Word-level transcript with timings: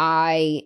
I 0.00 0.62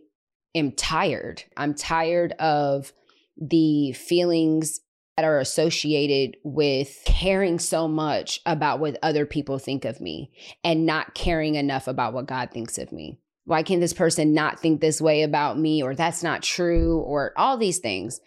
am 0.55 0.71
tired. 0.71 1.43
I'm 1.57 1.75
tired 1.75 2.33
of 2.39 2.93
the 3.37 3.91
feelings 3.93 4.79
that 5.17 5.25
are 5.25 5.41
associated 5.41 6.37
with 6.45 7.03
caring 7.05 7.59
so 7.59 7.89
much 7.89 8.41
about 8.47 8.79
what 8.79 8.97
other 9.03 9.27
people 9.27 9.59
think 9.59 9.85
of 9.85 10.01
me 10.01 10.31
and 10.63 10.87
not 10.87 11.15
caring 11.15 11.57
enough 11.57 11.89
about 11.89 12.13
what 12.15 12.27
God 12.27 12.53
thinks 12.53 12.79
of 12.79 12.93
me. 12.93 13.19
Why 13.45 13.65
can't 13.65 13.81
this 13.81 13.93
person 13.93 14.35
not 14.35 14.61
think 14.61 14.81
this 14.81 15.01
way 15.01 15.23
about 15.23 15.59
me 15.59 15.83
or 15.83 15.97
that's 15.97 16.23
not 16.23 16.43
true 16.43 17.01
or 17.01 17.33
all 17.37 17.59
these 17.59 17.79
things? 17.79 18.21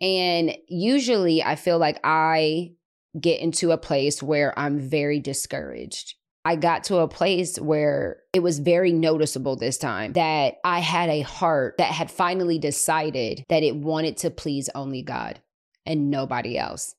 And 0.00 0.56
usually 0.68 1.42
I 1.42 1.56
feel 1.56 1.78
like 1.78 2.00
I 2.02 2.72
get 3.20 3.40
into 3.40 3.72
a 3.72 3.78
place 3.78 4.22
where 4.22 4.58
I'm 4.58 4.78
very 4.78 5.20
discouraged. 5.20 6.14
I 6.46 6.54
got 6.54 6.84
to 6.84 6.98
a 6.98 7.08
place 7.08 7.58
where 7.58 8.18
it 8.32 8.38
was 8.38 8.60
very 8.60 8.92
noticeable 8.92 9.56
this 9.56 9.78
time 9.78 10.12
that 10.12 10.58
I 10.62 10.78
had 10.78 11.08
a 11.08 11.22
heart 11.22 11.74
that 11.78 11.90
had 11.90 12.08
finally 12.08 12.60
decided 12.60 13.42
that 13.48 13.64
it 13.64 13.74
wanted 13.74 14.18
to 14.18 14.30
please 14.30 14.70
only 14.72 15.02
God 15.02 15.40
and 15.84 16.08
nobody 16.08 16.56
else. 16.56 16.94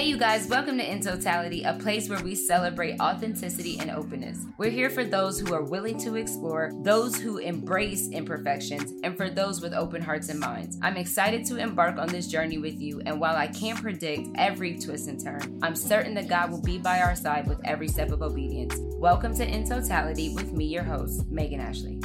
Hey, 0.00 0.06
you 0.06 0.16
guys, 0.16 0.46
welcome 0.46 0.78
to 0.78 0.90
In 0.90 1.02
Totality, 1.02 1.62
a 1.62 1.74
place 1.74 2.08
where 2.08 2.22
we 2.22 2.34
celebrate 2.34 2.98
authenticity 3.00 3.78
and 3.80 3.90
openness. 3.90 4.46
We're 4.56 4.70
here 4.70 4.88
for 4.88 5.04
those 5.04 5.38
who 5.38 5.52
are 5.52 5.62
willing 5.62 5.98
to 5.98 6.14
explore, 6.14 6.70
those 6.80 7.16
who 7.16 7.36
embrace 7.36 8.08
imperfections, 8.08 8.94
and 9.04 9.14
for 9.14 9.28
those 9.28 9.60
with 9.60 9.74
open 9.74 10.00
hearts 10.00 10.30
and 10.30 10.40
minds. 10.40 10.78
I'm 10.80 10.96
excited 10.96 11.44
to 11.48 11.58
embark 11.58 11.98
on 11.98 12.08
this 12.08 12.28
journey 12.28 12.56
with 12.56 12.80
you, 12.80 13.02
and 13.04 13.20
while 13.20 13.36
I 13.36 13.48
can't 13.48 13.78
predict 13.78 14.30
every 14.36 14.78
twist 14.78 15.06
and 15.06 15.22
turn, 15.22 15.58
I'm 15.62 15.76
certain 15.76 16.14
that 16.14 16.28
God 16.28 16.50
will 16.50 16.62
be 16.62 16.78
by 16.78 17.02
our 17.02 17.14
side 17.14 17.46
with 17.46 17.60
every 17.66 17.88
step 17.88 18.10
of 18.10 18.22
obedience. 18.22 18.76
Welcome 18.96 19.34
to 19.34 19.46
In 19.46 19.68
Totality 19.68 20.32
with 20.34 20.54
me, 20.54 20.64
your 20.64 20.84
host, 20.84 21.30
Megan 21.30 21.60
Ashley. 21.60 22.00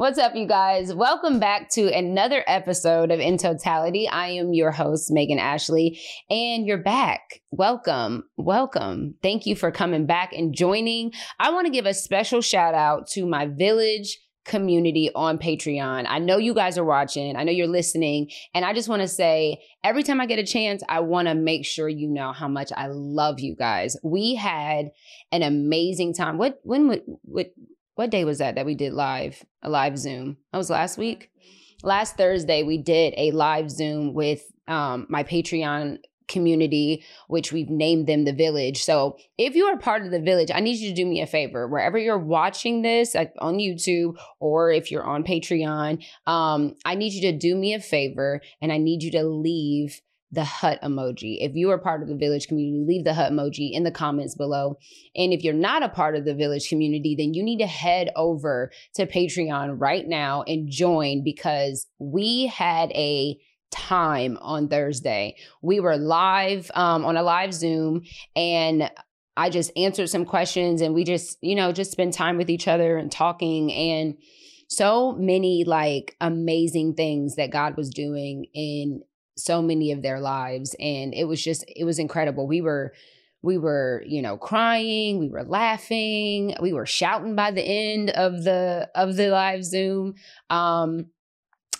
What's 0.00 0.18
up, 0.18 0.34
you 0.34 0.46
guys? 0.46 0.94
Welcome 0.94 1.38
back 1.38 1.68
to 1.72 1.94
another 1.94 2.42
episode 2.46 3.10
of 3.10 3.20
In 3.20 3.36
Totality. 3.36 4.08
I 4.08 4.28
am 4.28 4.54
your 4.54 4.70
host, 4.70 5.10
Megan 5.10 5.38
Ashley, 5.38 6.00
and 6.30 6.64
you're 6.64 6.82
back. 6.82 7.42
Welcome. 7.50 8.24
Welcome. 8.38 9.16
Thank 9.22 9.44
you 9.44 9.54
for 9.54 9.70
coming 9.70 10.06
back 10.06 10.32
and 10.32 10.54
joining. 10.54 11.12
I 11.38 11.50
want 11.50 11.66
to 11.66 11.70
give 11.70 11.84
a 11.84 11.92
special 11.92 12.40
shout 12.40 12.72
out 12.72 13.08
to 13.08 13.26
my 13.26 13.44
village 13.44 14.18
community 14.46 15.10
on 15.14 15.36
Patreon. 15.36 16.06
I 16.08 16.18
know 16.18 16.38
you 16.38 16.54
guys 16.54 16.78
are 16.78 16.84
watching, 16.84 17.36
I 17.36 17.44
know 17.44 17.52
you're 17.52 17.66
listening, 17.66 18.30
and 18.54 18.64
I 18.64 18.72
just 18.72 18.88
want 18.88 19.02
to 19.02 19.08
say 19.08 19.62
every 19.84 20.02
time 20.02 20.18
I 20.18 20.24
get 20.24 20.38
a 20.38 20.46
chance, 20.46 20.82
I 20.88 21.00
want 21.00 21.28
to 21.28 21.34
make 21.34 21.66
sure 21.66 21.90
you 21.90 22.08
know 22.08 22.32
how 22.32 22.48
much 22.48 22.72
I 22.74 22.86
love 22.88 23.38
you 23.38 23.54
guys. 23.54 23.98
We 24.02 24.34
had 24.34 24.92
an 25.30 25.42
amazing 25.42 26.14
time. 26.14 26.38
What 26.38 26.58
when 26.62 26.88
would 26.88 27.02
what 27.20 27.52
what 28.00 28.08
day 28.08 28.24
was 28.24 28.38
that 28.38 28.54
that 28.54 28.64
we 28.64 28.74
did 28.74 28.94
live 28.94 29.44
a 29.62 29.68
live 29.68 29.98
zoom? 29.98 30.38
That 30.52 30.56
was 30.56 30.70
last 30.70 30.96
week? 30.96 31.30
Last 31.82 32.16
thursday 32.16 32.62
we 32.62 32.78
did 32.78 33.12
a 33.18 33.30
live 33.32 33.70
zoom 33.70 34.14
with 34.14 34.42
um, 34.66 35.06
my 35.10 35.22
patreon 35.22 35.98
community 36.26 37.04
which 37.28 37.52
we've 37.52 37.68
named 37.68 38.06
them 38.06 38.24
the 38.24 38.32
village. 38.32 38.82
So 38.84 39.18
if 39.36 39.54
you 39.54 39.66
are 39.66 39.76
part 39.76 40.06
of 40.06 40.12
the 40.12 40.20
village 40.20 40.50
i 40.54 40.60
need 40.60 40.78
you 40.78 40.88
to 40.88 40.94
do 40.94 41.04
me 41.04 41.20
a 41.20 41.26
favor. 41.26 41.68
Wherever 41.68 41.98
you're 41.98 42.16
watching 42.18 42.80
this 42.80 43.14
on 43.14 43.58
youtube 43.58 44.16
or 44.38 44.70
if 44.70 44.90
you're 44.90 45.04
on 45.04 45.22
patreon 45.22 46.02
um, 46.26 46.76
i 46.86 46.94
need 46.94 47.12
you 47.12 47.20
to 47.30 47.36
do 47.36 47.54
me 47.54 47.74
a 47.74 47.80
favor 47.80 48.40
and 48.62 48.72
i 48.72 48.78
need 48.78 49.02
you 49.02 49.10
to 49.10 49.24
leave 49.24 50.00
the 50.32 50.44
hut 50.44 50.78
emoji. 50.82 51.38
If 51.40 51.54
you 51.54 51.70
are 51.70 51.78
part 51.78 52.02
of 52.02 52.08
the 52.08 52.16
village 52.16 52.46
community, 52.46 52.84
leave 52.86 53.04
the 53.04 53.14
hut 53.14 53.32
emoji 53.32 53.72
in 53.72 53.82
the 53.82 53.90
comments 53.90 54.34
below. 54.34 54.76
And 55.16 55.32
if 55.32 55.42
you're 55.42 55.54
not 55.54 55.82
a 55.82 55.88
part 55.88 56.16
of 56.16 56.24
the 56.24 56.34
village 56.34 56.68
community, 56.68 57.14
then 57.16 57.34
you 57.34 57.42
need 57.42 57.58
to 57.58 57.66
head 57.66 58.10
over 58.16 58.70
to 58.94 59.06
Patreon 59.06 59.80
right 59.80 60.06
now 60.06 60.42
and 60.42 60.70
join 60.70 61.24
because 61.24 61.86
we 61.98 62.46
had 62.46 62.90
a 62.92 63.36
time 63.70 64.38
on 64.40 64.68
Thursday. 64.68 65.36
We 65.62 65.80
were 65.80 65.96
live 65.96 66.70
um, 66.74 67.04
on 67.04 67.16
a 67.16 67.22
live 67.22 67.54
Zoom 67.54 68.02
and 68.36 68.90
I 69.36 69.48
just 69.48 69.72
answered 69.76 70.10
some 70.10 70.24
questions 70.24 70.80
and 70.80 70.92
we 70.94 71.04
just, 71.04 71.38
you 71.40 71.54
know, 71.54 71.72
just 71.72 71.92
spend 71.92 72.12
time 72.12 72.36
with 72.36 72.50
each 72.50 72.68
other 72.68 72.96
and 72.96 73.10
talking 73.10 73.72
and 73.72 74.16
so 74.68 75.12
many 75.12 75.64
like 75.64 76.16
amazing 76.20 76.94
things 76.94 77.36
that 77.36 77.50
God 77.50 77.76
was 77.76 77.90
doing 77.90 78.46
in 78.54 79.02
so 79.42 79.62
many 79.62 79.92
of 79.92 80.02
their 80.02 80.20
lives 80.20 80.74
and 80.78 81.14
it 81.14 81.24
was 81.24 81.42
just 81.42 81.64
it 81.68 81.84
was 81.84 81.98
incredible. 81.98 82.46
We 82.46 82.60
were 82.60 82.92
we 83.42 83.56
were 83.56 84.02
you 84.06 84.22
know 84.22 84.36
crying 84.36 85.18
we 85.18 85.28
were 85.28 85.44
laughing 85.44 86.54
we 86.60 86.72
were 86.72 86.86
shouting 86.86 87.34
by 87.34 87.50
the 87.50 87.62
end 87.62 88.10
of 88.10 88.44
the 88.44 88.88
of 88.94 89.16
the 89.16 89.28
live 89.28 89.64
zoom. 89.64 90.14
Um 90.50 91.06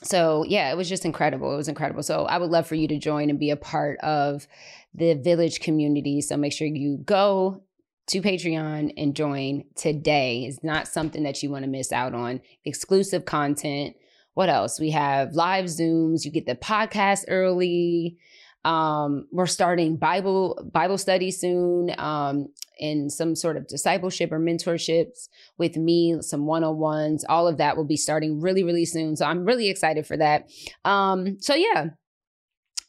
so 0.02 0.44
yeah 0.48 0.70
it 0.70 0.76
was 0.76 0.88
just 0.88 1.04
incredible 1.04 1.52
it 1.52 1.56
was 1.56 1.68
incredible. 1.68 2.02
So 2.02 2.24
i 2.24 2.38
would 2.38 2.50
love 2.50 2.66
for 2.66 2.74
you 2.74 2.88
to 2.88 2.98
join 2.98 3.30
and 3.30 3.38
be 3.38 3.50
a 3.50 3.56
part 3.56 3.98
of 4.00 4.46
the 4.94 5.14
village 5.14 5.60
community. 5.60 6.20
So 6.20 6.36
make 6.36 6.52
sure 6.52 6.66
you 6.66 6.98
go 7.04 7.62
to 8.08 8.20
patreon 8.20 8.92
and 8.96 9.14
join 9.14 9.64
today. 9.76 10.44
It's 10.44 10.64
not 10.64 10.88
something 10.88 11.22
that 11.22 11.42
you 11.42 11.50
want 11.50 11.64
to 11.64 11.70
miss 11.70 11.92
out 11.92 12.12
on. 12.12 12.40
Exclusive 12.64 13.24
content 13.24 13.94
what 14.34 14.48
else? 14.48 14.80
We 14.80 14.90
have 14.90 15.34
live 15.34 15.66
Zooms. 15.66 16.24
You 16.24 16.30
get 16.30 16.46
the 16.46 16.54
podcast 16.54 17.24
early. 17.28 18.18
Um, 18.64 19.26
we're 19.32 19.46
starting 19.46 19.96
Bible 19.96 20.70
Bible 20.72 20.98
study 20.98 21.30
soon. 21.30 21.94
Um, 21.98 22.48
in 22.80 23.10
some 23.10 23.36
sort 23.36 23.56
of 23.56 23.68
discipleship 23.68 24.32
or 24.32 24.40
mentorships 24.40 25.28
with 25.58 25.76
me, 25.76 26.16
some 26.22 26.46
one 26.46 26.64
on 26.64 26.78
ones. 26.78 27.24
All 27.28 27.46
of 27.46 27.58
that 27.58 27.76
will 27.76 27.84
be 27.84 27.96
starting 27.96 28.40
really, 28.40 28.64
really 28.64 28.86
soon. 28.86 29.16
So 29.16 29.26
I'm 29.26 29.44
really 29.44 29.68
excited 29.68 30.06
for 30.06 30.16
that. 30.16 30.48
Um, 30.84 31.36
so 31.40 31.54
yeah, 31.54 31.90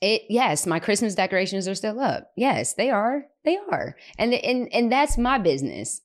it 0.01 0.23
yes, 0.29 0.65
my 0.65 0.79
Christmas 0.79 1.13
decorations 1.13 1.67
are 1.67 1.75
still 1.75 1.99
up. 1.99 2.31
Yes, 2.35 2.73
they 2.73 2.89
are. 2.89 3.25
They 3.43 3.57
are, 3.71 3.95
and 4.17 4.33
and 4.33 4.69
and 4.73 4.91
that's 4.91 5.17
my 5.17 5.37
business. 5.37 6.01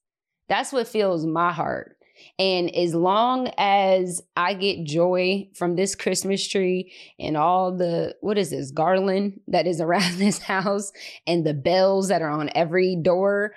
That's 0.48 0.72
what 0.72 0.88
fills 0.88 1.24
my 1.24 1.52
heart. 1.52 1.95
And 2.38 2.74
as 2.74 2.94
long 2.94 3.50
as 3.58 4.22
I 4.36 4.54
get 4.54 4.84
joy 4.84 5.48
from 5.54 5.76
this 5.76 5.94
Christmas 5.94 6.46
tree 6.46 6.92
and 7.18 7.36
all 7.36 7.76
the, 7.76 8.14
what 8.20 8.38
is 8.38 8.50
this, 8.50 8.70
garland 8.70 9.40
that 9.48 9.66
is 9.66 9.80
around 9.80 10.16
this 10.18 10.38
house 10.38 10.92
and 11.26 11.46
the 11.46 11.54
bells 11.54 12.08
that 12.08 12.22
are 12.22 12.30
on 12.30 12.50
every 12.54 12.96
door, 12.96 13.54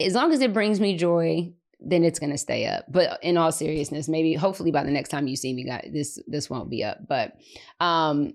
as 0.00 0.14
long 0.14 0.32
as 0.32 0.40
it 0.40 0.52
brings 0.52 0.80
me 0.80 0.96
joy, 0.96 1.52
then 1.80 2.04
it's 2.04 2.18
going 2.18 2.32
to 2.32 2.38
stay 2.38 2.66
up. 2.66 2.84
But 2.88 3.22
in 3.22 3.36
all 3.36 3.52
seriousness, 3.52 4.08
maybe 4.08 4.34
hopefully 4.34 4.70
by 4.70 4.84
the 4.84 4.90
next 4.90 5.10
time 5.10 5.28
you 5.28 5.36
see 5.36 5.54
me 5.54 5.64
guys 5.64 5.88
this 5.92 6.18
this 6.26 6.50
won't 6.50 6.70
be 6.70 6.82
up. 6.84 6.98
But 7.06 7.34
um 7.80 8.34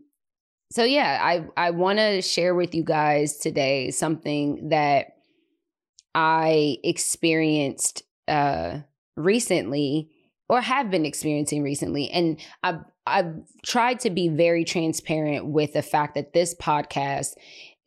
so 0.71 0.83
yeah, 0.83 1.19
I 1.21 1.45
I 1.57 1.71
want 1.71 1.99
to 1.99 2.21
share 2.21 2.55
with 2.55 2.73
you 2.73 2.83
guys 2.83 3.37
today 3.37 3.91
something 3.91 4.69
that 4.69 5.17
I 6.15 6.77
experienced 6.83 8.03
uh 8.27 8.79
recently 9.15 10.09
or 10.49 10.61
have 10.61 10.91
been 10.91 11.05
experiencing 11.05 11.63
recently. 11.63 12.09
And 12.11 12.39
I've, 12.63 12.79
I've 13.07 13.33
tried 13.65 13.99
to 14.01 14.09
be 14.09 14.27
very 14.27 14.65
transparent 14.65 15.47
with 15.47 15.73
the 15.73 15.81
fact 15.81 16.15
that 16.15 16.33
this 16.33 16.53
podcast 16.55 17.33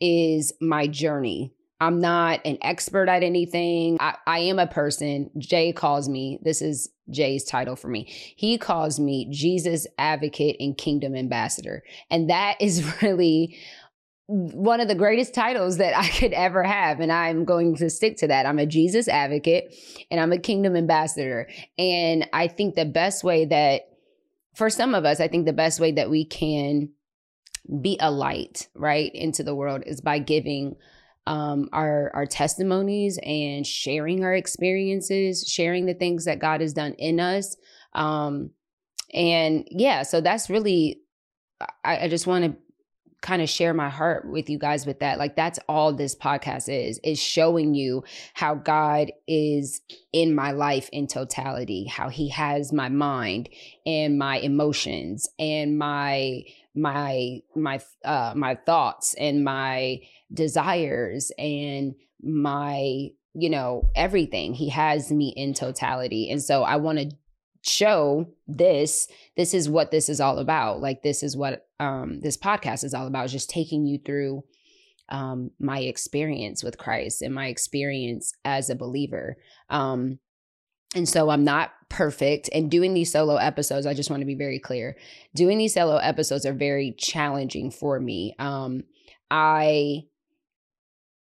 is 0.00 0.52
my 0.60 0.86
journey. 0.86 1.52
I'm 1.80 2.00
not 2.00 2.40
an 2.46 2.58
expert 2.62 3.08
at 3.08 3.22
anything. 3.22 3.98
I, 4.00 4.16
I 4.26 4.38
am 4.40 4.58
a 4.58 4.66
person. 4.66 5.30
Jay 5.36 5.72
calls 5.72 6.08
me, 6.08 6.38
this 6.42 6.62
is 6.62 6.88
Jay's 7.10 7.44
title 7.44 7.76
for 7.76 7.88
me. 7.88 8.04
He 8.36 8.56
calls 8.56 8.98
me 8.98 9.28
Jesus 9.30 9.86
advocate 9.98 10.56
and 10.58 10.76
kingdom 10.76 11.14
ambassador. 11.14 11.82
And 12.10 12.30
that 12.30 12.56
is 12.60 12.84
really 13.02 13.58
one 14.28 14.80
of 14.80 14.88
the 14.88 14.94
greatest 14.94 15.34
titles 15.34 15.78
that 15.78 15.96
I 15.96 16.08
could 16.18 16.32
ever 16.32 16.62
have. 16.62 17.00
And 17.00 17.12
I'm 17.12 17.44
going 17.44 17.76
to 17.76 17.90
stick 17.90 18.16
to 18.18 18.28
that. 18.28 18.46
I'm 18.46 18.58
a 18.58 18.66
Jesus 18.66 19.08
advocate 19.08 19.74
and 20.10 20.20
I'm 20.20 20.32
a 20.32 20.38
kingdom 20.38 20.76
ambassador. 20.76 21.48
And 21.78 22.28
I 22.32 22.48
think 22.48 22.74
the 22.74 22.84
best 22.84 23.24
way 23.24 23.44
that, 23.46 23.82
for 24.54 24.70
some 24.70 24.94
of 24.94 25.04
us, 25.04 25.20
I 25.20 25.28
think 25.28 25.44
the 25.44 25.52
best 25.52 25.80
way 25.80 25.92
that 25.92 26.10
we 26.10 26.24
can 26.24 26.90
be 27.80 27.98
a 28.00 28.10
light, 28.10 28.68
right, 28.74 29.14
into 29.14 29.42
the 29.42 29.54
world 29.54 29.82
is 29.86 30.00
by 30.00 30.18
giving 30.18 30.76
um, 31.26 31.68
our 31.72 32.12
our 32.14 32.24
testimonies 32.24 33.18
and 33.22 33.66
sharing 33.66 34.24
our 34.24 34.34
experiences, 34.34 35.44
sharing 35.46 35.86
the 35.86 35.94
things 35.94 36.24
that 36.24 36.38
God 36.38 36.60
has 36.60 36.72
done 36.72 36.94
in 36.94 37.18
us. 37.18 37.56
Um, 37.92 38.50
and 39.12 39.66
yeah, 39.70 40.02
so 40.02 40.20
that's 40.20 40.48
really 40.48 41.00
I, 41.84 42.04
I 42.04 42.08
just 42.08 42.26
want 42.26 42.44
to 42.44 42.56
kind 43.26 43.42
of 43.42 43.48
share 43.48 43.74
my 43.74 43.88
heart 43.88 44.24
with 44.24 44.48
you 44.48 44.56
guys 44.56 44.86
with 44.86 45.00
that. 45.00 45.18
Like 45.18 45.34
that's 45.34 45.58
all 45.68 45.92
this 45.92 46.14
podcast 46.14 46.68
is, 46.68 47.00
is 47.02 47.18
showing 47.18 47.74
you 47.74 48.04
how 48.34 48.54
God 48.54 49.10
is 49.26 49.80
in 50.12 50.32
my 50.32 50.52
life 50.52 50.88
in 50.92 51.08
totality, 51.08 51.86
how 51.86 52.08
he 52.08 52.28
has 52.28 52.72
my 52.72 52.88
mind 52.88 53.48
and 53.84 54.16
my 54.16 54.38
emotions 54.38 55.28
and 55.40 55.76
my 55.76 56.44
my 56.76 57.40
my 57.56 57.80
uh 58.04 58.32
my 58.36 58.54
thoughts 58.54 59.14
and 59.14 59.42
my 59.42 60.00
desires 60.32 61.32
and 61.36 61.96
my 62.22 63.10
you 63.38 63.50
know, 63.50 63.90
everything. 63.94 64.54
He 64.54 64.70
has 64.70 65.12
me 65.12 65.28
in 65.36 65.52
totality. 65.52 66.30
And 66.30 66.42
so 66.42 66.62
I 66.62 66.76
want 66.76 66.98
to 67.00 67.10
show 67.68 68.26
this 68.46 69.08
this 69.36 69.54
is 69.54 69.68
what 69.68 69.90
this 69.90 70.08
is 70.08 70.20
all 70.20 70.38
about. 70.38 70.80
Like 70.80 71.02
this 71.02 71.22
is 71.22 71.36
what 71.36 71.66
um 71.80 72.20
this 72.20 72.36
podcast 72.36 72.84
is 72.84 72.94
all 72.94 73.06
about 73.06 73.28
just 73.28 73.50
taking 73.50 73.86
you 73.86 73.98
through 73.98 74.44
um 75.08 75.50
my 75.58 75.80
experience 75.80 76.62
with 76.62 76.78
Christ 76.78 77.22
and 77.22 77.34
my 77.34 77.46
experience 77.46 78.32
as 78.44 78.70
a 78.70 78.76
believer. 78.76 79.36
Um 79.70 80.18
and 80.94 81.08
so 81.08 81.28
I'm 81.28 81.44
not 81.44 81.72
perfect 81.88 82.48
and 82.52 82.70
doing 82.70 82.94
these 82.94 83.12
solo 83.12 83.36
episodes 83.36 83.86
I 83.86 83.94
just 83.94 84.10
want 84.10 84.20
to 84.20 84.26
be 84.26 84.34
very 84.34 84.58
clear 84.58 84.96
doing 85.34 85.58
these 85.58 85.74
solo 85.74 85.96
episodes 85.96 86.44
are 86.46 86.52
very 86.52 86.92
challenging 86.98 87.70
for 87.70 88.00
me. 88.00 88.34
Um 88.38 88.84
I 89.30 90.04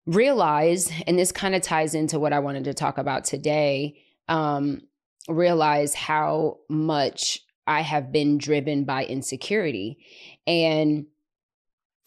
realize 0.06 0.90
and 1.06 1.18
this 1.18 1.32
kind 1.32 1.54
of 1.54 1.62
ties 1.62 1.94
into 1.94 2.18
what 2.18 2.32
I 2.32 2.40
wanted 2.40 2.64
to 2.64 2.74
talk 2.74 2.98
about 2.98 3.24
today 3.24 4.02
um 4.28 4.82
realize 5.28 5.94
how 5.94 6.58
much 6.68 7.40
I 7.66 7.82
have 7.82 8.10
been 8.10 8.38
driven 8.38 8.84
by 8.84 9.04
insecurity. 9.04 9.98
And 10.46 11.06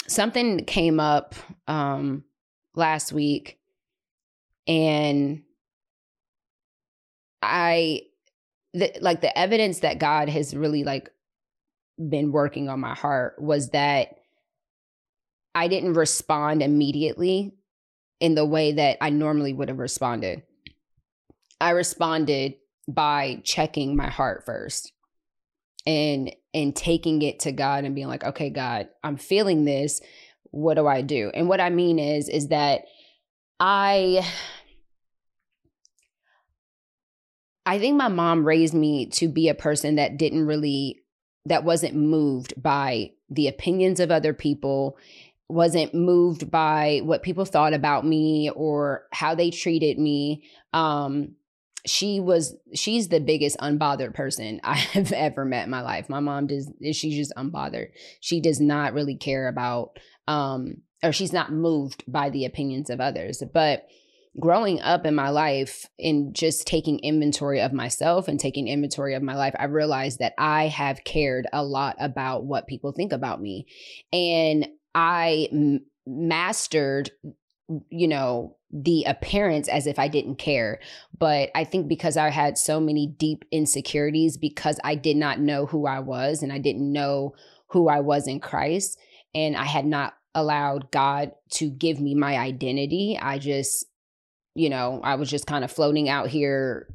something 0.08 0.66
came 0.66 1.00
up 1.00 1.36
um, 1.68 2.24
last 2.76 3.14
week, 3.14 3.60
and 4.68 5.44
I, 7.42 8.02
the, 8.74 8.92
like, 9.02 9.22
the 9.22 9.38
evidence 9.38 9.80
that 9.80 10.00
God 10.00 10.30
has 10.30 10.56
really, 10.56 10.84
like, 10.84 11.10
been 12.10 12.32
working 12.32 12.70
on 12.70 12.80
my 12.80 12.96
heart 12.96 13.42
was 13.42 13.70
that 13.70 14.18
I 15.56 15.68
didn't 15.68 15.94
respond 15.94 16.64
immediately 16.64 17.54
in 18.20 18.36
the 18.36 18.46
way 18.46 18.72
that 18.72 18.98
I 19.02 19.12
normally 19.12 19.54
would 19.54 19.70
have 19.70 19.80
responded. 19.80 20.44
I 21.62 21.72
responded 21.72 22.56
by 22.88 23.42
checking 23.44 23.96
my 23.96 24.10
heart 24.10 24.46
first 24.46 24.92
and 25.86 26.34
and 26.54 26.76
taking 26.76 27.22
it 27.22 27.40
to 27.42 27.52
God 27.52 27.84
and 27.84 27.96
being 27.96 28.08
like, 28.08 28.24
"Okay, 28.24 28.50
God, 28.50 28.90
I'm 29.04 29.18
feeling 29.18 29.66
this. 29.66 30.02
What 30.52 30.76
do 30.76 30.88
I 30.88 31.02
do?" 31.02 31.32
And 31.34 31.48
what 31.50 31.62
I 31.62 31.70
mean 31.70 32.00
is 32.00 32.30
is 32.30 32.50
that 32.50 32.84
I 33.60 34.26
I 37.66 37.80
think 37.80 37.96
my 37.96 38.10
mom 38.10 38.46
raised 38.46 38.74
me 38.74 39.06
to 39.12 39.28
be 39.28 39.48
a 39.48 39.56
person 39.56 39.96
that 39.96 40.18
didn't 40.18 40.46
really 40.46 41.00
that 41.46 41.64
wasn't 41.64 41.96
moved 41.96 42.62
by 42.62 43.12
the 43.30 43.48
opinions 43.48 44.00
of 44.00 44.12
other 44.12 44.34
people, 44.34 44.98
wasn't 45.50 45.94
moved 45.94 46.50
by 46.50 47.02
what 47.04 47.24
people 47.24 47.46
thought 47.46 47.74
about 47.74 48.06
me 48.06 48.50
or 48.56 49.08
how 49.12 49.36
they 49.36 49.50
treated 49.50 49.98
me. 49.98 50.44
Um 50.74 51.36
she 51.86 52.20
was 52.20 52.56
she's 52.74 53.10
the 53.10 53.20
biggest 53.20 53.58
unbothered 53.58 54.14
person 54.14 54.62
I 54.64 54.76
have 54.94 55.12
ever 55.12 55.46
met 55.46 55.66
in 55.66 55.72
my 55.72 55.82
life. 55.82 56.10
My 56.10 56.20
mom 56.20 56.48
does 56.48 56.72
she's 56.92 57.16
just 57.16 57.34
unbothered. 57.36 57.90
She 58.20 58.42
does 58.42 58.60
not 58.60 58.94
really 58.94 59.16
care 59.16 59.48
about 59.48 60.00
um 60.28 60.78
or 61.04 61.12
she's 61.12 61.34
not 61.34 61.52
moved 61.52 62.04
by 62.08 62.30
the 62.30 62.46
opinions 62.46 62.90
of 62.90 63.02
others. 63.02 63.44
But 63.54 63.88
growing 64.40 64.82
up 64.82 65.06
in 65.06 65.14
my 65.14 65.30
life 65.30 65.86
and 66.00 66.34
just 66.34 66.66
taking 66.66 67.00
inventory 67.00 67.62
of 67.62 67.74
myself 67.74 68.28
and 68.28 68.40
taking 68.40 68.68
inventory 68.68 69.14
of 69.14 69.22
my 69.22 69.36
life, 69.36 69.54
I 69.60 69.66
realized 69.66 70.20
that 70.20 70.34
I 70.38 70.70
have 70.70 71.04
cared 71.04 71.46
a 71.52 71.64
lot 71.64 71.98
about 72.00 72.46
what 72.46 72.68
people 72.68 72.94
think 72.94 73.12
about 73.12 73.42
me. 73.42 73.68
And 74.12 74.68
I 74.96 75.50
m- 75.52 75.86
mastered 76.08 77.12
you 77.90 78.08
know, 78.08 78.58
the 78.74 79.04
appearance 79.04 79.68
as 79.68 79.86
if 79.86 80.00
I 80.00 80.08
didn't 80.08 80.38
care. 80.38 80.80
But 81.18 81.52
I 81.54 81.64
think 81.64 81.88
because 81.88 82.18
I 82.18 82.30
had 82.30 82.58
so 82.58 82.80
many 82.80 83.06
deep 83.08 83.46
insecurities, 83.52 84.36
because 84.36 84.80
I 84.84 84.96
did 84.96 85.16
not 85.16 85.40
know 85.40 85.68
who 85.68 85.86
I 85.86 86.00
was 86.00 86.42
and 86.42 86.52
I 86.52 86.58
didn't 86.58 86.92
know 86.92 87.36
who 87.68 87.88
I 87.88 88.00
was 88.00 88.28
in 88.28 88.40
Christ, 88.40 88.98
and 89.36 89.56
I 89.56 89.66
had 89.66 89.86
not 89.86 90.16
allowed 90.36 90.92
God 90.92 91.32
to 91.52 91.70
give 91.70 92.00
me 92.00 92.16
my 92.16 92.38
identity, 92.38 93.18
I 93.22 93.38
just, 93.38 93.86
you 94.56 94.70
know, 94.70 95.00
I 95.04 95.16
was 95.16 95.30
just 95.30 95.46
kind 95.46 95.64
of 95.64 95.72
floating 95.72 96.10
out 96.10 96.28
here 96.28 96.88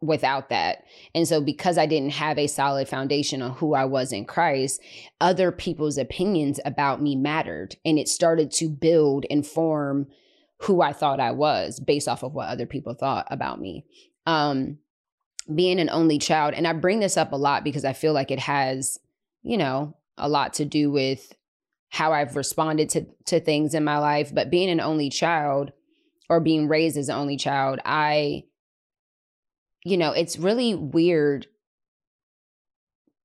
without 0.00 0.50
that. 0.50 0.84
And 1.14 1.26
so 1.26 1.40
because 1.40 1.76
I 1.78 1.86
didn't 1.86 2.12
have 2.12 2.38
a 2.38 2.46
solid 2.46 2.88
foundation 2.88 3.42
on 3.42 3.52
who 3.52 3.74
I 3.74 3.84
was 3.84 4.12
in 4.12 4.26
Christ, 4.26 4.80
other 5.20 5.50
people's 5.50 5.98
opinions 5.98 6.60
about 6.64 7.02
me 7.02 7.16
mattered 7.16 7.76
and 7.84 7.98
it 7.98 8.08
started 8.08 8.52
to 8.52 8.68
build 8.68 9.26
and 9.30 9.46
form 9.46 10.06
who 10.62 10.82
I 10.82 10.92
thought 10.92 11.20
I 11.20 11.30
was 11.30 11.80
based 11.80 12.08
off 12.08 12.22
of 12.22 12.34
what 12.34 12.48
other 12.48 12.66
people 12.66 12.94
thought 12.94 13.26
about 13.30 13.60
me. 13.60 13.84
Um 14.26 14.78
being 15.54 15.80
an 15.80 15.88
only 15.88 16.18
child 16.18 16.54
and 16.54 16.66
I 16.66 16.74
bring 16.74 17.00
this 17.00 17.16
up 17.16 17.32
a 17.32 17.36
lot 17.36 17.64
because 17.64 17.84
I 17.84 17.94
feel 17.94 18.12
like 18.12 18.30
it 18.30 18.40
has, 18.40 18.98
you 19.42 19.56
know, 19.56 19.96
a 20.18 20.28
lot 20.28 20.54
to 20.54 20.64
do 20.64 20.90
with 20.90 21.32
how 21.90 22.12
I've 22.12 22.36
responded 22.36 22.90
to 22.90 23.06
to 23.26 23.40
things 23.40 23.74
in 23.74 23.84
my 23.84 23.98
life, 23.98 24.34
but 24.34 24.50
being 24.50 24.68
an 24.68 24.80
only 24.80 25.08
child 25.08 25.72
or 26.28 26.40
being 26.40 26.68
raised 26.68 26.98
as 26.98 27.08
an 27.08 27.16
only 27.16 27.36
child, 27.36 27.80
I 27.84 28.44
you 29.84 29.96
know, 29.96 30.12
it's 30.12 30.38
really 30.38 30.74
weird 30.74 31.46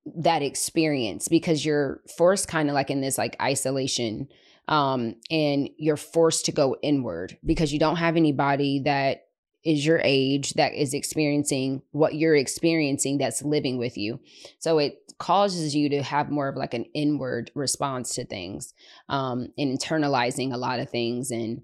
that 0.06 0.42
experience 0.42 1.28
because 1.28 1.66
you're 1.66 2.02
forced 2.18 2.48
kind 2.48 2.70
of 2.70 2.76
like 2.76 2.90
in 2.90 3.02
this 3.02 3.18
like 3.18 3.36
isolation 3.42 4.28
um 4.68 5.16
and 5.30 5.70
you're 5.78 5.98
forced 5.98 6.46
to 6.46 6.52
go 6.52 6.78
inward 6.82 7.38
because 7.46 7.74
you 7.74 7.80
don't 7.80 7.98
have 7.98 8.16
anybody 8.16 8.82
that 8.86 9.28
is 9.64 9.86
your 9.86 10.02
age 10.04 10.54
that 10.54 10.74
is 10.74 10.94
experiencing 10.94 11.82
what 11.92 12.16
you're 12.16 12.36
experiencing 12.36 13.18
that's 13.18 13.42
living 13.44 13.78
with 13.78 13.98
you. 13.98 14.20
So 14.60 14.78
it 14.78 15.00
causes 15.20 15.74
you 15.74 15.88
to 15.90 16.04
have 16.04 16.30
more 16.30 16.50
of 16.50 16.58
like 16.58 16.74
an 16.74 16.86
inward 16.94 17.50
response 17.56 18.16
to 18.16 18.26
things 18.26 18.74
um 19.10 19.50
and 19.58 19.78
internalizing 19.78 20.54
a 20.54 20.58
lot 20.58 20.80
of 20.80 20.90
things. 20.90 21.32
And 21.32 21.62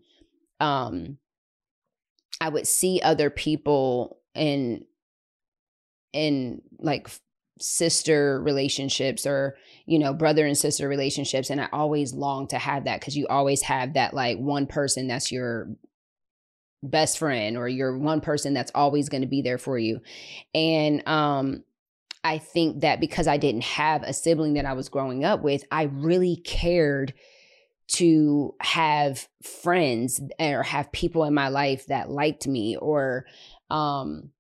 um 0.60 1.18
i 2.42 2.50
would 2.50 2.68
see 2.68 3.01
other 3.04 3.30
people 3.30 4.19
and 4.36 4.86
in 6.13 6.62
like 6.80 7.10
sister 7.60 8.42
relationships 8.42 9.26
or 9.26 9.56
you 9.86 10.00
know 10.00 10.14
brother 10.14 10.46
and 10.46 10.58
sister 10.58 10.88
relationships 10.88 11.50
and 11.50 11.60
i 11.60 11.68
always 11.74 12.14
long 12.14 12.48
to 12.48 12.58
have 12.58 12.86
that 12.86 13.00
because 13.00 13.18
you 13.18 13.28
always 13.28 13.62
have 13.64 13.94
that 13.94 14.13
like 14.13 14.38
one 14.38 14.66
person 14.66 15.08
that's 15.08 15.32
your 15.32 15.70
best 16.82 17.18
friend 17.18 17.58
or 17.58 17.68
your 17.68 17.98
one 17.98 18.22
person 18.22 18.54
that's 18.54 18.72
always 18.74 19.10
going 19.10 19.22
to 19.22 19.28
be 19.28 19.42
there 19.42 19.58
for 19.58 19.78
you. 19.78 20.00
And 20.54 21.06
um 21.08 21.63
i 22.24 22.38
think 22.38 22.82
that 22.82 23.00
because 23.00 23.28
i 23.28 23.38
didn't 23.38 23.63
have 23.63 24.04
a 24.04 24.13
sibling 24.13 24.54
that 24.54 24.66
i 24.66 24.74
was 24.74 24.89
growing 24.89 25.24
up 25.24 25.42
with 25.42 25.63
i 25.72 25.84
really 25.84 26.36
cared 26.36 27.13
to 27.88 28.54
have 28.60 29.28
friends 29.42 30.22
or 30.38 30.63
have 30.63 30.92
people 30.92 31.24
in 31.24 31.34
my 31.34 31.48
life 31.48 31.86
that 31.88 32.10
liked 32.10 32.46
me 32.46 32.75
or 32.78 33.25
um 33.70 34.32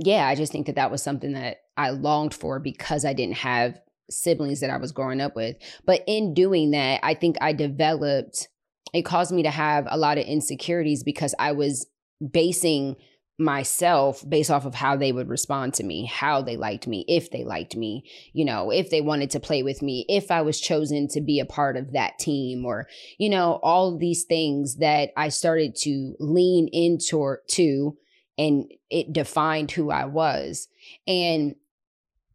yeah, 0.00 0.26
I 0.26 0.34
just 0.34 0.52
think 0.52 0.66
that 0.66 0.76
that 0.76 0.90
was 0.90 1.02
something 1.02 1.32
that 1.32 1.58
I 1.78 1.90
longed 1.90 2.34
for 2.34 2.58
because 2.58 3.04
I 3.04 3.14
didn't 3.14 3.38
have 3.38 3.80
siblings 4.10 4.60
that 4.60 4.70
I 4.70 4.78
was 4.78 4.92
growing 4.92 5.20
up 5.20 5.36
with. 5.36 5.56
But 5.86 6.02
in 6.06 6.34
doing 6.34 6.72
that, 6.72 7.00
I 7.02 7.14
think 7.14 7.36
I 7.40 7.52
developed, 7.52 8.48
it 8.92 9.02
caused 9.02 9.32
me 9.32 9.42
to 9.44 9.50
have 9.50 9.86
a 9.88 9.98
lot 9.98 10.18
of 10.18 10.24
insecurities 10.24 11.02
because 11.02 11.34
I 11.38 11.52
was 11.52 11.86
basing 12.32 12.96
myself 13.40 14.28
based 14.28 14.50
off 14.50 14.64
of 14.66 14.74
how 14.74 14.96
they 14.96 15.12
would 15.12 15.28
respond 15.28 15.72
to 15.72 15.84
me, 15.84 16.04
how 16.06 16.42
they 16.42 16.56
liked 16.56 16.88
me, 16.88 17.04
if 17.06 17.30
they 17.30 17.44
liked 17.44 17.76
me, 17.76 18.02
you 18.32 18.44
know, 18.44 18.72
if 18.72 18.90
they 18.90 19.00
wanted 19.00 19.30
to 19.30 19.38
play 19.38 19.62
with 19.62 19.80
me, 19.80 20.04
if 20.08 20.32
I 20.32 20.42
was 20.42 20.60
chosen 20.60 21.06
to 21.08 21.20
be 21.20 21.38
a 21.38 21.46
part 21.46 21.76
of 21.76 21.92
that 21.92 22.18
team, 22.18 22.64
or, 22.64 22.88
you 23.16 23.30
know, 23.30 23.60
all 23.62 23.96
these 23.96 24.24
things 24.24 24.78
that 24.78 25.10
I 25.16 25.28
started 25.28 25.76
to 25.82 26.16
lean 26.18 26.68
into 26.72 27.36
to 27.50 27.96
and 28.36 28.72
it 28.90 29.12
defined 29.12 29.70
who 29.70 29.90
I 29.90 30.06
was. 30.06 30.68
And 31.06 31.54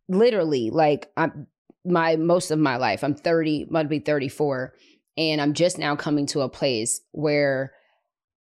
literally, 0.10 0.70
like 0.70 1.12
I'm 1.18 1.48
my 1.86 2.16
most 2.16 2.52
of 2.52 2.60
my 2.60 2.78
life, 2.78 3.04
I'm 3.04 3.16
30, 3.16 3.68
might 3.70 3.90
be 3.90 4.00
34, 4.00 4.74
and 5.18 5.42
I'm 5.42 5.54
just 5.54 5.78
now 5.78 5.96
coming 5.96 6.26
to 6.28 6.42
a 6.42 6.50
place 6.50 7.02
where 7.12 7.74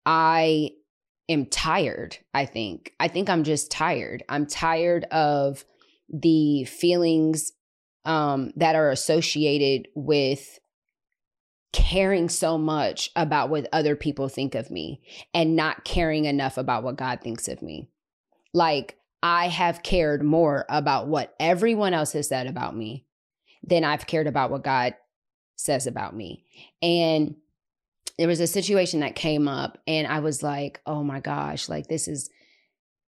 I 0.05 0.71
am 1.29 1.45
tired, 1.47 2.17
I 2.33 2.45
think. 2.45 2.93
I 2.99 3.07
think 3.07 3.29
I'm 3.29 3.43
just 3.43 3.71
tired. 3.71 4.23
I'm 4.29 4.45
tired 4.45 5.05
of 5.05 5.65
the 6.09 6.65
feelings 6.65 7.51
um, 8.05 8.51
that 8.55 8.75
are 8.75 8.89
associated 8.89 9.87
with 9.95 10.59
caring 11.71 12.29
so 12.29 12.57
much 12.57 13.09
about 13.15 13.49
what 13.49 13.67
other 13.73 13.95
people 13.95 14.29
think 14.29 14.53
of 14.53 14.69
me 14.69 15.01
and 15.33 15.55
not 15.55 15.83
caring 15.83 16.25
enough 16.25 16.57
about 16.57 16.83
what 16.83 16.97
God 16.97 17.21
thinks 17.21 17.47
of 17.47 17.61
me. 17.61 17.89
Like, 18.53 18.97
I 19.23 19.47
have 19.47 19.83
cared 19.83 20.21
more 20.21 20.65
about 20.67 21.07
what 21.07 21.33
everyone 21.39 21.93
else 21.93 22.11
has 22.11 22.27
said 22.27 22.45
about 22.45 22.75
me 22.75 23.05
than 23.63 23.85
I've 23.85 24.05
cared 24.05 24.27
about 24.27 24.51
what 24.51 24.65
God 24.65 24.95
says 25.55 25.87
about 25.87 26.13
me. 26.13 26.43
And 26.81 27.35
there 28.17 28.27
was 28.27 28.41
a 28.41 28.47
situation 28.47 28.99
that 28.99 29.15
came 29.15 29.47
up 29.47 29.77
and 29.87 30.05
I 30.07 30.19
was 30.19 30.43
like, 30.43 30.81
oh 30.85 31.03
my 31.03 31.21
gosh, 31.21 31.69
like 31.69 31.87
this 31.87 32.09
is 32.09 32.29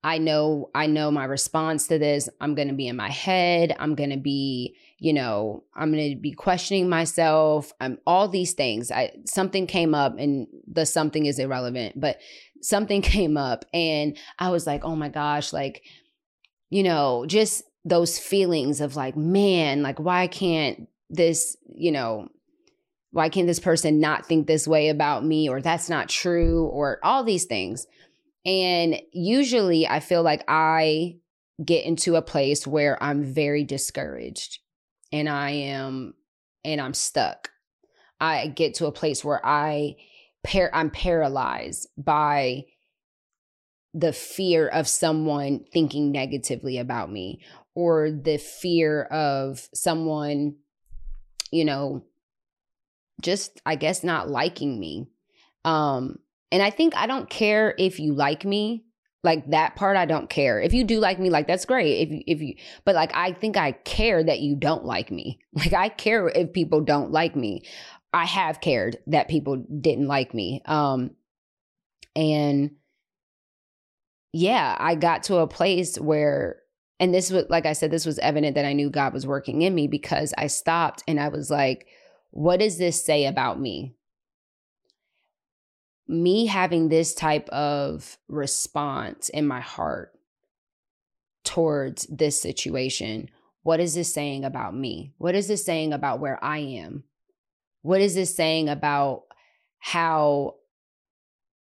I 0.06 0.18
know 0.18 0.70
I 0.76 0.86
know 0.88 1.12
my 1.12 1.24
response 1.24 1.88
to 1.88 1.98
this. 1.98 2.28
I'm 2.42 2.56
going 2.56 2.68
to 2.68 2.74
be 2.74 2.88
in 2.88 2.98
my 2.98 3.10
head. 3.10 3.74
I'm 3.80 3.96
going 3.96 4.10
to 4.10 4.18
be, 4.18 4.76
you 5.00 5.14
know, 5.14 5.64
I'm 5.74 5.94
going 5.94 6.14
to 6.14 6.20
be 6.20 6.34
questioning 6.34 6.90
myself. 6.90 7.72
I'm 7.80 7.98
all 8.06 8.28
these 8.28 8.54
things. 8.54 8.92
I 8.92 9.14
something 9.26 9.66
came 9.66 9.96
up 9.96 10.18
and 10.20 10.48
the 10.68 10.86
something 10.86 11.26
is 11.26 11.40
irrelevant, 11.40 12.00
but 12.00 12.18
something 12.62 13.02
came 13.16 13.38
up 13.38 13.66
and 13.74 14.18
I 14.38 14.50
was 14.50 14.68
like, 14.68 14.84
"Oh 14.84 14.96
my 14.96 15.08
gosh, 15.08 15.54
like 15.54 15.84
you 16.74 16.84
know, 16.84 17.26
just 17.28 17.64
those 17.86 18.18
feelings 18.18 18.82
of 18.82 18.96
like, 18.96 19.16
man, 19.16 19.84
like 19.84 20.00
why 20.00 20.28
can't 20.28 20.88
this, 21.10 21.56
you 21.76 21.92
know, 21.92 22.28
why 23.12 23.30
can't 23.30 23.46
this 23.46 23.60
person 23.60 24.00
not 24.00 24.26
think 24.26 24.48
this 24.48 24.68
way 24.68 24.90
about 24.90 25.24
me 25.24 25.48
or 25.48 25.62
that's 25.62 25.90
not 25.90 26.10
true 26.10 26.66
or 26.66 27.00
all 27.04 27.24
these 27.24 27.46
things 27.46 27.86
and 28.46 29.00
usually 29.12 29.88
I 29.88 30.00
feel 30.00 30.24
like 30.24 30.44
I 30.48 31.18
get 31.64 31.86
into 31.86 32.16
a 32.16 32.22
place 32.22 32.68
where 32.68 33.02
I'm 33.02 33.24
very 33.24 33.64
discouraged 33.64 34.60
and 35.12 35.30
I 35.30 35.52
am 35.52 36.14
and 36.66 36.82
I'm 36.82 36.94
stuck. 36.94 37.50
I 38.20 38.48
get 38.48 38.76
to 38.76 38.88
a 38.88 38.92
place 38.92 39.24
where 39.24 39.46
I 39.46 39.96
par- 40.44 40.72
I'm 40.74 40.90
paralyzed 40.90 41.88
by 41.98 42.66
the 43.94 44.14
fear 44.14 44.68
of 44.68 44.88
someone 44.88 45.66
thinking 45.72 46.12
negatively 46.12 46.78
about 46.78 47.12
me 47.12 47.42
or 47.76 48.10
the 48.12 48.38
fear 48.38 49.04
of 49.04 49.68
someone 49.74 50.56
you 51.52 51.66
know 51.66 52.04
just 53.24 53.62
I 53.66 53.76
guess 53.76 54.04
not 54.04 54.30
liking 54.30 54.80
me. 54.80 55.08
Um 55.66 56.20
and 56.52 56.62
I 56.62 56.70
think 56.70 56.96
I 56.96 57.08
don't 57.08 57.30
care 57.30 57.74
if 57.80 58.00
you 58.00 58.14
like 58.14 58.46
me. 58.46 58.86
Like 59.24 59.50
that 59.52 59.76
part 59.76 59.96
I 59.98 60.06
don't 60.06 60.30
care. 60.30 60.60
If 60.60 60.74
you 60.74 60.84
do 60.84 61.00
like 61.00 61.18
me, 61.18 61.30
like 61.30 61.48
that's 61.48 61.66
great. 61.66 62.02
If 62.02 62.10
you 62.12 62.24
if 62.28 62.42
you 62.42 62.56
but 62.86 62.94
like 62.94 63.16
I 63.16 63.32
think 63.32 63.58
I 63.58 63.72
care 63.72 64.24
that 64.24 64.42
you 64.42 64.56
don't 64.56 64.86
like 64.86 65.10
me. 65.12 65.40
Like 65.56 65.74
I 65.74 65.90
care 65.90 66.28
if 66.28 66.52
people 66.52 66.82
don't 66.82 67.12
like 67.12 67.36
me. 67.36 67.64
I 68.12 68.26
have 68.26 68.62
cared 68.62 68.98
that 69.08 69.28
people 69.28 69.56
didn't 69.58 70.08
like 70.08 70.34
me. 70.34 70.62
Um 70.66 71.12
and 72.16 72.72
yeah, 74.34 74.76
I 74.80 74.96
got 74.96 75.24
to 75.24 75.38
a 75.38 75.48
place 75.48 75.98
where 75.98 76.58
and 77.00 77.14
this 77.14 77.32
was 77.32 77.46
like 77.50 77.66
I 77.66 77.74
said 77.74 77.92
this 77.92 78.06
was 78.06 78.20
evident 78.20 78.56
that 78.56 78.66
I 78.66 78.74
knew 78.74 78.90
God 78.90 79.14
was 79.14 79.26
working 79.26 79.62
in 79.62 79.74
me 79.74 79.88
because 79.88 80.34
I 80.38 80.48
stopped 80.48 81.04
and 81.08 81.20
I 81.20 81.30
was 81.30 81.50
like 81.50 81.88
what 82.32 82.60
does 82.60 82.78
this 82.78 83.04
say 83.04 83.26
about 83.26 83.60
me? 83.60 83.96
me 86.08 86.46
having 86.46 86.90
this 86.90 87.14
type 87.14 87.48
of 87.50 88.18
response 88.28 89.30
in 89.30 89.48
my 89.48 89.62
heart 89.62 90.12
towards 91.44 92.06
this 92.08 92.42
situation, 92.42 93.30
what 93.64 93.80
is 93.80 93.96
this 93.96 94.14
saying 94.14 94.44
about 94.44 94.76
me? 94.76 95.14
What 95.18 95.36
is 95.36 95.48
this 95.48 95.66
saying 95.66 95.94
about 95.94 96.20
where 96.20 96.44
I 96.44 96.60
am? 96.60 97.04
What 97.82 98.02
is 98.02 98.16
this 98.16 98.36
saying 98.36 98.70
about 98.70 99.24
how 99.80 100.56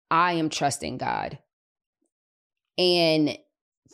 I 0.10 0.34
am 0.34 0.50
trusting 0.50 0.98
God? 0.98 1.40
And 2.80 3.38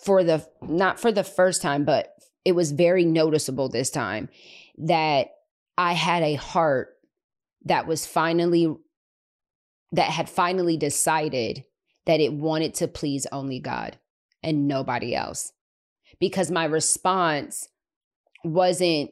for 0.03 0.23
the 0.23 0.47
not 0.61 0.99
for 0.99 1.11
the 1.11 1.23
first 1.23 1.61
time, 1.61 1.83
but 1.83 2.13
it 2.45 2.53
was 2.53 2.71
very 2.71 3.03
noticeable 3.03 3.67
this 3.67 3.89
time 3.89 4.29
that 4.77 5.29
I 5.77 5.93
had 5.93 6.21
a 6.21 6.35
heart 6.35 6.89
that 7.65 7.87
was 7.87 8.05
finally 8.05 8.73
that 9.91 10.11
had 10.11 10.29
finally 10.29 10.77
decided 10.77 11.65
that 12.05 12.19
it 12.19 12.31
wanted 12.33 12.75
to 12.75 12.87
please 12.87 13.25
only 13.31 13.59
God 13.59 13.97
and 14.43 14.67
nobody 14.67 15.15
else. 15.15 15.51
Because 16.19 16.51
my 16.51 16.65
response 16.65 17.67
wasn't 18.43 19.09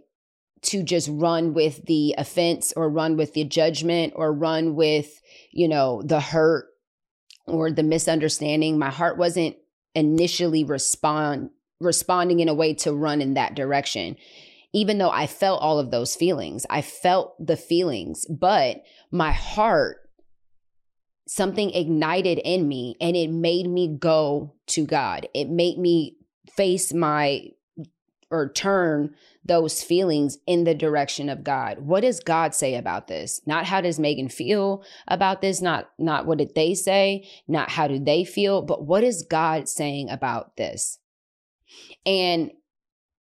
to 0.61 0.83
just 0.83 1.09
run 1.11 1.53
with 1.53 1.85
the 1.85 2.15
offense 2.17 2.71
or 2.75 2.89
run 2.89 3.17
with 3.17 3.33
the 3.33 3.43
judgment 3.43 4.13
or 4.15 4.31
run 4.31 4.75
with, 4.75 5.19
you 5.51 5.67
know, 5.67 6.01
the 6.05 6.19
hurt 6.19 6.67
or 7.45 7.71
the 7.71 7.83
misunderstanding. 7.83 8.77
My 8.77 8.89
heart 8.89 9.17
wasn't 9.17 9.57
initially 9.95 10.63
respond 10.63 11.49
responding 11.79 12.39
in 12.39 12.47
a 12.47 12.53
way 12.53 12.73
to 12.73 12.93
run 12.93 13.21
in 13.21 13.33
that 13.33 13.55
direction. 13.55 14.15
Even 14.71 14.97
though 14.97 15.11
I 15.11 15.27
felt 15.27 15.61
all 15.61 15.79
of 15.79 15.91
those 15.91 16.15
feelings, 16.15 16.65
I 16.69 16.81
felt 16.81 17.35
the 17.45 17.57
feelings, 17.57 18.25
but 18.25 18.83
my 19.11 19.31
heart 19.31 19.97
something 21.27 21.71
ignited 21.71 22.39
in 22.43 22.67
me 22.67 22.95
and 22.99 23.15
it 23.15 23.29
made 23.29 23.67
me 23.67 23.87
go 23.97 24.53
to 24.67 24.85
God. 24.85 25.27
It 25.33 25.49
made 25.49 25.77
me 25.77 26.17
face 26.55 26.93
my 26.93 27.49
or 28.33 28.51
turn 28.51 29.13
those 29.45 29.83
feelings 29.83 30.37
in 30.47 30.63
the 30.63 30.73
direction 30.73 31.29
of 31.29 31.43
God. 31.43 31.79
What 31.79 32.01
does 32.01 32.19
God 32.19 32.55
say 32.55 32.75
about 32.75 33.07
this? 33.07 33.41
Not 33.45 33.65
how 33.65 33.81
does 33.81 33.99
Megan 33.99 34.29
feel 34.29 34.83
about 35.07 35.41
this, 35.41 35.61
not 35.61 35.89
not 35.99 36.25
what 36.25 36.39
did 36.39 36.55
they 36.55 36.73
say, 36.73 37.29
not 37.47 37.69
how 37.69 37.87
do 37.87 37.99
they 37.99 38.23
feel, 38.23 38.61
but 38.61 38.85
what 38.85 39.03
is 39.03 39.25
God 39.29 39.69
saying 39.69 40.09
about 40.09 40.57
this? 40.57 40.97
And 42.05 42.51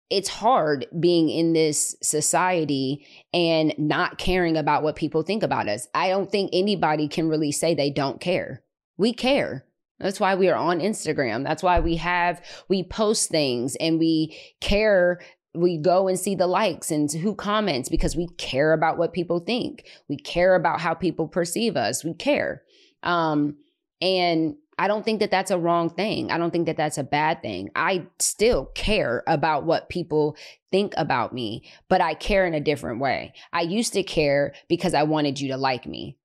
it's 0.10 0.30
hard 0.30 0.88
being 1.00 1.30
in 1.30 1.53
this 1.53 1.96
society 2.03 3.06
and 3.34 3.74
not 3.77 4.18
caring 4.18 4.58
about 4.58 4.84
what 4.84 4.96
people 4.96 5.24
think 5.24 5.41
about 5.41 5.70
us. 5.70 5.88
I 5.94 6.10
don't 6.10 6.30
think 6.30 6.50
anybody 6.53 7.08
can 7.08 7.30
really 7.30 7.51
say 7.51 7.74
they 7.74 7.89
don't 7.89 8.20
care. 8.20 8.62
We 8.98 9.13
care. 9.13 9.65
That's 10.01 10.20
why 10.20 10.36
we 10.36 10.50
are 10.50 10.55
on 10.55 10.79
Instagram. 10.79 11.43
That's 11.43 11.63
why 11.63 11.79
we 11.79 11.96
have, 11.98 12.41
we 12.67 12.84
post 12.84 13.29
things 13.29 13.75
and 13.77 14.00
we 14.00 14.38
care. 14.60 15.20
We 15.53 15.77
go 15.77 16.08
and 16.08 16.20
see 16.20 16.36
the 16.36 16.48
likes 16.48 16.91
and 16.91 17.12
who 17.12 17.36
comments 17.36 17.89
because 17.89 18.15
we 18.15 18.27
care 18.38 18.74
about 18.74 18.98
what 18.98 19.13
people 19.13 19.39
think. 19.39 19.86
We 20.08 20.17
care 20.17 20.55
about 20.55 20.79
how 20.79 20.93
people 20.93 21.27
perceive 21.27 21.75
us. 21.75 22.03
We 22.03 22.13
care. 22.13 22.63
Um, 23.03 23.58
and 24.01 24.55
I 24.77 24.88
don't 24.88 25.05
think 25.05 25.20
that 25.20 25.29
that's 25.29 25.51
a 25.51 25.60
wrong 25.60 25.89
thing. 25.91 26.31
I 26.31 26.39
don't 26.39 26.51
think 26.51 26.65
that 26.65 26.77
that's 26.77 26.98
a 26.98 27.03
bad 27.03 27.43
thing. 27.43 27.70
I 27.75 28.08
still 28.20 28.65
care 28.74 29.24
about 29.27 29.63
what 29.63 29.89
people 29.89 30.36
think 30.72 30.93
about 30.98 31.34
me, 31.34 31.70
but 31.88 32.01
I 32.01 32.15
care 32.15 32.48
in 32.48 32.55
a 32.55 32.60
different 32.60 33.00
way. 33.00 33.34
I 33.53 33.62
used 33.62 33.93
to 33.93 34.01
care 34.01 34.55
because 34.70 34.96
I 34.96 35.03
wanted 35.03 35.39
you 35.39 35.50
to 35.50 35.58
like 35.58 35.86
me. 35.86 36.17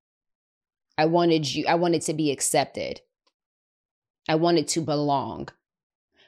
I 0.97 1.05
wanted 1.05 1.53
you, 1.53 1.67
I 1.67 1.75
wanted 1.75 2.01
to 2.03 2.13
be 2.13 2.31
accepted. 2.31 3.01
I 4.27 4.35
wanted 4.35 4.67
to 4.69 4.81
belong. 4.81 5.49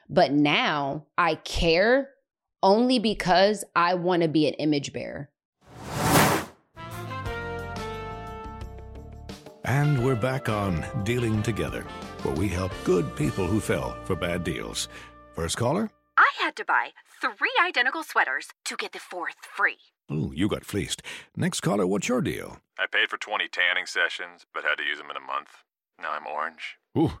But 0.08 0.32
now 0.32 1.06
I 1.18 1.36
care 1.36 2.10
only 2.62 2.98
because 2.98 3.64
I 3.76 3.94
want 3.94 4.22
to 4.22 4.28
be 4.28 4.46
an 4.46 4.54
image 4.54 4.92
bearer. 4.92 5.30
And 9.64 10.04
we're 10.04 10.16
back 10.16 10.48
on 10.48 10.84
Dealing 11.04 11.42
Together 11.42 11.84
where 12.22 12.34
we 12.34 12.48
help 12.48 12.72
good 12.84 13.14
people 13.16 13.46
who 13.46 13.60
fell 13.60 13.96
for 14.04 14.16
bad 14.16 14.44
deals. 14.44 14.88
First 15.34 15.56
caller? 15.56 15.90
I 16.16 16.30
had 16.38 16.56
to 16.56 16.64
buy 16.64 16.90
three 17.20 17.52
identical 17.64 18.02
sweaters 18.02 18.48
to 18.64 18.76
get 18.76 18.92
the 18.92 18.98
fourth 18.98 19.36
free. 19.56 19.78
Ooh, 20.12 20.32
you 20.34 20.48
got 20.48 20.64
fleeced. 20.64 21.02
Next 21.36 21.60
caller, 21.60 21.86
what's 21.86 22.08
your 22.08 22.20
deal? 22.20 22.58
I 22.78 22.86
paid 22.90 23.08
for 23.08 23.16
20 23.16 23.48
tanning 23.48 23.86
sessions, 23.86 24.44
but 24.52 24.64
had 24.64 24.76
to 24.78 24.84
use 24.84 24.98
them 24.98 25.10
in 25.10 25.16
a 25.16 25.20
month. 25.20 25.50
Now 26.00 26.12
I'm 26.12 26.26
orange. 26.26 26.76
Ooh, 26.98 27.20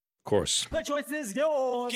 Of 0.21 0.29
course. 0.29 0.67
The 0.71 0.83
choice 0.83 1.11
is 1.11 1.35
yours. 1.35 1.95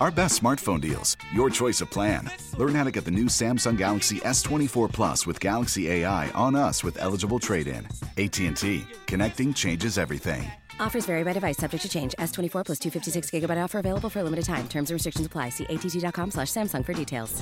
Our 0.00 0.10
best 0.10 0.42
smartphone 0.42 0.80
deals. 0.80 1.16
Your 1.32 1.50
choice 1.50 1.80
of 1.80 1.88
plan. 1.88 2.28
Learn 2.58 2.74
how 2.74 2.82
to 2.82 2.90
get 2.90 3.04
the 3.04 3.12
new 3.12 3.26
Samsung 3.26 3.78
Galaxy 3.78 4.18
S24 4.20 4.92
Plus 4.92 5.24
with 5.24 5.38
Galaxy 5.38 5.88
AI 5.88 6.30
on 6.30 6.56
us 6.56 6.82
with 6.82 7.00
eligible 7.00 7.38
trade-in. 7.38 7.86
AT&T. 8.18 8.84
Connecting 9.06 9.54
changes 9.54 9.98
everything. 9.98 10.50
Offers 10.80 11.06
vary 11.06 11.22
by 11.22 11.32
device, 11.32 11.56
subject 11.56 11.82
to 11.82 11.88
change. 11.88 12.14
S24 12.18 12.64
plus 12.64 12.78
256 12.80 13.30
gigabyte 13.30 13.62
offer 13.62 13.78
available 13.78 14.10
for 14.10 14.18
a 14.18 14.24
limited 14.24 14.44
time. 14.44 14.66
Terms 14.66 14.90
and 14.90 14.96
restrictions 14.96 15.26
apply. 15.26 15.50
See 15.50 15.66
att.com 15.66 16.32
slash 16.32 16.48
Samsung 16.48 16.84
for 16.84 16.92
details. 16.92 17.40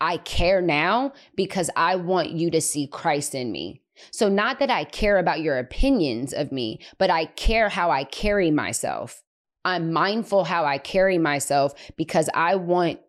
I 0.00 0.16
care 0.18 0.62
now 0.62 1.12
because 1.36 1.68
I 1.76 1.96
want 1.96 2.30
you 2.30 2.50
to 2.52 2.60
see 2.62 2.86
Christ 2.86 3.34
in 3.34 3.52
me. 3.52 3.83
So, 4.10 4.28
not 4.28 4.58
that 4.58 4.70
I 4.70 4.84
care 4.84 5.18
about 5.18 5.40
your 5.40 5.58
opinions 5.58 6.32
of 6.32 6.52
me, 6.52 6.80
but 6.98 7.10
I 7.10 7.26
care 7.26 7.68
how 7.68 7.90
I 7.90 8.04
carry 8.04 8.50
myself. 8.50 9.22
I'm 9.64 9.92
mindful 9.92 10.44
how 10.44 10.64
I 10.64 10.78
carry 10.78 11.18
myself 11.18 11.74
because 11.96 12.28
I 12.34 12.56
want 12.56 13.00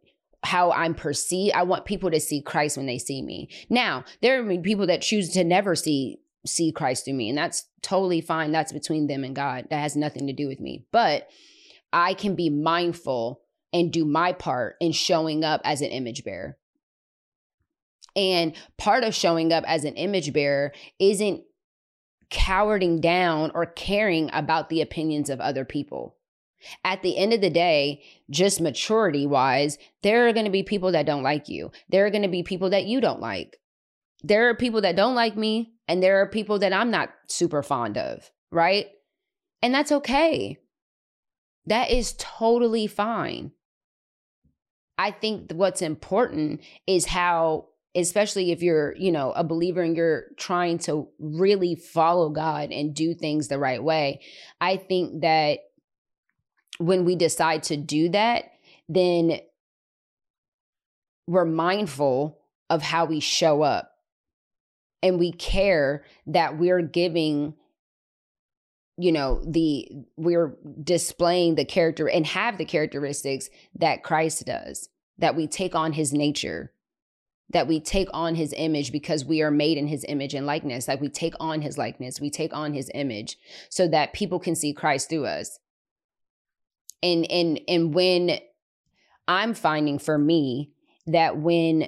how 0.44 0.72
I'm 0.72 0.94
perceived. 0.94 1.56
I 1.56 1.64
want 1.64 1.86
people 1.86 2.12
to 2.12 2.20
see 2.20 2.42
Christ 2.42 2.78
when 2.78 2.86
they 2.86 3.00
see 3.00 3.22
me. 3.22 3.50
Now, 3.70 4.06
there 4.22 4.42
are 4.42 4.58
people 4.62 4.88
that 4.88 5.02
choose 5.02 5.30
to 5.32 5.44
never 5.44 5.76
see 5.76 6.20
see 6.46 6.72
Christ 6.72 7.06
through 7.06 7.16
me, 7.16 7.30
and 7.30 7.38
that's 7.38 7.66
totally 7.82 8.22
fine. 8.22 8.52
That's 8.52 8.72
between 8.72 9.08
them 9.08 9.24
and 9.24 9.36
God. 9.36 9.68
That 9.70 9.80
has 9.80 9.96
nothing 9.96 10.28
to 10.28 10.34
do 10.34 10.48
with 10.48 10.60
me. 10.60 10.86
But 10.92 11.28
I 11.92 12.14
can 12.14 12.36
be 12.36 12.50
mindful 12.50 13.42
and 13.74 13.92
do 13.92 14.06
my 14.06 14.32
part 14.32 14.76
in 14.80 14.92
showing 14.92 15.44
up 15.44 15.62
as 15.64 15.82
an 15.82 15.90
image 15.90 16.24
bearer. 16.24 16.58
And 18.16 18.56
part 18.78 19.04
of 19.04 19.14
showing 19.14 19.52
up 19.52 19.64
as 19.68 19.84
an 19.84 19.96
image 19.96 20.32
bearer 20.32 20.72
isn't 21.00 21.42
cowarding 22.30 23.02
down 23.02 23.52
or 23.54 23.66
caring 23.66 24.30
about 24.34 24.70
the 24.70 24.82
opinions 24.82 25.30
of 25.30 25.40
other 25.40 25.66
people. 25.66 26.16
At 26.84 27.04
the 27.04 27.18
end 27.18 27.34
of 27.34 27.42
the 27.42 27.50
day, 27.50 28.04
just 28.30 28.62
maturity 28.62 29.28
wise, 29.28 29.78
there 30.02 30.28
are 30.28 30.34
going 30.34 30.46
to 30.46 30.52
be 30.52 30.64
people 30.64 30.92
that 30.94 31.06
don't 31.06 31.24
like 31.24 31.48
you. 31.50 31.72
There 31.90 32.06
are 32.06 32.10
going 32.10 32.24
to 32.24 32.28
be 32.28 32.44
people 32.44 32.72
that 32.72 32.86
you 32.86 33.02
don't 33.02 33.20
like. 33.20 33.58
There 34.24 34.50
are 34.50 34.56
people 34.56 34.82
that 34.82 34.96
don't 34.96 35.14
like 35.14 35.38
me, 35.38 35.74
and 35.88 36.02
there 36.02 36.22
are 36.22 36.28
people 36.28 36.58
that 36.60 36.74
I'm 36.74 36.90
not 36.90 37.10
super 37.28 37.62
fond 37.62 37.98
of, 37.98 38.32
right? 38.52 38.88
And 39.62 39.74
that's 39.74 39.92
okay. 39.92 40.58
That 41.68 41.92
is 41.92 42.16
totally 42.18 42.88
fine. 42.88 43.52
I 44.98 45.12
think 45.12 45.52
what's 45.52 45.82
important 45.82 46.62
is 46.88 47.06
how 47.06 47.68
especially 47.96 48.52
if 48.52 48.62
you're, 48.62 48.96
you 48.98 49.12
know, 49.12 49.32
a 49.32 49.44
believer 49.44 49.82
and 49.82 49.96
you're 49.96 50.26
trying 50.38 50.78
to 50.80 51.08
really 51.20 51.76
follow 51.76 52.30
God 52.30 52.72
and 52.72 52.94
do 52.94 53.14
things 53.14 53.48
the 53.48 53.60
right 53.60 53.84
way. 53.84 54.22
I 54.60 54.78
think 54.78 55.22
that 55.22 55.60
when 56.78 57.06
we 57.06 57.16
decide 57.16 57.64
to 57.64 57.78
do 57.78 58.10
that, 58.10 58.46
then 58.90 59.40
we're 61.28 61.46
mindful 61.46 62.40
of 62.70 62.82
how 62.82 63.06
we 63.06 63.20
show 63.20 63.62
up 63.62 63.92
and 65.02 65.20
we 65.20 65.32
care 65.32 66.04
that 66.28 66.58
we're 66.58 66.82
giving 66.82 67.54
you 68.98 69.12
know 69.12 69.42
the 69.46 69.88
we're 70.16 70.58
displaying 70.82 71.56
the 71.56 71.66
character 71.66 72.08
and 72.08 72.26
have 72.26 72.58
the 72.58 72.66
characteristics 72.66 73.50
that 73.76 74.04
Christ 74.04 74.46
does 74.46 74.90
that 75.18 75.36
we 75.36 75.48
take 75.48 75.76
on 75.76 75.94
his 75.94 76.14
nature 76.14 76.72
that 77.50 77.68
we 77.68 77.80
take 77.80 78.10
on 78.14 78.36
his 78.36 78.54
image 78.58 78.92
because 78.92 79.24
we 79.24 79.42
are 79.42 79.52
made 79.52 79.78
in 79.78 79.88
his 79.88 80.06
image 80.08 80.34
and 80.34 80.46
likeness. 80.46 80.88
Like 80.88 81.02
we 81.02 81.10
take 81.10 81.36
on 81.40 81.62
his 81.62 81.78
likeness. 81.78 82.20
We 82.20 82.30
take 82.30 82.54
on 82.54 82.74
his 82.74 82.90
image 82.94 83.38
so 83.70 83.88
that 83.90 84.14
people 84.14 84.40
can 84.40 84.56
see 84.56 84.74
Christ 84.74 85.10
through 85.10 85.26
us. 85.26 85.60
And 87.04 87.30
and 87.30 87.60
and 87.68 87.94
when 87.94 88.40
i'm 89.28 89.54
finding 89.54 90.00
for 90.00 90.18
me 90.18 90.72
that 91.08 91.38
when 91.38 91.88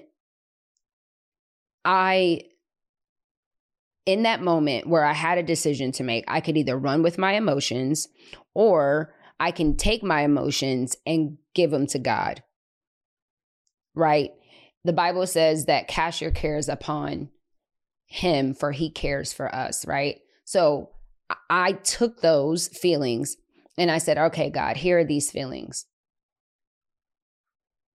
i 1.85 2.41
in 4.05 4.23
that 4.23 4.41
moment 4.41 4.87
where 4.87 5.05
i 5.05 5.13
had 5.13 5.37
a 5.37 5.43
decision 5.43 5.91
to 5.93 6.03
make 6.03 6.25
i 6.27 6.41
could 6.41 6.57
either 6.57 6.77
run 6.77 7.03
with 7.03 7.17
my 7.17 7.33
emotions 7.33 8.07
or 8.53 9.13
i 9.39 9.49
can 9.49 9.75
take 9.77 10.03
my 10.03 10.21
emotions 10.21 10.95
and 11.05 11.37
give 11.55 11.71
them 11.71 11.87
to 11.87 11.99
god. 11.99 12.43
Right 13.95 14.31
the 14.87 14.93
bible 14.93 15.27
says 15.27 15.65
that 15.65 15.87
cast 15.87 16.21
your 16.21 16.31
cares 16.31 16.67
upon 16.67 17.29
him 18.07 18.53
for 18.53 18.71
he 18.71 18.89
cares 18.89 19.31
for 19.33 19.53
us 19.53 19.85
right 19.85 20.21
so 20.45 20.89
i 21.49 21.73
took 21.73 22.21
those 22.21 22.67
feelings 22.69 23.37
and 23.77 23.91
I 23.91 23.99
said, 23.99 24.17
okay, 24.17 24.49
God, 24.49 24.75
here 24.75 24.99
are 24.99 25.05
these 25.05 25.29
feelings. 25.29 25.85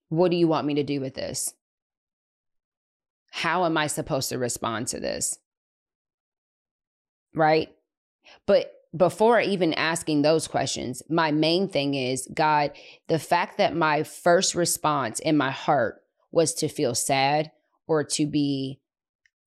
What 0.09 0.31
do 0.31 0.37
you 0.37 0.47
want 0.47 0.67
me 0.67 0.75
to 0.75 0.85
do 0.85 1.01
with 1.01 1.15
this? 1.15 1.55
How 3.31 3.65
am 3.65 3.77
I 3.77 3.89
supposed 3.89 4.29
to 4.29 4.39
respond 4.39 4.89
to 4.89 5.01
this? 5.01 5.39
Right? 7.35 7.71
But 8.47 8.73
before 8.95 9.41
even 9.41 9.73
asking 9.73 10.23
those 10.23 10.47
questions, 10.47 11.03
my 11.09 11.33
main 11.33 11.67
thing 11.67 11.95
is 11.95 12.29
God, 12.33 12.73
the 13.09 13.19
fact 13.19 13.57
that 13.59 13.75
my 13.75 14.03
first 14.03 14.55
response 14.55 15.19
in 15.19 15.37
my 15.37 15.51
heart 15.51 16.02
was 16.33 16.55
to 16.55 16.69
feel 16.69 16.95
sad 16.95 17.53
or 17.87 18.03
to 18.03 18.27
be, 18.27 18.81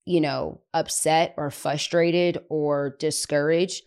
you 0.06 0.22
know, 0.22 0.62
upset 0.74 1.34
or 1.36 1.50
frustrated 1.50 2.38
or 2.50 2.96
discouraged 3.00 3.84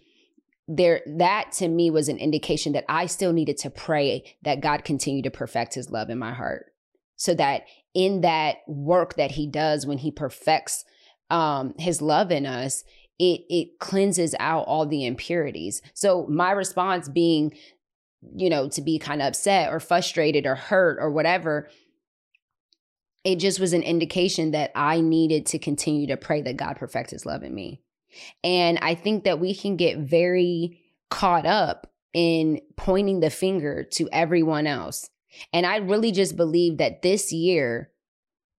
there 0.68 1.00
that 1.06 1.50
to 1.52 1.66
me 1.66 1.90
was 1.90 2.08
an 2.08 2.18
indication 2.18 2.74
that 2.74 2.84
I 2.88 3.06
still 3.06 3.32
needed 3.32 3.56
to 3.58 3.70
pray 3.70 4.36
that 4.42 4.60
God 4.60 4.84
continue 4.84 5.22
to 5.22 5.30
perfect 5.30 5.74
his 5.74 5.90
love 5.90 6.10
in 6.10 6.18
my 6.18 6.34
heart. 6.34 6.66
So 7.16 7.34
that 7.34 7.62
in 7.94 8.20
that 8.20 8.58
work 8.68 9.16
that 9.16 9.32
he 9.32 9.46
does 9.46 9.86
when 9.86 9.98
he 9.98 10.10
perfects 10.10 10.84
um 11.30 11.74
his 11.78 12.02
love 12.02 12.30
in 12.30 12.44
us, 12.44 12.84
it 13.18 13.40
it 13.48 13.78
cleanses 13.80 14.34
out 14.38 14.66
all 14.66 14.86
the 14.86 15.06
impurities. 15.06 15.80
So 15.94 16.26
my 16.28 16.50
response 16.50 17.08
being 17.08 17.56
you 18.36 18.50
know 18.50 18.68
to 18.68 18.82
be 18.82 18.98
kind 18.98 19.22
of 19.22 19.28
upset 19.28 19.72
or 19.72 19.80
frustrated 19.80 20.44
or 20.44 20.54
hurt 20.54 20.98
or 21.00 21.10
whatever 21.10 21.68
it 23.24 23.36
just 23.36 23.60
was 23.60 23.72
an 23.72 23.82
indication 23.82 24.52
that 24.52 24.70
I 24.74 25.00
needed 25.00 25.46
to 25.46 25.58
continue 25.58 26.06
to 26.08 26.16
pray 26.16 26.42
that 26.42 26.56
God 26.56 26.76
perfect 26.76 27.10
his 27.10 27.26
love 27.26 27.42
in 27.42 27.54
me. 27.54 27.82
And 28.42 28.78
I 28.80 28.94
think 28.94 29.24
that 29.24 29.40
we 29.40 29.54
can 29.54 29.76
get 29.76 29.98
very 29.98 30.80
caught 31.10 31.46
up 31.46 31.92
in 32.14 32.60
pointing 32.76 33.20
the 33.20 33.30
finger 33.30 33.84
to 33.92 34.08
everyone 34.12 34.66
else. 34.66 35.10
And 35.52 35.66
I 35.66 35.76
really 35.76 36.10
just 36.10 36.36
believe 36.36 36.78
that 36.78 37.02
this 37.02 37.32
year, 37.32 37.90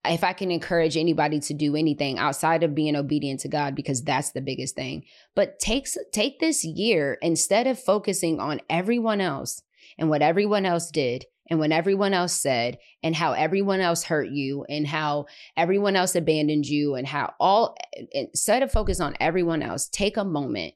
if 0.05 0.23
I 0.23 0.33
can 0.33 0.51
encourage 0.51 0.97
anybody 0.97 1.41
to 1.41 1.55
do 1.55 1.75
anything 1.75 2.19
outside 2.19 2.63
of 2.63 2.75
being 2.75 2.95
obedient 2.95 3.41
to 3.41 3.49
God, 3.49 3.75
because 3.75 4.03
that's 4.03 4.33
the 4.33 4.41
biggest 4.41 4.75
thing, 4.75 5.05
but 5.35 5.59
takes 5.59 5.97
take 6.13 6.41
this 6.41 6.65
year 6.65 7.19
instead 7.23 7.67
of 7.67 7.79
focusing 7.79 8.39
on 8.39 8.61
everyone 8.69 9.21
else 9.21 9.63
and 9.99 10.09
what 10.09 10.23
everyone 10.23 10.67
else 10.67 10.91
did 10.91 11.25
and 11.49 11.59
when 11.59 11.73
everyone 11.73 12.15
else 12.15 12.33
said 12.33 12.79
and 13.03 13.15
how 13.15 13.33
everyone 13.33 13.81
else 13.81 14.03
hurt 14.05 14.29
you 14.29 14.65
and 14.69 14.87
how 14.87 15.27
everyone 15.57 15.97
else 15.97 16.15
abandoned 16.15 16.67
you 16.67 16.95
and 16.95 17.07
how 17.07 17.33
all 17.41 17.77
instead 18.13 18.63
of 18.63 18.71
focus 18.71 19.01
on 19.01 19.17
everyone 19.21 19.63
else. 19.63 19.89
Take 19.89 20.17
a 20.17 20.25
moment 20.25 20.75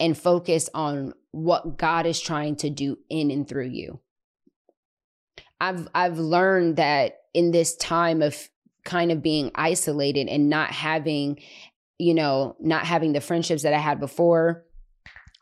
and 0.00 0.18
focus 0.18 0.68
on 0.74 1.14
what 1.30 1.78
God 1.78 2.06
is 2.06 2.20
trying 2.20 2.56
to 2.56 2.70
do 2.70 2.98
in 3.08 3.30
and 3.30 3.48
through 3.48 3.68
you. 3.68 4.00
I've 5.60 5.88
i've 5.94 6.18
learned 6.18 6.76
that 6.76 7.20
in 7.32 7.52
this 7.52 7.76
time 7.76 8.20
of 8.20 8.36
kind 8.84 9.12
of 9.12 9.22
being 9.22 9.52
isolated 9.54 10.28
and 10.28 10.50
not 10.50 10.72
having 10.72 11.38
you 11.98 12.14
know 12.14 12.56
not 12.58 12.84
having 12.84 13.12
the 13.12 13.20
friendships 13.20 13.62
that 13.62 13.72
i 13.72 13.78
had 13.78 14.00
before 14.00 14.64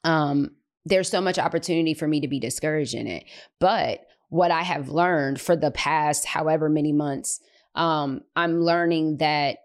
um 0.04 0.50
there's 0.84 1.10
so 1.10 1.20
much 1.20 1.38
opportunity 1.38 1.94
for 1.94 2.08
me 2.08 2.20
to 2.20 2.28
be 2.28 2.40
discouraged 2.40 2.94
in 2.94 3.06
it. 3.06 3.24
But 3.58 4.06
what 4.28 4.50
I 4.50 4.62
have 4.62 4.88
learned 4.88 5.40
for 5.40 5.56
the 5.56 5.70
past 5.70 6.24
however 6.24 6.68
many 6.68 6.92
months, 6.92 7.40
um, 7.74 8.22
I'm 8.34 8.62
learning 8.62 9.18
that 9.18 9.58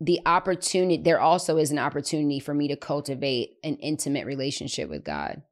the 0.00 0.20
opportunity, 0.24 1.02
there 1.02 1.20
also 1.20 1.58
is 1.58 1.70
an 1.70 1.78
opportunity 1.78 2.40
for 2.40 2.54
me 2.54 2.68
to 2.68 2.76
cultivate 2.76 3.56
an 3.62 3.76
intimate 3.76 4.26
relationship 4.26 4.88
with 4.88 5.04
God 5.04 5.42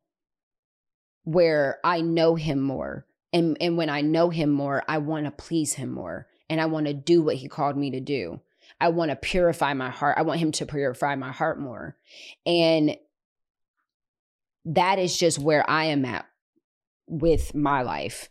where 1.24 1.78
I 1.84 2.00
know 2.00 2.34
Him 2.34 2.60
more. 2.60 3.06
And, 3.32 3.58
and 3.60 3.76
when 3.76 3.90
I 3.90 4.00
know 4.00 4.30
Him 4.30 4.50
more, 4.50 4.82
I 4.88 4.98
want 4.98 5.26
to 5.26 5.30
please 5.30 5.74
Him 5.74 5.92
more 5.92 6.26
and 6.48 6.60
I 6.60 6.66
want 6.66 6.86
to 6.86 6.94
do 6.94 7.22
what 7.22 7.36
He 7.36 7.48
called 7.48 7.76
me 7.76 7.90
to 7.90 8.00
do. 8.00 8.40
I 8.80 8.88
want 8.88 9.10
to 9.10 9.16
purify 9.16 9.74
my 9.74 9.90
heart. 9.90 10.16
I 10.18 10.22
want 10.22 10.40
Him 10.40 10.52
to 10.52 10.66
purify 10.66 11.14
my 11.14 11.32
heart 11.32 11.60
more. 11.60 11.96
And 12.46 12.96
that 14.68 14.98
is 14.98 15.16
just 15.16 15.38
where 15.38 15.68
I 15.68 15.84
am 15.84 16.04
at 16.04 16.26
with 17.06 17.54
my 17.54 17.82
life. 17.82 18.28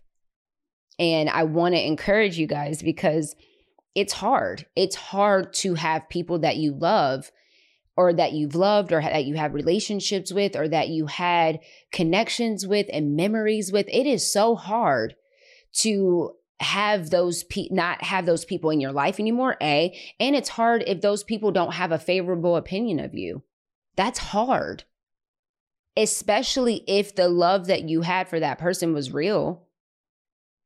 And 0.99 1.29
I 1.29 1.43
want 1.43 1.75
to 1.75 1.85
encourage 1.85 2.37
you 2.37 2.47
guys 2.47 2.81
because 2.81 3.35
it's 3.95 4.13
hard. 4.13 4.65
It's 4.75 4.95
hard 4.95 5.53
to 5.55 5.73
have 5.75 6.09
people 6.09 6.39
that 6.39 6.57
you 6.57 6.73
love 6.73 7.31
or 7.95 8.13
that 8.13 8.33
you've 8.33 8.55
loved 8.55 8.93
or 8.93 9.01
that 9.01 9.25
you 9.25 9.35
have 9.35 9.55
relationships 9.55 10.31
with 10.31 10.55
or 10.55 10.67
that 10.67 10.89
you 10.89 11.07
had 11.07 11.59
connections 11.91 12.67
with 12.67 12.85
and 12.93 13.15
memories 13.15 13.71
with. 13.71 13.87
It 13.89 14.05
is 14.05 14.31
so 14.31 14.55
hard 14.55 15.15
to 15.79 16.33
have 16.59 17.09
those 17.09 17.43
pe- 17.43 17.69
not 17.71 18.03
have 18.03 18.25
those 18.25 18.45
people 18.45 18.69
in 18.69 18.79
your 18.79 18.91
life 18.91 19.19
anymore 19.19 19.55
a 19.61 19.95
and 20.19 20.35
it's 20.35 20.49
hard 20.49 20.83
if 20.87 21.01
those 21.01 21.23
people 21.23 21.51
don't 21.51 21.73
have 21.73 21.91
a 21.91 21.99
favorable 21.99 22.55
opinion 22.55 22.99
of 22.99 23.13
you 23.13 23.43
that's 23.95 24.17
hard 24.17 24.83
especially 25.97 26.83
if 26.87 27.15
the 27.15 27.27
love 27.27 27.67
that 27.67 27.89
you 27.89 28.01
had 28.01 28.29
for 28.29 28.39
that 28.39 28.59
person 28.59 28.93
was 28.93 29.11
real 29.11 29.63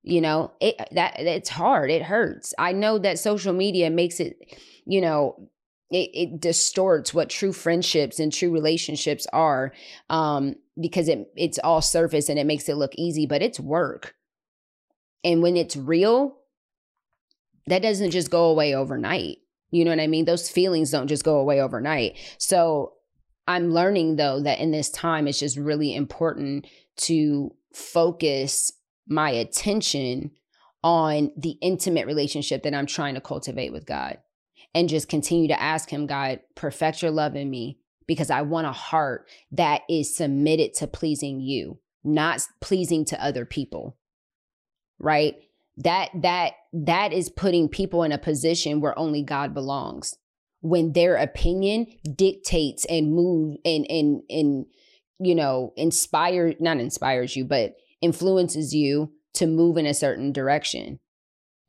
you 0.03 0.21
know 0.21 0.51
it 0.59 0.75
that 0.91 1.19
it's 1.19 1.49
hard 1.49 1.89
it 1.89 2.03
hurts 2.03 2.53
i 2.59 2.71
know 2.71 2.99
that 2.99 3.17
social 3.17 3.53
media 3.53 3.89
makes 3.89 4.19
it 4.19 4.59
you 4.85 5.01
know 5.01 5.49
it, 5.89 6.09
it 6.13 6.39
distorts 6.39 7.13
what 7.13 7.29
true 7.29 7.51
friendships 7.51 8.19
and 8.19 8.31
true 8.31 8.51
relationships 8.51 9.27
are 9.33 9.73
um 10.09 10.55
because 10.79 11.07
it 11.07 11.31
it's 11.35 11.59
all 11.59 11.81
surface 11.81 12.29
and 12.29 12.39
it 12.39 12.45
makes 12.45 12.67
it 12.69 12.75
look 12.75 12.93
easy, 12.95 13.25
but 13.25 13.41
it's 13.41 13.59
work. 13.59 14.15
And 15.23 15.41
when 15.41 15.55
it's 15.55 15.75
real, 15.75 16.37
that 17.67 17.81
doesn't 17.81 18.11
just 18.11 18.31
go 18.31 18.45
away 18.45 18.73
overnight. 18.73 19.37
You 19.69 19.85
know 19.85 19.91
what 19.91 19.99
I 19.99 20.07
mean? 20.07 20.25
Those 20.25 20.49
feelings 20.49 20.91
don't 20.91 21.07
just 21.07 21.23
go 21.23 21.37
away 21.37 21.61
overnight. 21.61 22.17
So 22.37 22.93
I'm 23.51 23.73
learning 23.73 24.15
though 24.15 24.41
that 24.41 24.59
in 24.59 24.71
this 24.71 24.89
time, 24.89 25.27
it's 25.27 25.39
just 25.39 25.57
really 25.57 25.93
important 25.93 26.67
to 26.97 27.53
focus 27.73 28.71
my 29.07 29.29
attention 29.29 30.31
on 30.83 31.31
the 31.37 31.57
intimate 31.61 32.07
relationship 32.07 32.63
that 32.63 32.73
I'm 32.73 32.85
trying 32.85 33.15
to 33.15 33.21
cultivate 33.21 33.71
with 33.71 33.85
God 33.85 34.17
and 34.73 34.89
just 34.89 35.09
continue 35.09 35.47
to 35.49 35.61
ask 35.61 35.89
Him, 35.89 36.07
God, 36.07 36.39
perfect 36.55 37.01
your 37.01 37.11
love 37.11 37.35
in 37.35 37.49
me 37.49 37.77
because 38.07 38.29
I 38.29 38.41
want 38.41 38.67
a 38.67 38.71
heart 38.71 39.29
that 39.51 39.81
is 39.89 40.15
submitted 40.15 40.73
to 40.75 40.87
pleasing 40.87 41.39
you, 41.39 41.79
not 42.03 42.41
pleasing 42.61 43.05
to 43.05 43.23
other 43.23 43.45
people. 43.45 43.97
Right? 44.97 45.35
That 45.77 46.09
that 46.21 46.53
that 46.73 47.11
is 47.11 47.29
putting 47.29 47.67
people 47.67 48.03
in 48.03 48.11
a 48.11 48.17
position 48.17 48.81
where 48.81 48.97
only 48.97 49.23
God 49.23 49.53
belongs. 49.53 50.15
When 50.61 50.93
their 50.93 51.15
opinion 51.15 51.87
dictates 52.15 52.85
and 52.85 53.13
move 53.13 53.57
and 53.65 53.85
and 53.89 54.21
and 54.29 54.65
you 55.19 55.35
know, 55.35 55.71
inspire 55.75 56.55
not 56.59 56.79
inspires 56.79 57.35
you, 57.35 57.45
but 57.45 57.75
influences 58.01 58.73
you 58.73 59.11
to 59.35 59.45
move 59.45 59.77
in 59.77 59.85
a 59.85 59.93
certain 59.93 60.31
direction 60.31 60.99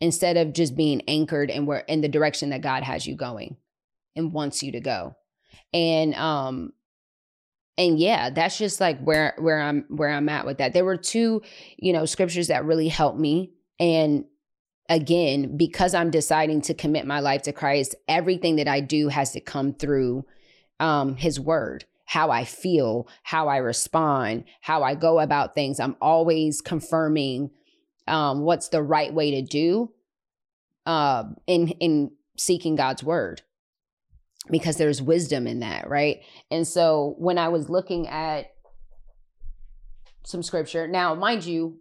instead 0.00 0.36
of 0.36 0.52
just 0.52 0.74
being 0.74 1.02
anchored 1.06 1.50
in 1.50 1.66
where 1.66 1.80
in 1.80 2.00
the 2.00 2.08
direction 2.08 2.50
that 2.50 2.62
God 2.62 2.82
has 2.82 3.06
you 3.06 3.14
going 3.14 3.56
and 4.16 4.32
wants 4.32 4.62
you 4.62 4.72
to 4.72 4.80
go. 4.80 5.14
And 5.72 6.14
um 6.14 6.72
and 7.78 7.98
yeah, 7.98 8.30
that's 8.30 8.58
just 8.58 8.80
like 8.80 9.00
where 9.02 9.34
where 9.38 9.60
I'm 9.60 9.84
where 9.88 10.10
I'm 10.10 10.28
at 10.28 10.46
with 10.46 10.58
that. 10.58 10.72
There 10.72 10.84
were 10.84 10.96
two, 10.96 11.42
you 11.76 11.92
know, 11.92 12.06
scriptures 12.06 12.48
that 12.48 12.64
really 12.64 12.88
helped 12.88 13.18
me 13.18 13.52
and 13.78 14.24
again, 14.88 15.56
because 15.56 15.94
I'm 15.94 16.10
deciding 16.10 16.62
to 16.62 16.74
commit 16.74 17.06
my 17.06 17.20
life 17.20 17.42
to 17.42 17.52
Christ, 17.52 17.94
everything 18.08 18.56
that 18.56 18.68
I 18.68 18.80
do 18.80 19.08
has 19.08 19.32
to 19.32 19.40
come 19.40 19.74
through 19.74 20.24
um 20.80 21.16
his 21.16 21.38
word 21.38 21.84
how 22.12 22.30
I 22.30 22.44
feel, 22.44 23.08
how 23.22 23.48
I 23.48 23.56
respond, 23.56 24.44
how 24.60 24.82
I 24.82 24.94
go 24.94 25.18
about 25.18 25.54
things. 25.54 25.80
I'm 25.80 25.96
always 25.98 26.60
confirming 26.60 27.50
um, 28.06 28.42
what's 28.42 28.68
the 28.68 28.82
right 28.82 29.12
way 29.14 29.30
to 29.30 29.40
do 29.40 29.90
uh, 30.84 31.24
in 31.46 31.68
in 31.68 32.10
seeking 32.36 32.76
God's 32.76 33.02
word 33.02 33.40
because 34.50 34.76
there's 34.76 35.00
wisdom 35.00 35.46
in 35.46 35.60
that, 35.60 35.88
right? 35.88 36.20
And 36.50 36.68
so 36.68 37.14
when 37.16 37.38
I 37.38 37.48
was 37.48 37.70
looking 37.70 38.08
at 38.08 38.52
some 40.24 40.42
scripture, 40.42 40.86
now 40.86 41.14
mind 41.14 41.46
you, 41.46 41.78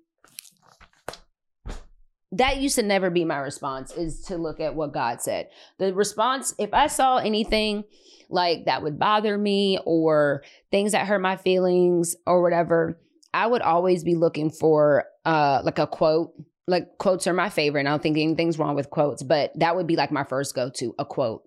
that 2.34 2.58
used 2.58 2.76
to 2.76 2.84
never 2.84 3.10
be 3.10 3.26
my 3.26 3.38
response 3.38 3.92
is 3.92 4.22
to 4.26 4.38
look 4.38 4.60
at 4.60 4.76
what 4.76 4.94
God 4.94 5.22
said. 5.22 5.50
The 5.80 5.94
response, 5.94 6.54
if 6.58 6.74
I 6.74 6.88
saw 6.88 7.18
anything 7.18 7.84
like 8.30 8.66
that 8.66 8.84
would 8.84 8.98
bother 8.98 9.38
me 9.38 9.80
or 9.86 10.44
things 10.72 10.94
that 10.94 11.08
hurt 11.08 11.20
my 11.20 11.36
feelings 11.36 12.16
or 12.26 12.42
whatever, 12.42 12.98
I 13.34 13.48
would 13.48 13.62
always 13.62 14.04
be 14.04 14.16
looking 14.16 14.50
for 14.50 15.06
uh 15.26 15.62
like 15.64 15.80
a 15.80 15.88
quote. 15.88 16.34
Like 16.68 16.98
quotes 16.98 17.28
are 17.28 17.34
my 17.34 17.50
favorite. 17.50 17.86
I 17.86 17.90
don't 17.90 18.02
think 18.02 18.18
anything's 18.18 18.58
wrong 18.58 18.76
with 18.76 18.90
quotes, 18.90 19.24
but 19.24 19.52
that 19.60 19.76
would 19.76 19.88
be 19.88 19.98
like 19.98 20.12
my 20.12 20.24
first 20.24 20.56
go 20.56 20.70
to, 20.76 20.96
a 20.98 21.06
quote. 21.06 21.44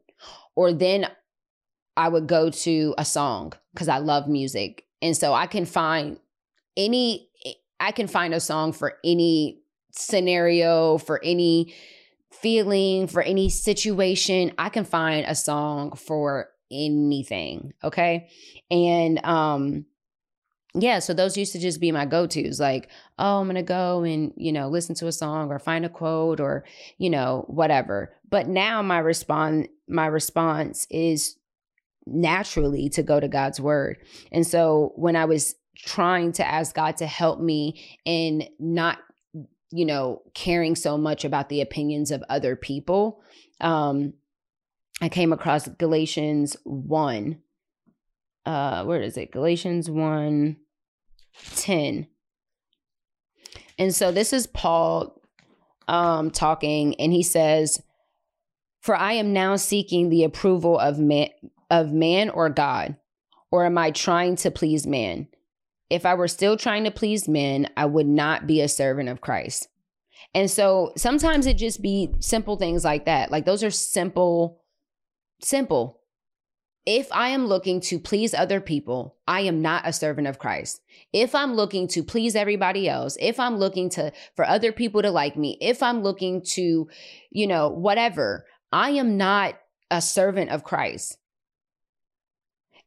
Or 0.54 0.72
then 0.72 1.06
I 1.96 2.08
would 2.08 2.26
go 2.26 2.50
to 2.50 2.94
a 2.98 3.04
song 3.04 3.54
because 3.72 3.88
I 3.88 3.98
love 3.98 4.28
music. 4.28 4.84
And 5.00 5.16
so 5.16 5.32
I 5.32 5.46
can 5.46 5.64
find 5.64 6.18
any 6.76 7.30
I 7.80 7.92
can 7.92 8.06
find 8.06 8.34
a 8.34 8.40
song 8.40 8.72
for 8.72 8.94
any 9.04 9.63
scenario, 9.96 10.98
for 10.98 11.22
any 11.22 11.74
feeling, 12.32 13.06
for 13.06 13.22
any 13.22 13.48
situation. 13.48 14.52
I 14.58 14.68
can 14.68 14.84
find 14.84 15.24
a 15.26 15.34
song 15.34 15.92
for 15.92 16.50
anything. 16.70 17.72
Okay. 17.82 18.28
And 18.70 19.24
um, 19.24 19.86
yeah, 20.74 20.98
so 20.98 21.14
those 21.14 21.36
used 21.36 21.52
to 21.52 21.60
just 21.60 21.80
be 21.80 21.92
my 21.92 22.04
go-tos 22.04 22.58
like, 22.58 22.90
oh, 23.18 23.40
I'm 23.40 23.46
to 23.54 23.62
go 23.62 24.02
and, 24.02 24.32
you 24.36 24.52
know, 24.52 24.68
listen 24.68 24.94
to 24.96 25.06
a 25.06 25.12
song 25.12 25.50
or 25.50 25.58
find 25.58 25.84
a 25.84 25.88
quote 25.88 26.40
or, 26.40 26.64
you 26.98 27.10
know, 27.10 27.44
whatever. 27.46 28.12
But 28.28 28.48
now 28.48 28.82
my 28.82 28.98
response 28.98 29.68
my 29.86 30.06
response 30.06 30.86
is 30.90 31.36
naturally 32.06 32.88
to 32.88 33.02
go 33.02 33.20
to 33.20 33.28
God's 33.28 33.60
word. 33.60 33.98
And 34.32 34.46
so 34.46 34.92
when 34.96 35.14
I 35.14 35.26
was 35.26 35.54
trying 35.76 36.32
to 36.32 36.46
ask 36.46 36.74
God 36.74 36.96
to 36.98 37.06
help 37.06 37.40
me 37.40 37.98
in 38.04 38.48
not 38.58 38.98
you 39.74 39.84
know 39.84 40.22
caring 40.34 40.76
so 40.76 40.96
much 40.96 41.24
about 41.24 41.48
the 41.48 41.60
opinions 41.60 42.10
of 42.10 42.22
other 42.28 42.54
people 42.56 43.20
um 43.60 44.14
I 45.00 45.08
came 45.08 45.32
across 45.32 45.68
Galatians 45.68 46.56
1. 46.64 47.38
Uh, 48.46 48.84
where 48.84 49.02
is 49.02 49.16
it? 49.16 49.32
Galatians 49.32 49.90
1 49.90 50.56
10. 51.56 52.06
And 53.76 53.94
so 53.94 54.12
this 54.12 54.32
is 54.32 54.46
Paul 54.46 55.20
um, 55.88 56.30
talking, 56.30 56.94
and 57.00 57.12
he 57.12 57.24
says, 57.24 57.82
For 58.80 58.94
I 58.94 59.14
am 59.14 59.32
now 59.32 59.56
seeking 59.56 60.08
the 60.08 60.22
approval 60.22 60.78
of 60.78 60.98
man, 60.98 61.28
of 61.70 61.92
man 61.92 62.30
or 62.30 62.48
God, 62.50 62.96
or 63.50 63.64
am 63.64 63.76
I 63.76 63.90
trying 63.90 64.36
to 64.36 64.50
please 64.50 64.86
man? 64.86 65.26
If 65.90 66.06
I 66.06 66.14
were 66.14 66.28
still 66.28 66.56
trying 66.56 66.84
to 66.84 66.90
please 66.90 67.28
men, 67.28 67.68
I 67.76 67.86
would 67.86 68.06
not 68.06 68.46
be 68.46 68.60
a 68.60 68.68
servant 68.68 69.08
of 69.08 69.20
Christ. 69.20 69.68
And 70.34 70.50
so 70.50 70.92
sometimes 70.96 71.46
it 71.46 71.58
just 71.58 71.82
be 71.82 72.14
simple 72.20 72.56
things 72.56 72.84
like 72.84 73.04
that. 73.04 73.30
Like 73.30 73.44
those 73.44 73.62
are 73.62 73.70
simple 73.70 74.64
Simple. 75.44 76.00
If 76.86 77.10
I 77.12 77.28
am 77.30 77.46
looking 77.46 77.80
to 77.82 77.98
please 77.98 78.34
other 78.34 78.60
people, 78.60 79.16
I 79.26 79.40
am 79.42 79.62
not 79.62 79.86
a 79.86 79.92
servant 79.92 80.26
of 80.26 80.38
Christ. 80.38 80.80
If 81.12 81.34
I'm 81.34 81.54
looking 81.54 81.88
to 81.88 82.02
please 82.02 82.36
everybody 82.36 82.88
else, 82.88 83.16
if 83.20 83.40
I'm 83.40 83.56
looking 83.56 83.88
to 83.90 84.12
for 84.36 84.46
other 84.46 84.70
people 84.70 85.00
to 85.02 85.10
like 85.10 85.36
me, 85.36 85.56
if 85.60 85.82
I'm 85.82 86.02
looking 86.02 86.42
to, 86.52 86.88
you 87.30 87.46
know, 87.46 87.68
whatever, 87.68 88.46
I 88.70 88.90
am 88.90 89.16
not 89.16 89.54
a 89.90 90.02
servant 90.02 90.50
of 90.50 90.64
Christ. 90.64 91.16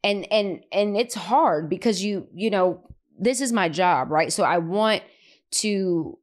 And 0.04 0.30
and 0.32 0.64
and 0.70 0.96
it's 0.96 1.14
hard 1.14 1.68
because 1.68 2.02
you, 2.02 2.28
you 2.32 2.50
know, 2.50 2.87
this 3.18 3.40
is 3.40 3.52
my 3.52 3.68
job, 3.68 4.10
right? 4.10 4.32
So 4.32 4.44
I 4.44 4.58
want 4.58 5.02
to 5.56 6.18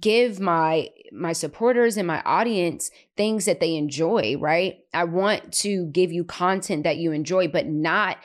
give 0.00 0.38
my 0.38 0.88
my 1.12 1.32
supporters 1.32 1.96
and 1.96 2.06
my 2.06 2.20
audience 2.22 2.90
things 3.16 3.46
that 3.46 3.60
they 3.60 3.74
enjoy, 3.74 4.36
right? 4.38 4.78
I 4.92 5.04
want 5.04 5.52
to 5.54 5.86
give 5.86 6.12
you 6.12 6.24
content 6.24 6.84
that 6.84 6.98
you 6.98 7.12
enjoy, 7.12 7.48
but 7.48 7.66
not 7.66 8.18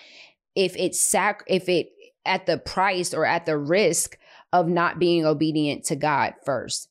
if 0.56 0.76
it's 0.76 1.02
sac 1.02 1.44
if 1.48 1.70
it 1.70 1.90
at 2.26 2.46
the 2.46 2.58
price 2.58 3.14
or 3.14 3.26
at 3.26 3.46
the 3.46 3.58
risk 3.58 4.18
of 4.52 4.68
not 4.68 5.00
being 5.00 5.26
obedient 5.26 5.86
to 5.86 5.96
God 5.96 6.34
first. 6.46 6.90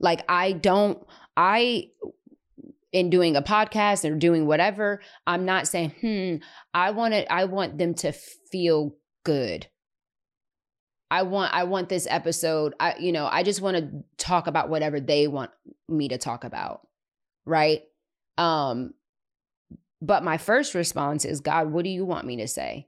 Like 0.00 0.22
I 0.28 0.52
don't 0.52 1.04
I 1.36 1.90
in 2.92 3.10
doing 3.10 3.36
a 3.36 3.42
podcast 3.42 4.08
or 4.08 4.14
doing 4.14 4.46
whatever, 4.46 5.00
I'm 5.26 5.44
not 5.44 5.68
saying, 5.68 5.92
"Hmm, 6.00 6.36
I 6.74 6.90
want 6.90 7.14
it 7.14 7.26
I 7.30 7.44
want 7.44 7.78
them 7.78 7.94
to 7.94 8.12
feel 8.12 8.96
good." 9.24 9.66
I 11.10 11.22
want 11.22 11.54
I 11.54 11.64
want 11.64 11.88
this 11.88 12.06
episode. 12.08 12.74
I 12.78 12.96
you 12.98 13.12
know, 13.12 13.26
I 13.26 13.42
just 13.42 13.60
want 13.60 13.76
to 13.76 14.04
talk 14.18 14.46
about 14.46 14.68
whatever 14.68 15.00
they 15.00 15.26
want 15.26 15.50
me 15.88 16.08
to 16.08 16.18
talk 16.18 16.44
about. 16.44 16.86
Right? 17.46 17.82
Um 18.36 18.94
but 20.00 20.22
my 20.22 20.38
first 20.38 20.74
response 20.74 21.24
is 21.24 21.40
God, 21.40 21.72
what 21.72 21.84
do 21.84 21.90
you 21.90 22.04
want 22.04 22.26
me 22.26 22.36
to 22.36 22.48
say? 22.48 22.87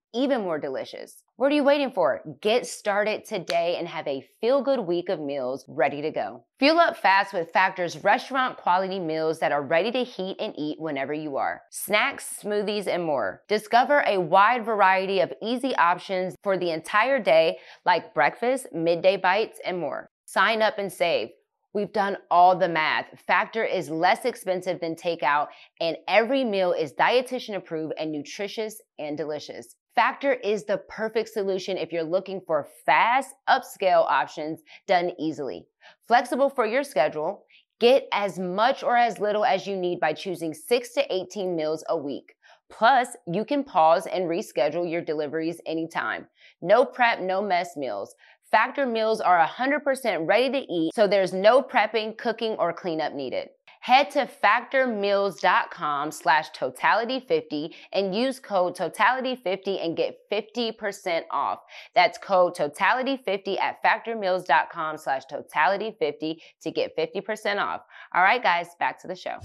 even 0.13 0.41
more 0.41 0.59
delicious. 0.59 1.23
What 1.37 1.51
are 1.51 1.55
you 1.55 1.63
waiting 1.63 1.91
for? 1.91 2.21
Get 2.41 2.67
started 2.67 3.25
today 3.25 3.77
and 3.79 3.87
have 3.87 4.07
a 4.07 4.25
feel 4.39 4.61
good 4.61 4.79
week 4.79 5.09
of 5.09 5.19
meals 5.19 5.65
ready 5.67 6.01
to 6.01 6.11
go. 6.11 6.45
Fuel 6.59 6.79
up 6.79 6.97
fast 6.97 7.33
with 7.33 7.51
Factor's 7.51 8.03
restaurant 8.03 8.57
quality 8.57 8.99
meals 8.99 9.39
that 9.39 9.51
are 9.51 9.63
ready 9.63 9.91
to 9.91 10.03
heat 10.03 10.37
and 10.39 10.53
eat 10.57 10.79
whenever 10.79 11.13
you 11.13 11.37
are. 11.37 11.61
Snacks, 11.71 12.39
smoothies, 12.43 12.87
and 12.87 13.03
more. 13.03 13.41
Discover 13.47 14.03
a 14.05 14.19
wide 14.19 14.65
variety 14.65 15.19
of 15.19 15.33
easy 15.41 15.75
options 15.75 16.35
for 16.43 16.57
the 16.57 16.71
entire 16.71 17.19
day, 17.19 17.57
like 17.85 18.13
breakfast, 18.13 18.67
midday 18.73 19.17
bites, 19.17 19.59
and 19.65 19.79
more. 19.79 20.09
Sign 20.25 20.61
up 20.61 20.77
and 20.77 20.91
save. 20.91 21.29
We've 21.73 21.93
done 21.93 22.17
all 22.29 22.57
the 22.57 22.67
math. 22.67 23.05
Factor 23.25 23.63
is 23.63 23.89
less 23.89 24.25
expensive 24.25 24.81
than 24.81 24.95
takeout, 24.95 25.47
and 25.79 25.95
every 26.07 26.43
meal 26.43 26.73
is 26.73 26.91
dietitian 26.93 27.55
approved 27.55 27.93
and 27.97 28.11
nutritious 28.11 28.81
and 28.99 29.17
delicious. 29.17 29.75
Factor 29.95 30.33
is 30.35 30.63
the 30.63 30.77
perfect 30.87 31.27
solution 31.27 31.77
if 31.77 31.91
you're 31.91 32.03
looking 32.03 32.39
for 32.47 32.67
fast, 32.85 33.35
upscale 33.49 34.09
options 34.09 34.61
done 34.87 35.11
easily. 35.19 35.65
Flexible 36.07 36.49
for 36.49 36.65
your 36.65 36.83
schedule, 36.83 37.43
get 37.81 38.07
as 38.13 38.39
much 38.39 38.83
or 38.83 38.95
as 38.95 39.19
little 39.19 39.43
as 39.43 39.67
you 39.67 39.75
need 39.75 39.99
by 39.99 40.13
choosing 40.13 40.53
6 40.53 40.93
to 40.93 41.13
18 41.13 41.57
meals 41.57 41.83
a 41.89 41.97
week. 41.97 42.35
Plus, 42.69 43.17
you 43.27 43.43
can 43.43 43.65
pause 43.65 44.07
and 44.07 44.29
reschedule 44.29 44.89
your 44.89 45.01
deliveries 45.01 45.59
anytime. 45.65 46.25
No 46.61 46.85
prep, 46.85 47.19
no 47.19 47.41
mess 47.41 47.75
meals. 47.75 48.15
Factor 48.49 48.85
meals 48.85 49.19
are 49.19 49.45
100% 49.45 50.25
ready 50.25 50.51
to 50.51 50.73
eat, 50.73 50.93
so 50.93 51.05
there's 51.05 51.33
no 51.33 51.61
prepping, 51.61 52.17
cooking, 52.17 52.53
or 52.59 52.71
cleanup 52.71 53.13
needed. 53.13 53.49
Head 53.81 54.11
to 54.11 54.29
factormeals.com 54.43 56.11
slash 56.11 56.51
totality50 56.51 57.73
and 57.93 58.15
use 58.15 58.39
code 58.39 58.77
totality50 58.77 59.83
and 59.83 59.97
get 59.97 60.19
50% 60.31 61.23
off. 61.31 61.61
That's 61.95 62.19
code 62.19 62.55
totality50 62.55 63.59
at 63.59 63.83
factormeals.com 63.83 64.97
slash 64.97 65.23
totality50 65.31 66.37
to 66.61 66.71
get 66.71 66.95
50% 66.95 67.57
off. 67.59 67.81
All 68.13 68.21
right, 68.21 68.41
guys, 68.41 68.67
back 68.79 68.99
to 69.01 69.07
the 69.07 69.15
show. 69.15 69.39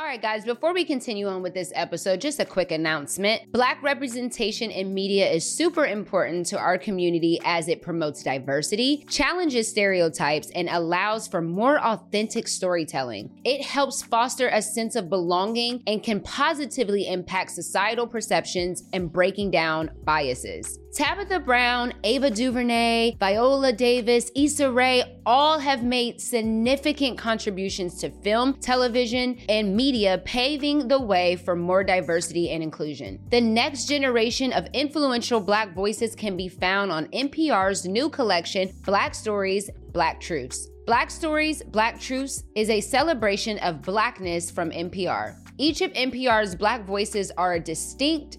All 0.00 0.06
right, 0.06 0.22
guys, 0.22 0.46
before 0.46 0.72
we 0.72 0.86
continue 0.86 1.28
on 1.28 1.42
with 1.42 1.52
this 1.52 1.72
episode, 1.74 2.22
just 2.22 2.40
a 2.40 2.46
quick 2.46 2.70
announcement. 2.70 3.42
Black 3.52 3.82
representation 3.82 4.70
in 4.70 4.94
media 4.94 5.30
is 5.30 5.44
super 5.44 5.84
important 5.84 6.46
to 6.46 6.58
our 6.58 6.78
community 6.78 7.38
as 7.44 7.68
it 7.68 7.82
promotes 7.82 8.22
diversity, 8.22 9.04
challenges 9.10 9.68
stereotypes, 9.68 10.50
and 10.54 10.70
allows 10.70 11.28
for 11.28 11.42
more 11.42 11.78
authentic 11.84 12.48
storytelling. 12.48 13.42
It 13.44 13.62
helps 13.62 14.02
foster 14.02 14.48
a 14.48 14.62
sense 14.62 14.96
of 14.96 15.10
belonging 15.10 15.82
and 15.86 16.02
can 16.02 16.20
positively 16.20 17.06
impact 17.06 17.50
societal 17.50 18.06
perceptions 18.06 18.84
and 18.94 19.12
breaking 19.12 19.50
down 19.50 19.90
biases. 20.04 20.78
Tabitha 20.92 21.38
Brown, 21.38 21.92
Ava 22.02 22.30
DuVernay, 22.30 23.16
Viola 23.20 23.72
Davis, 23.72 24.30
Issa 24.34 24.72
Rae 24.72 25.20
all 25.24 25.60
have 25.60 25.84
made 25.84 26.20
significant 26.20 27.16
contributions 27.16 28.00
to 28.00 28.10
film, 28.10 28.54
television, 28.54 29.38
and 29.48 29.76
media, 29.76 30.20
paving 30.24 30.88
the 30.88 31.00
way 31.00 31.36
for 31.36 31.54
more 31.54 31.84
diversity 31.84 32.50
and 32.50 32.60
inclusion. 32.60 33.20
The 33.30 33.40
next 33.40 33.86
generation 33.86 34.52
of 34.52 34.66
influential 34.72 35.38
Black 35.38 35.74
voices 35.74 36.16
can 36.16 36.36
be 36.36 36.48
found 36.48 36.90
on 36.90 37.06
NPR's 37.08 37.86
new 37.86 38.10
collection, 38.10 38.72
Black 38.84 39.14
Stories, 39.14 39.70
Black 39.92 40.20
Truths. 40.20 40.68
Black 40.86 41.08
Stories, 41.08 41.62
Black 41.62 42.00
Truths 42.00 42.42
is 42.56 42.68
a 42.68 42.80
celebration 42.80 43.58
of 43.58 43.80
Blackness 43.80 44.50
from 44.50 44.72
NPR. 44.72 45.36
Each 45.56 45.82
of 45.82 45.92
NPR's 45.92 46.56
Black 46.56 46.84
voices 46.84 47.30
are 47.36 47.52
a 47.52 47.60
distinct, 47.60 48.38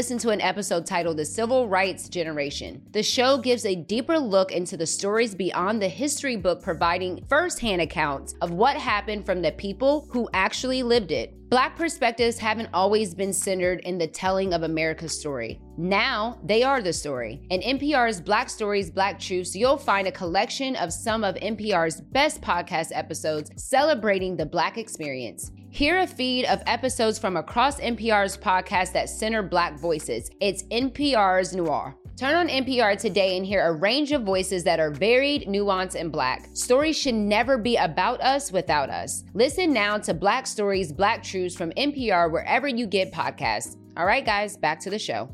to 0.01 0.29
an 0.29 0.41
episode 0.41 0.83
titled 0.83 1.17
The 1.17 1.25
Civil 1.25 1.67
Rights 1.67 2.09
Generation. 2.09 2.81
The 2.89 3.03
show 3.03 3.37
gives 3.37 3.67
a 3.67 3.75
deeper 3.75 4.17
look 4.17 4.51
into 4.51 4.75
the 4.75 4.87
stories 4.87 5.35
beyond 5.35 5.79
the 5.79 5.87
history 5.87 6.35
book, 6.35 6.63
providing 6.63 7.23
firsthand 7.29 7.83
accounts 7.83 8.33
of 8.41 8.49
what 8.49 8.75
happened 8.77 9.27
from 9.27 9.43
the 9.43 9.51
people 9.51 10.07
who 10.09 10.27
actually 10.33 10.81
lived 10.81 11.11
it. 11.11 11.37
Black 11.51 11.75
perspectives 11.75 12.39
haven't 12.39 12.69
always 12.73 13.13
been 13.13 13.31
centered 13.31 13.81
in 13.81 13.99
the 13.99 14.07
telling 14.07 14.53
of 14.53 14.63
America's 14.63 15.19
story. 15.19 15.61
Now 15.77 16.39
they 16.43 16.63
are 16.63 16.81
the 16.81 16.93
story. 16.93 17.41
In 17.51 17.61
NPR's 17.61 18.21
Black 18.21 18.49
Stories, 18.49 18.89
Black 18.89 19.19
Truths, 19.19 19.55
you'll 19.55 19.77
find 19.77 20.07
a 20.07 20.11
collection 20.11 20.75
of 20.77 20.91
some 20.91 21.23
of 21.23 21.35
NPR's 21.35 22.01
best 22.01 22.41
podcast 22.41 22.91
episodes 22.93 23.51
celebrating 23.55 24.35
the 24.35 24.45
Black 24.47 24.79
experience. 24.79 25.51
Hear 25.73 25.99
a 25.99 26.05
feed 26.05 26.43
of 26.47 26.61
episodes 26.67 27.17
from 27.17 27.37
across 27.37 27.79
NPR's 27.79 28.37
podcast 28.37 28.91
that 28.91 29.09
center 29.09 29.41
Black 29.41 29.79
voices. 29.79 30.29
It's 30.41 30.63
NPR's 30.63 31.55
Noir. 31.55 31.95
Turn 32.17 32.35
on 32.35 32.49
NPR 32.49 32.99
today 32.99 33.37
and 33.37 33.45
hear 33.45 33.65
a 33.65 33.71
range 33.71 34.11
of 34.11 34.23
voices 34.23 34.65
that 34.65 34.81
are 34.81 34.91
varied, 34.91 35.47
nuanced, 35.47 35.95
and 35.95 36.11
black. 36.11 36.49
Stories 36.51 36.97
should 36.97 37.15
never 37.15 37.57
be 37.57 37.77
about 37.77 38.19
us 38.19 38.51
without 38.51 38.89
us. 38.89 39.23
Listen 39.33 39.71
now 39.71 39.97
to 39.99 40.13
Black 40.13 40.45
Stories, 40.45 40.91
Black 40.91 41.23
Truths 41.23 41.55
from 41.55 41.71
NPR 41.71 42.29
wherever 42.29 42.67
you 42.67 42.85
get 42.85 43.13
podcasts. 43.13 43.77
All 43.95 44.05
right, 44.05 44.25
guys, 44.25 44.57
back 44.57 44.81
to 44.81 44.89
the 44.89 44.99
show. 44.99 45.29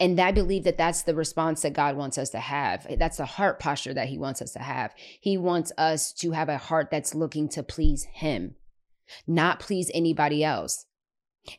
And 0.00 0.18
I 0.18 0.32
believe 0.32 0.64
that 0.64 0.78
that's 0.78 1.02
the 1.02 1.14
response 1.14 1.60
that 1.62 1.74
God 1.74 1.96
wants 1.96 2.16
us 2.16 2.30
to 2.30 2.40
have. 2.40 2.86
That's 2.98 3.18
the 3.18 3.26
heart 3.26 3.60
posture 3.60 3.92
that 3.92 4.08
He 4.08 4.16
wants 4.16 4.40
us 4.40 4.52
to 4.52 4.60
have. 4.60 4.94
He 5.20 5.36
wants 5.36 5.70
us 5.76 6.14
to 6.14 6.30
have 6.30 6.48
a 6.48 6.56
heart 6.56 6.88
that's 6.90 7.14
looking 7.14 7.48
to 7.50 7.62
please 7.62 8.04
Him, 8.04 8.54
not 9.26 9.60
please 9.60 9.90
anybody 9.94 10.44
else. 10.44 10.86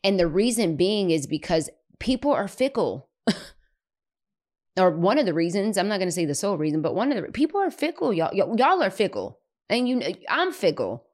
And 0.04 0.20
the 0.20 0.28
reason 0.28 0.76
being 0.76 1.12
is 1.12 1.28
because 1.28 1.70
people 2.00 2.32
are 2.32 2.48
fickle. 2.48 3.10
or 4.78 4.92
one 4.92 5.20
of 5.20 5.26
the 5.26 5.34
reasons 5.34 5.78
i'm 5.78 5.88
not 5.88 5.98
going 5.98 6.08
to 6.08 6.14
say 6.14 6.26
the 6.26 6.34
sole 6.34 6.58
reason 6.58 6.82
but 6.82 6.96
one 6.96 7.12
of 7.12 7.22
the 7.22 7.32
people 7.32 7.60
are 7.60 7.70
fickle 7.70 8.14
y'all 8.14 8.34
y'all 8.34 8.82
are 8.82 8.90
fickle. 8.90 9.40
And 9.70 9.88
you 9.88 10.02
i'm 10.30 10.52
fickle. 10.52 11.06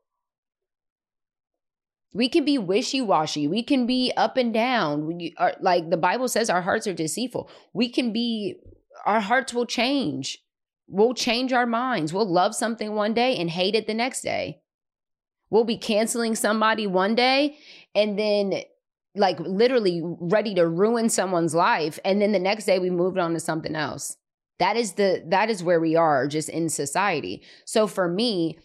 We 2.13 2.29
can 2.29 2.45
be 2.45 2.57
wishy-washy. 2.57 3.45
We 3.49 3.61
can 3.61 3.85
be 3.85 4.13
up 4.15 4.37
and 4.37 4.53
down. 4.53 5.05
We 5.05 5.35
are 5.37 5.55
like 5.59 5.89
the 5.89 5.97
bible 5.97 6.29
says 6.29 6.49
our 6.49 6.61
hearts 6.61 6.87
are 6.87 6.93
deceitful. 6.93 7.49
We 7.73 7.89
can 7.89 8.13
be 8.13 8.55
our 9.05 9.19
hearts 9.19 9.53
will 9.53 9.65
change. 9.65 10.39
We'll 10.87 11.13
change 11.13 11.51
our 11.51 11.65
minds. 11.65 12.13
We'll 12.13 12.31
love 12.31 12.55
something 12.55 12.93
one 12.93 13.13
day 13.13 13.35
and 13.35 13.49
hate 13.49 13.75
it 13.75 13.87
the 13.87 13.93
next 13.93 14.21
day 14.21 14.61
we'll 15.49 15.63
be 15.63 15.77
canceling 15.77 16.35
somebody 16.35 16.87
one 16.87 17.15
day 17.15 17.57
and 17.93 18.17
then 18.17 18.61
like 19.15 19.39
literally 19.39 20.01
ready 20.03 20.53
to 20.55 20.67
ruin 20.67 21.09
someone's 21.09 21.55
life. 21.55 21.99
And 22.03 22.21
then 22.21 22.31
the 22.31 22.39
next 22.39 22.65
day 22.65 22.79
we 22.79 22.89
moved 22.89 23.17
on 23.17 23.33
to 23.33 23.39
something 23.39 23.75
else. 23.75 24.17
That 24.59 24.77
is 24.77 24.93
the 24.93 25.23
that 25.27 25.49
is 25.49 25.63
where 25.63 25.79
we 25.79 25.95
are 25.95 26.27
just 26.27 26.49
in 26.49 26.69
society. 26.69 27.43
So 27.65 27.87
for 27.87 28.07
me 28.07 28.57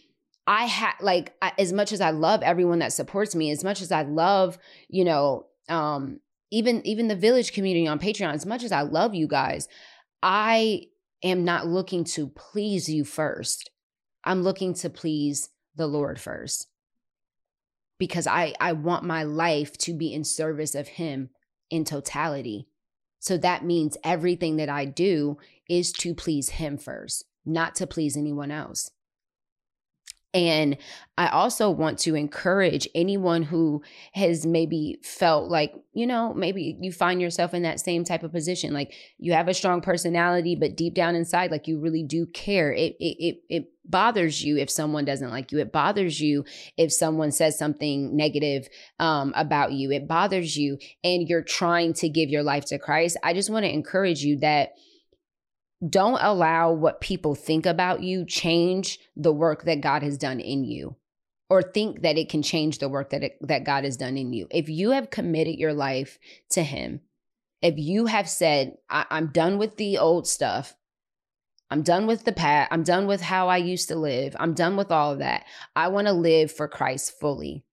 i 0.47 0.65
had 0.65 0.93
like 1.01 1.33
I, 1.41 1.53
as 1.57 1.71
much 1.71 1.91
as 1.91 2.01
i 2.01 2.09
love 2.09 2.41
everyone 2.41 2.79
that 2.79 2.93
supports 2.93 3.35
me 3.35 3.51
as 3.51 3.63
much 3.63 3.81
as 3.81 3.91
i 3.91 4.01
love 4.01 4.57
you 4.89 5.05
know 5.05 5.45
um 5.69 6.19
even 6.49 6.85
even 6.85 7.07
the 7.07 7.15
village 7.15 7.53
community 7.53 7.87
on 7.87 7.99
patreon 7.99 8.33
as 8.33 8.45
much 8.45 8.63
as 8.63 8.71
i 8.71 8.81
love 8.81 9.13
you 9.13 9.27
guys 9.27 9.67
i 10.23 10.81
am 11.23 11.45
not 11.45 11.67
looking 11.67 12.03
to 12.03 12.27
please 12.27 12.89
you 12.89 13.03
first. 13.03 13.69
I'm 14.23 14.41
looking 14.41 14.73
to 14.75 14.89
please 14.89 15.49
the 15.75 15.87
lord 15.87 16.19
first 16.19 16.67
because 18.01 18.25
I, 18.25 18.55
I 18.59 18.71
want 18.71 19.03
my 19.03 19.21
life 19.21 19.77
to 19.77 19.93
be 19.93 20.11
in 20.11 20.23
service 20.23 20.73
of 20.73 20.87
Him 20.87 21.29
in 21.69 21.85
totality. 21.85 22.65
So 23.19 23.37
that 23.37 23.63
means 23.63 23.95
everything 24.03 24.55
that 24.55 24.69
I 24.69 24.85
do 24.85 25.37
is 25.69 25.91
to 25.99 26.15
please 26.15 26.49
Him 26.49 26.79
first, 26.79 27.25
not 27.45 27.75
to 27.75 27.85
please 27.85 28.17
anyone 28.17 28.49
else. 28.49 28.89
And 30.33 30.77
I 31.17 31.27
also 31.27 31.69
want 31.69 31.99
to 31.99 32.15
encourage 32.15 32.87
anyone 32.95 33.43
who 33.43 33.83
has 34.13 34.45
maybe 34.45 34.97
felt 35.03 35.49
like, 35.49 35.73
you 35.93 36.07
know, 36.07 36.33
maybe 36.33 36.77
you 36.79 36.91
find 36.93 37.21
yourself 37.21 37.53
in 37.53 37.63
that 37.63 37.81
same 37.81 38.05
type 38.05 38.23
of 38.23 38.31
position. 38.31 38.73
Like 38.73 38.93
you 39.17 39.33
have 39.33 39.49
a 39.49 39.53
strong 39.53 39.81
personality, 39.81 40.55
but 40.55 40.77
deep 40.77 40.93
down 40.93 41.15
inside, 41.15 41.51
like 41.51 41.67
you 41.67 41.79
really 41.79 42.03
do 42.03 42.25
care. 42.27 42.71
It 42.71 42.95
it 42.99 43.17
it, 43.19 43.35
it 43.49 43.71
bothers 43.83 44.41
you 44.41 44.57
if 44.57 44.69
someone 44.69 45.03
doesn't 45.03 45.31
like 45.31 45.51
you. 45.51 45.59
It 45.59 45.73
bothers 45.73 46.21
you 46.21 46.45
if 46.77 46.93
someone 46.93 47.31
says 47.31 47.57
something 47.57 48.15
negative 48.15 48.69
um, 48.99 49.33
about 49.35 49.73
you. 49.73 49.91
It 49.91 50.07
bothers 50.07 50.55
you, 50.55 50.77
and 51.03 51.27
you're 51.27 51.43
trying 51.43 51.93
to 51.95 52.07
give 52.07 52.29
your 52.29 52.43
life 52.43 52.65
to 52.67 52.79
Christ. 52.79 53.17
I 53.21 53.33
just 53.33 53.49
want 53.49 53.65
to 53.65 53.73
encourage 53.73 54.23
you 54.23 54.37
that 54.39 54.71
don't 55.87 56.19
allow 56.21 56.71
what 56.71 57.01
people 57.01 57.35
think 57.35 57.65
about 57.65 58.03
you 58.03 58.25
change 58.25 58.99
the 59.15 59.33
work 59.33 59.63
that 59.63 59.81
God 59.81 60.03
has 60.03 60.17
done 60.17 60.39
in 60.39 60.63
you 60.63 60.95
or 61.49 61.61
think 61.61 62.03
that 62.03 62.17
it 62.17 62.29
can 62.29 62.43
change 62.43 62.77
the 62.77 62.87
work 62.87 63.09
that 63.09 63.23
it, 63.23 63.37
that 63.41 63.63
God 63.63 63.83
has 63.83 63.97
done 63.97 64.17
in 64.17 64.31
you. 64.31 64.47
If 64.51 64.69
you 64.69 64.91
have 64.91 65.09
committed 65.09 65.59
your 65.59 65.73
life 65.73 66.19
to 66.51 66.63
him, 66.63 67.01
if 67.61 67.77
you 67.77 68.05
have 68.05 68.29
said 68.29 68.77
I- 68.89 69.07
I'm 69.09 69.27
done 69.27 69.57
with 69.57 69.77
the 69.77 69.97
old 69.97 70.27
stuff, 70.27 70.75
I'm 71.69 71.81
done 71.81 72.05
with 72.05 72.25
the 72.25 72.31
past, 72.31 72.71
I'm 72.71 72.83
done 72.83 73.07
with 73.07 73.21
how 73.21 73.47
I 73.47 73.57
used 73.57 73.87
to 73.87 73.95
live, 73.95 74.35
I'm 74.39 74.53
done 74.53 74.77
with 74.77 74.91
all 74.91 75.13
of 75.13 75.19
that. 75.19 75.45
I 75.75 75.87
want 75.87 76.07
to 76.07 76.13
live 76.13 76.51
for 76.51 76.67
Christ 76.67 77.19
fully. 77.19 77.65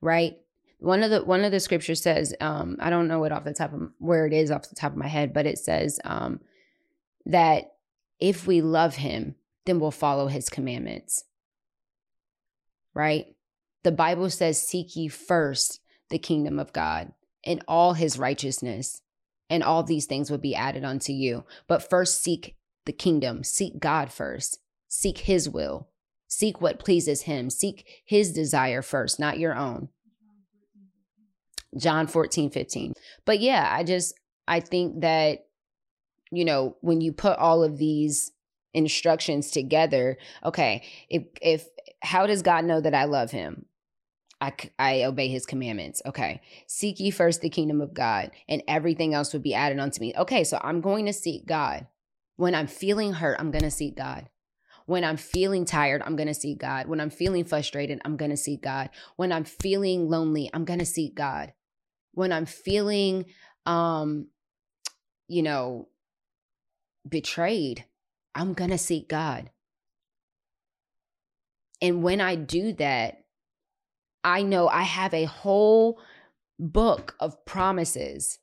Right? 0.00 0.38
One 0.80 1.02
of 1.02 1.10
the 1.10 1.24
one 1.24 1.44
of 1.44 1.50
the 1.50 1.60
scriptures 1.60 2.02
says, 2.02 2.34
um, 2.40 2.76
I 2.78 2.90
don't 2.90 3.08
know 3.08 3.24
it 3.24 3.32
off 3.32 3.44
the 3.44 3.54
top 3.54 3.72
of 3.72 3.90
where 3.98 4.26
it 4.26 4.32
is 4.32 4.50
off 4.50 4.68
the 4.68 4.76
top 4.76 4.92
of 4.92 4.98
my 4.98 5.08
head, 5.08 5.32
but 5.32 5.46
it 5.46 5.58
says, 5.58 5.98
um, 6.04 6.40
that 7.28 7.72
if 8.18 8.46
we 8.46 8.60
love 8.60 8.96
him, 8.96 9.36
then 9.66 9.78
we'll 9.78 9.90
follow 9.90 10.26
his 10.26 10.48
commandments. 10.48 11.24
Right? 12.94 13.26
The 13.84 13.92
Bible 13.92 14.30
says, 14.30 14.60
Seek 14.60 14.96
ye 14.96 15.08
first 15.08 15.80
the 16.10 16.18
kingdom 16.18 16.58
of 16.58 16.72
God 16.72 17.12
and 17.44 17.62
all 17.68 17.92
his 17.92 18.18
righteousness, 18.18 19.02
and 19.48 19.62
all 19.62 19.82
these 19.82 20.06
things 20.06 20.30
will 20.30 20.38
be 20.38 20.54
added 20.54 20.84
unto 20.84 21.12
you. 21.12 21.44
But 21.68 21.88
first, 21.88 22.22
seek 22.22 22.56
the 22.86 22.92
kingdom, 22.92 23.44
seek 23.44 23.78
God 23.78 24.12
first, 24.12 24.58
seek 24.88 25.18
his 25.18 25.48
will, 25.48 25.88
seek 26.26 26.60
what 26.60 26.78
pleases 26.78 27.22
him, 27.22 27.50
seek 27.50 27.86
his 28.04 28.32
desire 28.32 28.82
first, 28.82 29.20
not 29.20 29.38
your 29.38 29.54
own. 29.54 29.90
John 31.78 32.06
14, 32.06 32.50
15. 32.50 32.94
But 33.24 33.40
yeah, 33.40 33.68
I 33.70 33.84
just, 33.84 34.14
I 34.46 34.60
think 34.60 35.02
that 35.02 35.47
you 36.30 36.44
know, 36.44 36.76
when 36.80 37.00
you 37.00 37.12
put 37.12 37.38
all 37.38 37.62
of 37.62 37.78
these 37.78 38.32
instructions 38.74 39.50
together, 39.50 40.18
okay, 40.44 40.84
if 41.08 41.24
if 41.40 41.66
how 42.02 42.26
does 42.26 42.42
God 42.42 42.64
know 42.64 42.80
that 42.80 42.94
I 42.94 43.04
love 43.04 43.30
him? 43.30 43.66
I, 44.40 44.52
I 44.78 45.02
obey 45.02 45.28
his 45.28 45.46
commandments. 45.46 46.00
Okay. 46.06 46.40
Seek 46.68 47.00
ye 47.00 47.10
first 47.10 47.40
the 47.40 47.50
kingdom 47.50 47.80
of 47.80 47.92
God, 47.92 48.30
and 48.48 48.62
everything 48.68 49.14
else 49.14 49.32
would 49.32 49.42
be 49.42 49.54
added 49.54 49.80
unto 49.80 50.00
me. 50.00 50.14
Okay. 50.16 50.44
So 50.44 50.60
I'm 50.62 50.80
going 50.80 51.06
to 51.06 51.12
seek 51.12 51.46
God. 51.46 51.86
When 52.36 52.54
I'm 52.54 52.68
feeling 52.68 53.14
hurt, 53.14 53.40
I'm 53.40 53.50
going 53.50 53.64
to 53.64 53.70
seek 53.70 53.96
God. 53.96 54.28
When 54.86 55.04
I'm 55.04 55.16
feeling 55.16 55.64
tired, 55.64 56.02
I'm 56.06 56.16
going 56.16 56.28
to 56.28 56.34
seek 56.34 56.58
God. 56.58 56.86
When 56.86 57.00
I'm 57.00 57.10
feeling 57.10 57.44
frustrated, 57.44 58.00
I'm 58.04 58.16
going 58.16 58.30
to 58.30 58.36
seek 58.36 58.62
God. 58.62 58.90
When 59.16 59.32
I'm 59.32 59.44
feeling 59.44 60.08
lonely, 60.08 60.48
I'm 60.54 60.64
going 60.64 60.78
to 60.78 60.86
seek 60.86 61.14
God. 61.14 61.52
When 62.12 62.32
I'm 62.32 62.46
feeling, 62.46 63.26
um, 63.66 64.28
you 65.26 65.42
know, 65.42 65.88
betrayed, 67.08 67.84
I'm 68.34 68.54
going 68.54 68.70
to 68.70 68.78
seek 68.78 69.08
God. 69.08 69.50
And 71.80 72.02
when 72.02 72.20
I 72.20 72.34
do 72.34 72.72
that, 72.74 73.24
I 74.24 74.42
know 74.42 74.68
I 74.68 74.82
have 74.82 75.14
a 75.14 75.24
whole 75.24 76.00
book 76.58 77.14
of 77.20 77.44
promises 77.44 78.38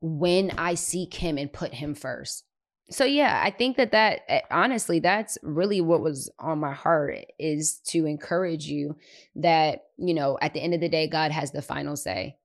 when 0.00 0.52
I 0.52 0.74
seek 0.74 1.14
Him 1.14 1.36
and 1.36 1.52
put 1.52 1.74
Him 1.74 1.94
first. 1.94 2.44
So 2.90 3.04
yeah, 3.04 3.40
I 3.44 3.50
think 3.50 3.76
that 3.78 3.92
that 3.92 4.20
eh, 4.28 4.40
honestly 4.50 5.00
that's 5.00 5.36
really 5.42 5.80
what 5.80 6.02
was 6.02 6.30
on 6.38 6.60
my 6.60 6.72
heart 6.72 7.26
is 7.38 7.80
to 7.88 8.06
encourage 8.06 8.66
you 8.66 8.96
that, 9.34 9.86
you 9.96 10.14
know, 10.14 10.38
at 10.40 10.54
the 10.54 10.60
end 10.60 10.74
of 10.74 10.80
the 10.80 10.88
day 10.88 11.08
God 11.08 11.32
has 11.32 11.50
the 11.50 11.62
final 11.62 11.96
say 11.96 12.36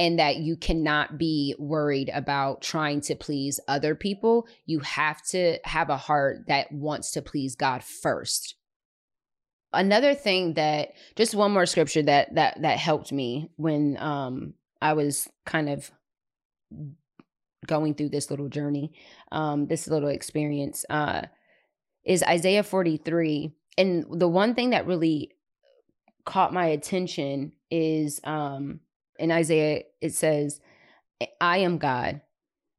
and 0.00 0.18
that 0.18 0.36
you 0.36 0.56
cannot 0.56 1.18
be 1.18 1.54
worried 1.58 2.10
about 2.14 2.62
trying 2.62 3.02
to 3.02 3.14
please 3.14 3.60
other 3.68 3.94
people. 3.94 4.48
You 4.64 4.78
have 4.80 5.22
to 5.26 5.58
have 5.64 5.90
a 5.90 5.98
heart 5.98 6.46
that 6.48 6.72
wants 6.72 7.10
to 7.12 7.22
please 7.22 7.54
God 7.54 7.84
first. 7.84 8.54
Another 9.74 10.14
thing 10.14 10.54
that 10.54 10.92
just 11.16 11.34
one 11.34 11.52
more 11.52 11.66
scripture 11.66 12.02
that 12.04 12.34
that 12.34 12.62
that 12.62 12.78
helped 12.78 13.12
me 13.12 13.50
when 13.56 13.98
um 13.98 14.54
I 14.80 14.94
was 14.94 15.28
kind 15.44 15.68
of 15.68 15.90
going 17.66 17.92
through 17.92 18.08
this 18.08 18.30
little 18.30 18.48
journey, 18.48 18.92
um 19.30 19.66
this 19.66 19.86
little 19.86 20.08
experience 20.08 20.86
uh 20.88 21.26
is 22.06 22.22
Isaiah 22.22 22.62
43 22.62 23.52
and 23.76 24.06
the 24.10 24.28
one 24.28 24.54
thing 24.54 24.70
that 24.70 24.86
really 24.86 25.32
caught 26.24 26.54
my 26.54 26.68
attention 26.68 27.52
is 27.70 28.18
um 28.24 28.80
in 29.20 29.30
Isaiah, 29.30 29.82
it 30.00 30.14
says, 30.14 30.60
I 31.40 31.58
am 31.58 31.78
God. 31.78 32.22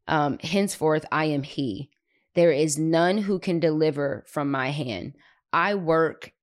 Um, 0.08 0.40
henceforth, 0.40 1.06
I 1.12 1.26
am 1.26 1.44
He. 1.44 1.92
There 2.34 2.52
is 2.52 2.78
none 2.78 3.20
who 3.20 3.40
can 3.40 3.60
deliver 3.60 4.26
from 4.28 4.52
my 4.52 4.72
hand. 4.72 5.16
I 5.54 5.76
work, 5.76 6.34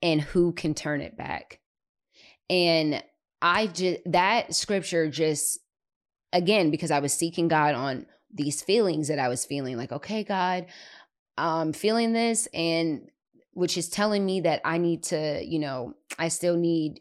and 0.00 0.20
who 0.20 0.52
can 0.52 0.74
turn 0.74 1.00
it 1.00 1.16
back? 1.16 1.60
And 2.48 3.02
I 3.40 3.66
just, 3.66 4.00
that 4.06 4.54
scripture 4.54 5.08
just, 5.10 5.58
again, 6.32 6.70
because 6.70 6.90
I 6.90 7.00
was 7.00 7.12
seeking 7.12 7.48
God 7.48 7.74
on 7.74 8.06
these 8.32 8.62
feelings 8.62 9.08
that 9.08 9.18
I 9.18 9.28
was 9.28 9.44
feeling 9.44 9.76
like, 9.76 9.92
okay, 9.92 10.22
God, 10.24 10.66
I'm 11.36 11.72
feeling 11.72 12.12
this, 12.12 12.46
and 12.54 13.10
which 13.52 13.76
is 13.76 13.88
telling 13.88 14.24
me 14.24 14.40
that 14.42 14.60
I 14.64 14.78
need 14.78 15.02
to, 15.04 15.42
you 15.44 15.58
know, 15.58 15.94
I 16.18 16.28
still 16.28 16.56
need 16.56 17.00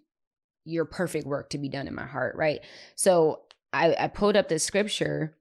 your 0.65 0.85
perfect 0.85 1.25
work 1.25 1.49
to 1.49 1.57
be 1.57 1.69
done 1.69 1.87
in 1.87 1.95
my 1.95 2.05
heart, 2.05 2.35
right? 2.35 2.61
So 2.95 3.41
I, 3.73 3.95
I 3.97 4.07
pulled 4.07 4.37
up 4.37 4.47
this 4.47 4.63
scripture, 4.63 5.35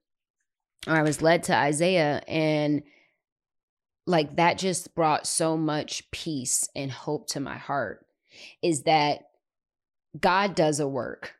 or 0.87 0.93
I 0.93 1.03
was 1.03 1.21
led 1.21 1.43
to 1.43 1.55
Isaiah, 1.55 2.21
and 2.27 2.83
like 4.07 4.35
that 4.37 4.57
just 4.57 4.95
brought 4.95 5.27
so 5.27 5.57
much 5.57 6.09
peace 6.11 6.67
and 6.75 6.91
hope 6.91 7.27
to 7.29 7.39
my 7.39 7.57
heart. 7.57 8.05
Is 8.61 8.83
that 8.83 9.23
God 10.19 10.55
does 10.55 10.79
a 10.79 10.87
work, 10.87 11.35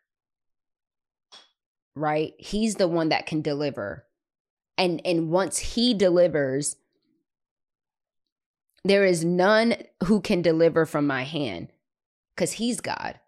right? 1.96 2.34
He's 2.38 2.76
the 2.76 2.88
one 2.88 3.10
that 3.10 3.26
can 3.26 3.42
deliver. 3.42 4.06
And 4.78 5.02
and 5.06 5.30
once 5.30 5.58
he 5.60 5.94
delivers, 5.94 6.76
there 8.84 9.06
is 9.06 9.24
none 9.24 9.76
who 10.06 10.22
can 10.22 10.42
deliver 10.42 10.86
from 10.86 11.06
my 11.08 11.24
hand 11.24 11.70
because 12.36 12.54
he's 12.54 12.82
God. 12.82 13.20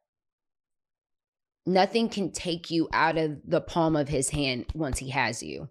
Nothing 1.66 2.10
can 2.10 2.32
take 2.32 2.70
you 2.70 2.90
out 2.92 3.18
of 3.18 3.40
the 3.46 3.62
palm 3.62 3.96
of 3.96 4.10
his 4.10 4.30
hand 4.30 4.66
once 4.74 5.00
he 5.00 5.10
has 5.10 5.42
you. 5.42 5.70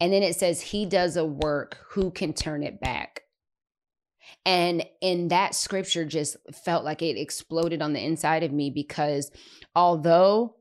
And 0.00 0.12
then 0.12 0.22
it 0.22 0.36
says, 0.36 0.60
He 0.60 0.86
does 0.86 1.16
a 1.16 1.24
work, 1.24 1.78
who 1.90 2.10
can 2.10 2.32
turn 2.32 2.62
it 2.62 2.80
back? 2.80 3.22
And 4.44 4.84
in 5.00 5.28
that 5.28 5.54
scripture 5.54 6.04
just 6.04 6.36
felt 6.52 6.84
like 6.84 7.02
it 7.02 7.18
exploded 7.18 7.82
on 7.82 7.92
the 7.92 8.04
inside 8.04 8.42
of 8.42 8.52
me 8.52 8.70
because 8.70 9.30
although 9.74 10.56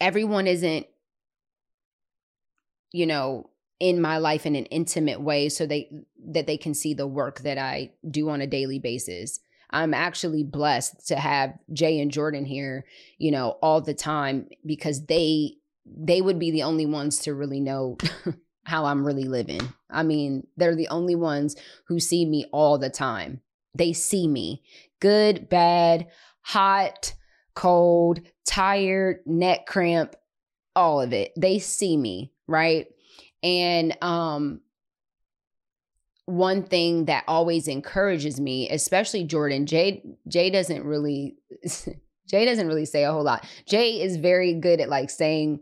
everyone 0.00 0.46
isn't, 0.46 0.86
you 2.92 3.06
know, 3.06 3.50
in 3.78 4.00
my 4.00 4.18
life 4.18 4.46
in 4.46 4.56
an 4.56 4.64
intimate 4.66 5.20
way 5.20 5.48
so 5.50 5.66
they 5.66 5.90
that 6.28 6.46
they 6.46 6.56
can 6.56 6.72
see 6.72 6.94
the 6.94 7.06
work 7.06 7.40
that 7.40 7.58
I 7.58 7.92
do 8.10 8.30
on 8.30 8.40
a 8.40 8.46
daily 8.46 8.78
basis. 8.78 9.40
I'm 9.76 9.92
actually 9.92 10.42
blessed 10.42 11.06
to 11.08 11.16
have 11.16 11.52
Jay 11.70 12.00
and 12.00 12.10
Jordan 12.10 12.46
here, 12.46 12.86
you 13.18 13.30
know, 13.30 13.58
all 13.60 13.82
the 13.82 13.92
time 13.92 14.48
because 14.64 15.04
they 15.04 15.58
they 15.84 16.22
would 16.22 16.38
be 16.38 16.50
the 16.50 16.62
only 16.62 16.86
ones 16.86 17.18
to 17.20 17.34
really 17.34 17.60
know 17.60 17.98
how 18.64 18.86
I'm 18.86 19.06
really 19.06 19.24
living. 19.24 19.60
I 19.90 20.02
mean, 20.02 20.46
they're 20.56 20.74
the 20.74 20.88
only 20.88 21.14
ones 21.14 21.56
who 21.88 22.00
see 22.00 22.24
me 22.24 22.46
all 22.52 22.78
the 22.78 22.88
time. 22.88 23.42
They 23.74 23.92
see 23.92 24.26
me 24.26 24.62
good, 25.00 25.50
bad, 25.50 26.06
hot, 26.40 27.12
cold, 27.54 28.20
tired, 28.46 29.18
neck 29.26 29.66
cramp, 29.66 30.16
all 30.74 31.02
of 31.02 31.12
it. 31.12 31.32
They 31.36 31.58
see 31.58 31.98
me, 31.98 32.32
right? 32.48 32.86
And 33.42 33.94
um 34.02 34.62
one 36.26 36.64
thing 36.64 37.06
that 37.06 37.24
always 37.28 37.68
encourages 37.68 38.40
me, 38.40 38.68
especially 38.68 39.24
Jordan, 39.24 39.64
Jay 39.66 40.04
Jay 40.28 40.50
doesn't 40.50 40.84
really 40.84 41.36
Jay 42.28 42.44
doesn't 42.44 42.66
really 42.66 42.84
say 42.84 43.04
a 43.04 43.12
whole 43.12 43.24
lot. 43.24 43.46
Jay 43.66 44.02
is 44.02 44.16
very 44.16 44.54
good 44.54 44.80
at 44.80 44.88
like 44.88 45.08
saying 45.08 45.60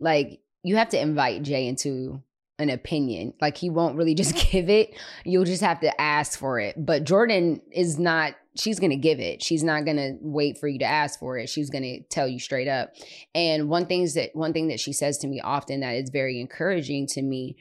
like 0.00 0.40
you 0.62 0.76
have 0.76 0.88
to 0.90 1.00
invite 1.00 1.42
Jay 1.42 1.66
into 1.66 2.22
an 2.58 2.70
opinion. 2.70 3.34
Like 3.40 3.56
he 3.58 3.68
won't 3.68 3.96
really 3.96 4.14
just 4.14 4.34
give 4.50 4.70
it. 4.70 4.94
You'll 5.24 5.44
just 5.44 5.62
have 5.62 5.80
to 5.80 6.00
ask 6.00 6.38
for 6.38 6.58
it. 6.58 6.74
But 6.78 7.04
Jordan 7.04 7.60
is 7.70 7.98
not 7.98 8.34
she's 8.54 8.78
going 8.78 8.90
to 8.90 8.96
give 8.96 9.18
it. 9.18 9.42
She's 9.42 9.64
not 9.64 9.84
going 9.84 9.96
to 9.96 10.16
wait 10.20 10.58
for 10.58 10.68
you 10.68 10.78
to 10.80 10.84
ask 10.84 11.18
for 11.18 11.38
it. 11.38 11.48
She's 11.48 11.70
going 11.70 11.84
to 11.84 12.02
tell 12.10 12.28
you 12.28 12.38
straight 12.38 12.68
up. 12.68 12.92
And 13.34 13.68
one 13.68 13.86
things 13.86 14.14
that 14.14 14.30
one 14.34 14.52
thing 14.52 14.68
that 14.68 14.80
she 14.80 14.92
says 14.92 15.18
to 15.18 15.26
me 15.26 15.40
often 15.40 15.80
that 15.80 15.96
is 15.96 16.10
very 16.10 16.40
encouraging 16.40 17.06
to 17.08 17.22
me 17.22 17.56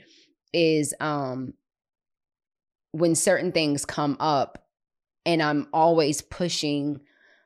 is 0.54 0.94
um 1.00 1.54
when 2.92 3.16
certain 3.16 3.52
things 3.52 3.86
come 3.86 4.18
up 4.20 4.66
and 5.26 5.42
I'm 5.42 5.68
always 5.74 6.22
pushing 6.22 7.02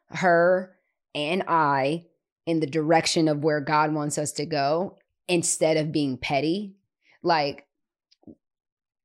her 0.09 0.75
and 1.13 1.43
I 1.47 2.05
in 2.45 2.59
the 2.59 2.67
direction 2.67 3.27
of 3.27 3.43
where 3.43 3.61
God 3.61 3.93
wants 3.93 4.17
us 4.17 4.31
to 4.33 4.45
go 4.45 4.97
instead 5.27 5.77
of 5.77 5.91
being 5.91 6.17
petty. 6.17 6.75
Like, 7.23 7.65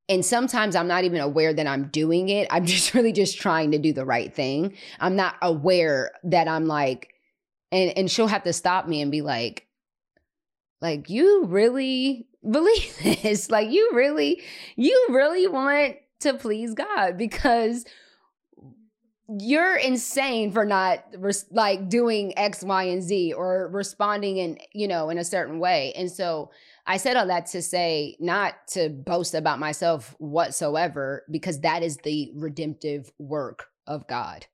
and 0.08 0.24
sometimes 0.24 0.76
I'm 0.76 0.88
not 0.88 1.04
even 1.04 1.20
aware 1.20 1.54
that 1.54 1.66
I'm 1.66 1.88
doing 1.88 2.28
it. 2.28 2.48
I'm 2.50 2.66
just 2.66 2.94
really 2.94 3.12
just 3.12 3.40
trying 3.40 3.72
to 3.72 3.78
do 3.78 3.92
the 3.92 4.04
right 4.04 4.34
thing. 4.34 4.76
I'm 4.98 5.16
not 5.16 5.36
aware 5.40 6.10
that 6.24 6.48
I'm 6.48 6.66
like, 6.66 7.14
and 7.72 7.96
and 7.96 8.10
she'll 8.10 8.26
have 8.26 8.42
to 8.44 8.52
stop 8.52 8.88
me 8.88 9.00
and 9.00 9.12
be 9.12 9.22
like, 9.22 9.66
like 10.80 11.08
you 11.08 11.44
really 11.44 12.26
believe 12.48 12.96
this? 13.22 13.50
Like 13.50 13.70
you 13.70 13.90
really, 13.94 14.42
you 14.76 15.06
really 15.10 15.46
want 15.46 15.96
to 16.20 16.34
please 16.34 16.74
God 16.74 17.16
because 17.16 17.84
you're 19.38 19.76
insane 19.76 20.50
for 20.50 20.64
not 20.64 21.04
res- 21.16 21.46
like 21.50 21.88
doing 21.88 22.36
X, 22.36 22.64
Y, 22.64 22.82
and 22.84 23.02
Z 23.02 23.32
or 23.32 23.68
responding 23.72 24.38
in, 24.38 24.58
you 24.72 24.88
know, 24.88 25.08
in 25.10 25.18
a 25.18 25.24
certain 25.24 25.60
way. 25.60 25.92
And 25.94 26.10
so 26.10 26.50
I 26.86 26.96
said 26.96 27.16
all 27.16 27.26
that 27.28 27.46
to 27.46 27.62
say, 27.62 28.16
not 28.18 28.54
to 28.68 28.88
boast 28.88 29.34
about 29.34 29.60
myself 29.60 30.16
whatsoever, 30.18 31.24
because 31.30 31.60
that 31.60 31.82
is 31.82 31.98
the 31.98 32.32
redemptive 32.34 33.12
work 33.18 33.68
of 33.86 34.08
God. 34.08 34.46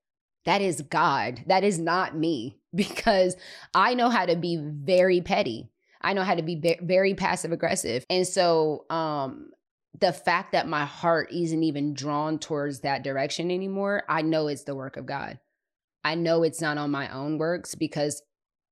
That 0.44 0.60
is 0.60 0.82
God. 0.82 1.42
That 1.46 1.64
is 1.64 1.78
not 1.78 2.16
me, 2.16 2.58
because 2.74 3.36
I 3.74 3.94
know 3.94 4.10
how 4.10 4.26
to 4.26 4.36
be 4.36 4.58
very 4.60 5.20
petty. 5.22 5.70
I 6.02 6.12
know 6.12 6.22
how 6.22 6.34
to 6.34 6.42
be 6.42 6.76
very 6.82 7.14
passive 7.14 7.50
aggressive. 7.50 8.04
And 8.10 8.26
so 8.26 8.84
um 8.90 9.50
the 10.00 10.12
fact 10.12 10.52
that 10.52 10.68
my 10.68 10.84
heart 10.84 11.32
isn't 11.32 11.62
even 11.62 11.94
drawn 11.94 12.38
towards 12.38 12.80
that 12.80 13.02
direction 13.02 13.50
anymore, 13.50 14.02
I 14.08 14.22
know 14.22 14.48
it's 14.48 14.64
the 14.64 14.74
work 14.74 14.96
of 14.96 15.06
God. 15.06 15.38
I 16.04 16.14
know 16.14 16.42
it's 16.42 16.60
not 16.60 16.78
on 16.78 16.90
my 16.90 17.12
own 17.12 17.38
works 17.38 17.74
because 17.74 18.22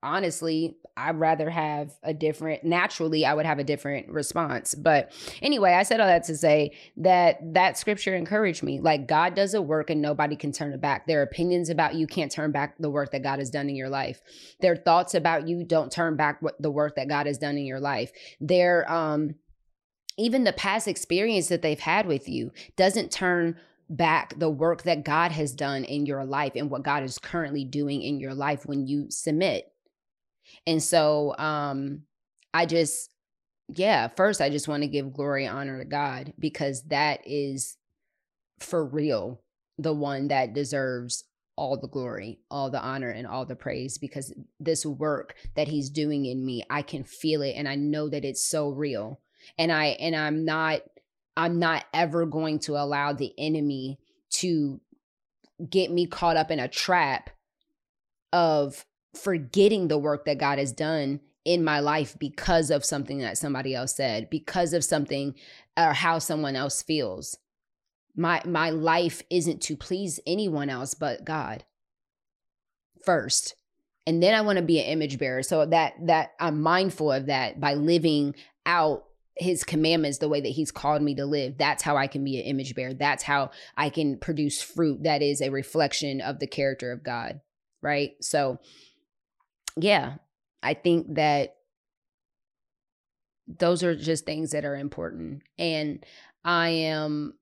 honestly, 0.05 0.77
I'd 0.97 1.18
rather 1.18 1.51
have 1.51 1.93
a 2.03 2.14
different, 2.14 2.62
naturally, 2.62 3.27
I 3.27 3.35
would 3.35 3.47
have 3.47 3.59
a 3.59 3.64
different 3.64 4.09
response. 4.09 4.75
But 4.75 5.12
anyway, 5.43 5.72
I 5.72 5.83
said 5.83 5.99
all 5.99 6.07
that 6.07 6.25
to 6.25 6.37
say 6.37 6.72
that 6.99 7.39
that 7.55 7.79
scripture 7.79 8.14
encouraged 8.14 8.62
me. 8.62 8.79
Like, 8.79 9.09
God 9.09 9.35
does 9.35 9.55
a 9.55 9.62
work 9.62 9.91
and 9.91 10.01
nobody 10.01 10.37
can 10.37 10.53
turn 10.53 10.72
it 10.72 10.81
back. 10.81 11.07
Their 11.07 11.22
opinions 11.22 11.70
about 11.70 11.95
you 11.95 12.07
can't 12.07 12.31
turn 12.31 12.53
back 12.53 12.77
the 12.79 12.91
work 12.91 13.11
that 13.12 13.22
God 13.22 13.39
has 13.41 13.51
done 13.51 13.68
in 13.68 13.75
your 13.75 13.89
life. 13.89 14.20
Their 14.61 14.77
thoughts 14.77 15.14
about 15.14 15.49
you 15.49 15.64
don't 15.64 15.91
turn 15.91 16.16
back 16.16 16.41
what 16.43 16.61
the 16.61 16.70
work 16.70 16.95
that 16.97 17.09
God 17.09 17.27
has 17.27 17.39
done 17.39 17.57
in 17.57 17.64
your 17.64 17.81
life. 17.81 18.12
Their, 18.41 18.91
um, 18.93 19.35
even 20.17 20.45
the 20.45 20.53
past 20.53 20.87
experience 20.89 21.49
that 21.49 21.62
they've 21.62 21.81
had 21.81 22.07
with 22.07 22.29
you 22.29 22.53
doesn't 22.77 23.11
turn 23.11 23.57
back 23.91 24.39
the 24.39 24.51
work 24.51 24.83
that 24.85 25.05
God 25.05 25.33
has 25.33 25.53
done 25.53 25.85
in 25.85 26.07
your 26.07 26.25
life 26.25 26.53
and 26.57 26.71
what 26.71 26.83
God 26.83 27.03
is 27.03 27.19
currently 27.19 27.65
doing 27.65 28.03
in 28.03 28.19
your 28.19 28.35
life 28.35 28.65
when 28.65 28.87
you 28.87 29.11
submit. 29.11 29.71
And 30.67 30.83
so 30.83 31.37
um 31.39 32.03
I 32.53 32.67
just 32.67 33.11
yeah, 33.75 34.09
first 34.09 34.41
I 34.41 34.51
just 34.51 34.69
want 34.69 34.83
to 34.83 34.89
give 34.89 35.12
glory 35.12 35.47
honor 35.47 35.79
to 35.79 35.85
God 35.85 36.33
because 36.39 36.83
that 36.85 37.21
is 37.27 37.77
for 38.59 38.85
real 38.85 39.43
the 39.79 39.93
one 39.93 40.29
that 40.29 40.55
deserves 40.55 41.25
all 41.57 41.79
the 41.79 41.89
glory, 41.89 42.41
all 42.51 42.71
the 42.71 42.81
honor, 42.81 43.11
and 43.11 43.27
all 43.27 43.47
the 43.47 43.57
praise 43.57 43.99
because 43.99 44.33
this 44.59 44.85
work 44.85 45.35
that 45.55 45.69
he's 45.69 45.91
doing 45.91 46.25
in 46.25 46.45
me, 46.45 46.65
I 46.69 46.83
can 46.83 47.05
feel 47.05 47.43
it 47.43 47.55
and 47.57 47.69
I 47.69 47.75
know 47.75 48.09
that 48.09 48.25
it's 48.25 48.49
so 48.49 48.71
real 48.71 49.21
and 49.59 49.72
i 49.72 49.86
and 49.86 50.14
i'm 50.14 50.45
not 50.45 50.80
i'm 51.36 51.59
not 51.59 51.84
ever 51.92 52.26
going 52.26 52.59
to 52.59 52.72
allow 52.76 53.12
the 53.12 53.32
enemy 53.38 53.99
to 54.30 54.80
get 55.68 55.90
me 55.90 56.07
caught 56.07 56.36
up 56.36 56.51
in 56.51 56.59
a 56.59 56.68
trap 56.68 57.30
of 58.32 58.84
forgetting 59.14 59.88
the 59.88 59.99
work 59.99 60.24
that 60.24 60.38
god 60.38 60.59
has 60.59 60.72
done 60.72 61.20
in 61.45 61.62
my 61.62 61.80
life 61.80 62.16
because 62.18 62.70
of 62.70 62.84
something 62.84 63.18
that 63.18 63.38
somebody 63.38 63.74
else 63.74 63.95
said 63.95 64.30
because 64.30 64.72
of 64.72 64.82
something 64.82 65.34
or 65.76 65.92
how 65.92 66.18
someone 66.18 66.57
else 66.57 66.82
feels. 66.82 67.38
My 68.16 68.40
my 68.45 68.70
life 68.70 69.22
isn't 69.30 69.61
to 69.62 69.76
please 69.76 70.20
anyone 70.26 70.70
else 70.70 70.95
but 70.95 71.24
god 71.24 71.64
first. 73.05 73.57
And 74.07 74.22
then 74.22 74.34
i 74.34 74.40
want 74.40 74.59
to 74.59 74.64
be 74.64 74.80
an 74.80 74.86
image 74.86 75.18
bearer. 75.18 75.42
So 75.42 75.66
that 75.66 75.95
that 76.07 76.32
i'm 76.40 76.62
mindful 76.62 77.12
of 77.12 77.26
that 77.26 77.61
by 77.61 77.74
living 77.74 78.34
out 78.64 79.05
his 79.37 79.64
commandments 79.64 80.18
the 80.18 80.28
way 80.28 80.41
that 80.41 80.49
he's 80.49 80.70
called 80.70 81.03
me 81.03 81.14
to 81.16 81.26
live. 81.26 81.59
That's 81.59 81.82
how 81.82 81.97
i 81.97 82.07
can 82.07 82.24
be 82.24 82.39
an 82.39 82.47
image 82.47 82.74
bearer. 82.74 82.95
That's 82.95 83.22
how 83.22 83.51
i 83.76 83.91
can 83.91 84.18
produce 84.18 84.62
fruit 84.62 85.03
that 85.05 85.22
is 85.22 85.41
a 85.41 85.51
reflection 85.51 86.20
of 86.20 86.39
the 86.39 86.47
character 86.47 86.93
of 86.93 87.03
god 87.03 87.41
right? 87.82 88.12
So 88.20 88.59
yeah 89.76 90.14
i 90.62 90.74
think 90.74 91.14
that 91.16 91.57
those 93.47 93.82
are 93.82 93.95
just 93.95 94.24
things 94.24 94.53
that 94.53 94.64
are 94.64 94.76
important. 94.76 95.43
And 95.59 96.05
i 96.45 96.68
am 96.68 97.35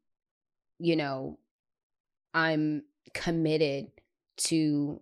you 0.79 0.97
know 0.97 1.39
i'm 2.35 2.83
committed 3.15 3.89
to 4.37 5.01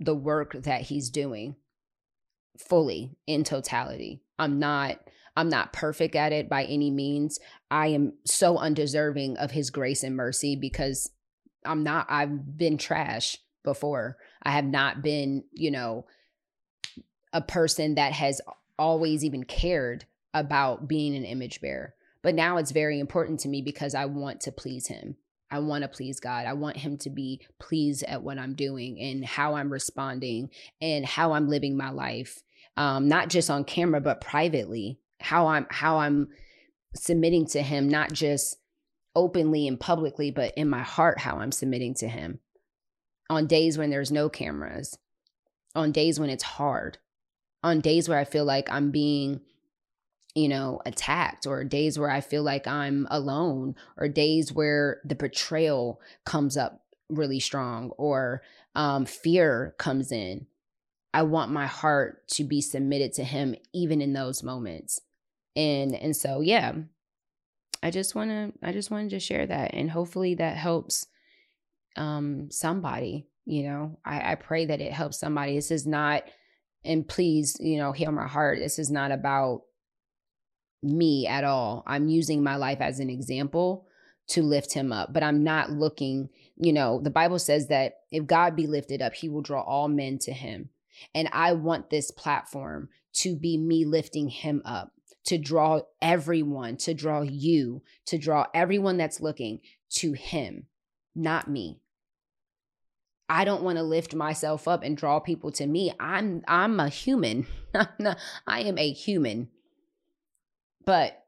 the 0.00 0.14
work 0.14 0.52
that 0.62 0.82
he's 0.82 1.10
doing 1.10 1.56
fully 2.58 3.16
in 3.26 3.44
totality. 3.44 4.22
I'm 4.38 4.58
not 4.58 4.98
I'm 5.38 5.48
not 5.48 5.72
perfect 5.72 6.16
at 6.16 6.32
it 6.32 6.48
by 6.48 6.64
any 6.64 6.90
means. 6.90 7.38
I 7.70 7.88
am 7.88 8.14
so 8.24 8.58
undeserving 8.58 9.36
of 9.36 9.52
his 9.52 9.70
grace 9.70 10.02
and 10.02 10.16
mercy 10.16 10.56
because 10.56 11.12
I'm 11.64 11.84
not, 11.84 12.08
I've 12.10 12.58
been 12.58 12.76
trash 12.76 13.36
before. 13.62 14.16
I 14.42 14.50
have 14.50 14.64
not 14.64 15.00
been, 15.00 15.44
you 15.52 15.70
know, 15.70 16.06
a 17.32 17.40
person 17.40 17.94
that 17.94 18.14
has 18.14 18.40
always 18.80 19.24
even 19.24 19.44
cared 19.44 20.06
about 20.34 20.88
being 20.88 21.14
an 21.14 21.24
image 21.24 21.60
bearer. 21.60 21.94
But 22.20 22.34
now 22.34 22.56
it's 22.56 22.72
very 22.72 22.98
important 22.98 23.38
to 23.40 23.48
me 23.48 23.62
because 23.62 23.94
I 23.94 24.06
want 24.06 24.40
to 24.40 24.50
please 24.50 24.88
him. 24.88 25.18
I 25.52 25.60
want 25.60 25.82
to 25.82 25.88
please 25.88 26.18
God. 26.18 26.46
I 26.46 26.54
want 26.54 26.78
him 26.78 26.98
to 26.98 27.10
be 27.10 27.42
pleased 27.60 28.02
at 28.02 28.24
what 28.24 28.38
I'm 28.38 28.54
doing 28.54 28.98
and 28.98 29.24
how 29.24 29.54
I'm 29.54 29.72
responding 29.72 30.50
and 30.80 31.06
how 31.06 31.30
I'm 31.30 31.48
living 31.48 31.76
my 31.76 31.90
life. 31.90 32.42
Um, 32.76 33.06
not 33.06 33.28
just 33.28 33.50
on 33.50 33.62
camera, 33.62 34.00
but 34.00 34.20
privately 34.20 34.98
how 35.20 35.48
I'm 35.48 35.66
how 35.70 35.98
I'm 35.98 36.28
submitting 36.94 37.46
to 37.48 37.62
him, 37.62 37.88
not 37.88 38.12
just 38.12 38.56
openly 39.14 39.66
and 39.66 39.78
publicly, 39.78 40.30
but 40.30 40.52
in 40.56 40.68
my 40.68 40.82
heart, 40.82 41.20
how 41.20 41.38
I'm 41.38 41.52
submitting 41.52 41.94
to 41.94 42.08
him. 42.08 42.40
On 43.30 43.46
days 43.46 43.76
when 43.76 43.90
there's 43.90 44.12
no 44.12 44.28
cameras, 44.28 44.96
on 45.74 45.92
days 45.92 46.18
when 46.18 46.30
it's 46.30 46.42
hard, 46.42 46.98
on 47.62 47.80
days 47.80 48.08
where 48.08 48.18
I 48.18 48.24
feel 48.24 48.44
like 48.44 48.70
I'm 48.70 48.90
being, 48.90 49.40
you 50.34 50.48
know, 50.48 50.80
attacked, 50.86 51.46
or 51.46 51.64
days 51.64 51.98
where 51.98 52.10
I 52.10 52.20
feel 52.20 52.42
like 52.42 52.66
I'm 52.66 53.06
alone, 53.10 53.74
or 53.96 54.08
days 54.08 54.52
where 54.52 55.00
the 55.04 55.14
betrayal 55.14 56.00
comes 56.24 56.56
up 56.56 56.82
really 57.10 57.40
strong, 57.40 57.90
or 57.98 58.42
um, 58.74 59.04
fear 59.04 59.74
comes 59.78 60.12
in. 60.12 60.46
I 61.12 61.22
want 61.22 61.50
my 61.50 61.66
heart 61.66 62.28
to 62.28 62.44
be 62.44 62.60
submitted 62.60 63.14
to 63.14 63.24
him 63.24 63.56
even 63.72 64.00
in 64.00 64.12
those 64.12 64.42
moments 64.42 65.00
and 65.58 65.94
and 65.94 66.16
so 66.16 66.40
yeah 66.40 66.72
i 67.82 67.90
just 67.90 68.14
want 68.14 68.30
to 68.30 68.52
i 68.62 68.72
just 68.72 68.90
wanted 68.90 69.10
to 69.10 69.20
share 69.20 69.46
that 69.46 69.74
and 69.74 69.90
hopefully 69.90 70.34
that 70.34 70.56
helps 70.56 71.06
um 71.96 72.50
somebody 72.50 73.26
you 73.48 73.62
know? 73.62 73.98
I 74.04 74.32
i 74.32 74.34
pray 74.34 74.66
that 74.66 74.80
it 74.80 74.92
helps 74.92 75.18
somebody. 75.18 75.56
This 75.56 75.70
is 75.70 75.86
not 75.86 76.24
and 76.84 77.08
please 77.08 77.56
you 77.58 77.78
know 77.78 77.92
heal 77.92 78.12
my 78.12 78.28
heart. 78.28 78.58
This 78.58 78.78
is 78.78 78.90
not 78.90 79.10
about 79.10 79.62
me 80.82 81.26
at 81.26 81.44
all. 81.44 81.82
I'm 81.86 82.08
using 82.08 82.42
my 82.42 82.56
life 82.56 82.80
as 82.80 83.00
an 83.00 83.10
example 83.10 83.86
to 84.28 84.42
lift 84.42 84.74
him 84.74 84.92
up 84.92 85.10
but 85.10 85.22
i'm 85.22 85.42
not 85.42 85.70
looking 85.70 86.28
you 86.58 86.70
know 86.70 87.00
the 87.00 87.08
bible 87.08 87.38
says 87.38 87.68
that 87.68 88.00
if 88.10 88.26
god 88.26 88.54
be 88.54 88.66
lifted 88.66 89.00
up 89.00 89.14
he 89.14 89.26
will 89.26 89.40
draw 89.40 89.62
all 89.62 89.88
men 89.88 90.18
to 90.18 90.32
him. 90.32 90.68
And 91.14 91.30
i 91.32 91.54
want 91.54 91.88
this 91.88 92.10
platform 92.10 92.90
to 93.14 93.34
be 93.34 93.56
me 93.56 93.86
lifting 93.86 94.28
him 94.28 94.60
up 94.66 94.92
to 95.28 95.36
draw 95.36 95.80
everyone, 96.00 96.78
to 96.78 96.94
draw 96.94 97.20
you, 97.20 97.82
to 98.06 98.16
draw 98.16 98.46
everyone 98.54 98.96
that's 98.96 99.20
looking 99.20 99.60
to 99.90 100.14
Him, 100.14 100.68
not 101.14 101.50
me. 101.50 101.82
I 103.28 103.44
don't 103.44 103.62
want 103.62 103.76
to 103.76 103.82
lift 103.82 104.14
myself 104.14 104.66
up 104.66 104.82
and 104.82 104.96
draw 104.96 105.20
people 105.20 105.52
to 105.52 105.66
me. 105.66 105.92
I'm 106.00 106.42
I'm 106.48 106.80
a 106.80 106.88
human. 106.88 107.46
I 107.74 108.16
am 108.46 108.78
a 108.78 108.90
human. 108.90 109.48
But 110.86 111.26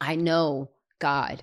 I 0.00 0.14
know 0.14 0.70
God 1.00 1.42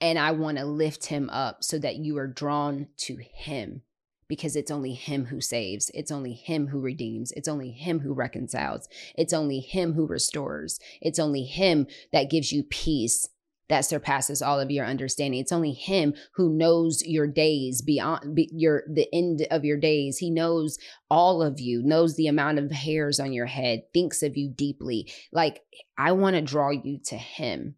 and 0.00 0.18
I 0.18 0.30
want 0.30 0.56
to 0.56 0.64
lift 0.64 1.04
him 1.04 1.28
up 1.28 1.62
so 1.62 1.78
that 1.78 1.96
you 1.96 2.16
are 2.16 2.26
drawn 2.26 2.88
to 2.98 3.16
him 3.16 3.82
because 4.28 4.56
it's 4.56 4.70
only 4.70 4.94
him 4.94 5.26
who 5.26 5.40
saves. 5.40 5.90
It's 5.94 6.10
only 6.10 6.32
him 6.32 6.68
who 6.68 6.80
redeems. 6.80 7.32
It's 7.32 7.48
only 7.48 7.70
him 7.70 8.00
who 8.00 8.12
reconciles. 8.12 8.88
It's 9.16 9.32
only 9.32 9.60
him 9.60 9.94
who 9.94 10.06
restores. 10.06 10.78
It's 11.00 11.18
only 11.18 11.44
him 11.44 11.86
that 12.12 12.30
gives 12.30 12.52
you 12.52 12.62
peace 12.64 13.28
that 13.68 13.84
surpasses 13.84 14.42
all 14.42 14.60
of 14.60 14.70
your 14.70 14.84
understanding. 14.84 15.40
It's 15.40 15.52
only 15.52 15.72
him 15.72 16.14
who 16.34 16.50
knows 16.50 17.02
your 17.04 17.26
days 17.26 17.80
beyond 17.80 18.34
be, 18.34 18.48
your 18.52 18.82
the 18.92 19.08
end 19.12 19.46
of 19.50 19.64
your 19.64 19.78
days. 19.78 20.18
He 20.18 20.30
knows 20.30 20.78
all 21.10 21.42
of 21.42 21.60
you, 21.60 21.82
knows 21.82 22.14
the 22.16 22.26
amount 22.26 22.58
of 22.58 22.70
hairs 22.70 23.18
on 23.18 23.32
your 23.32 23.46
head, 23.46 23.82
thinks 23.92 24.22
of 24.22 24.36
you 24.36 24.50
deeply. 24.50 25.10
Like 25.32 25.62
I 25.96 26.12
want 26.12 26.36
to 26.36 26.42
draw 26.42 26.70
you 26.70 27.00
to 27.06 27.16
him, 27.16 27.76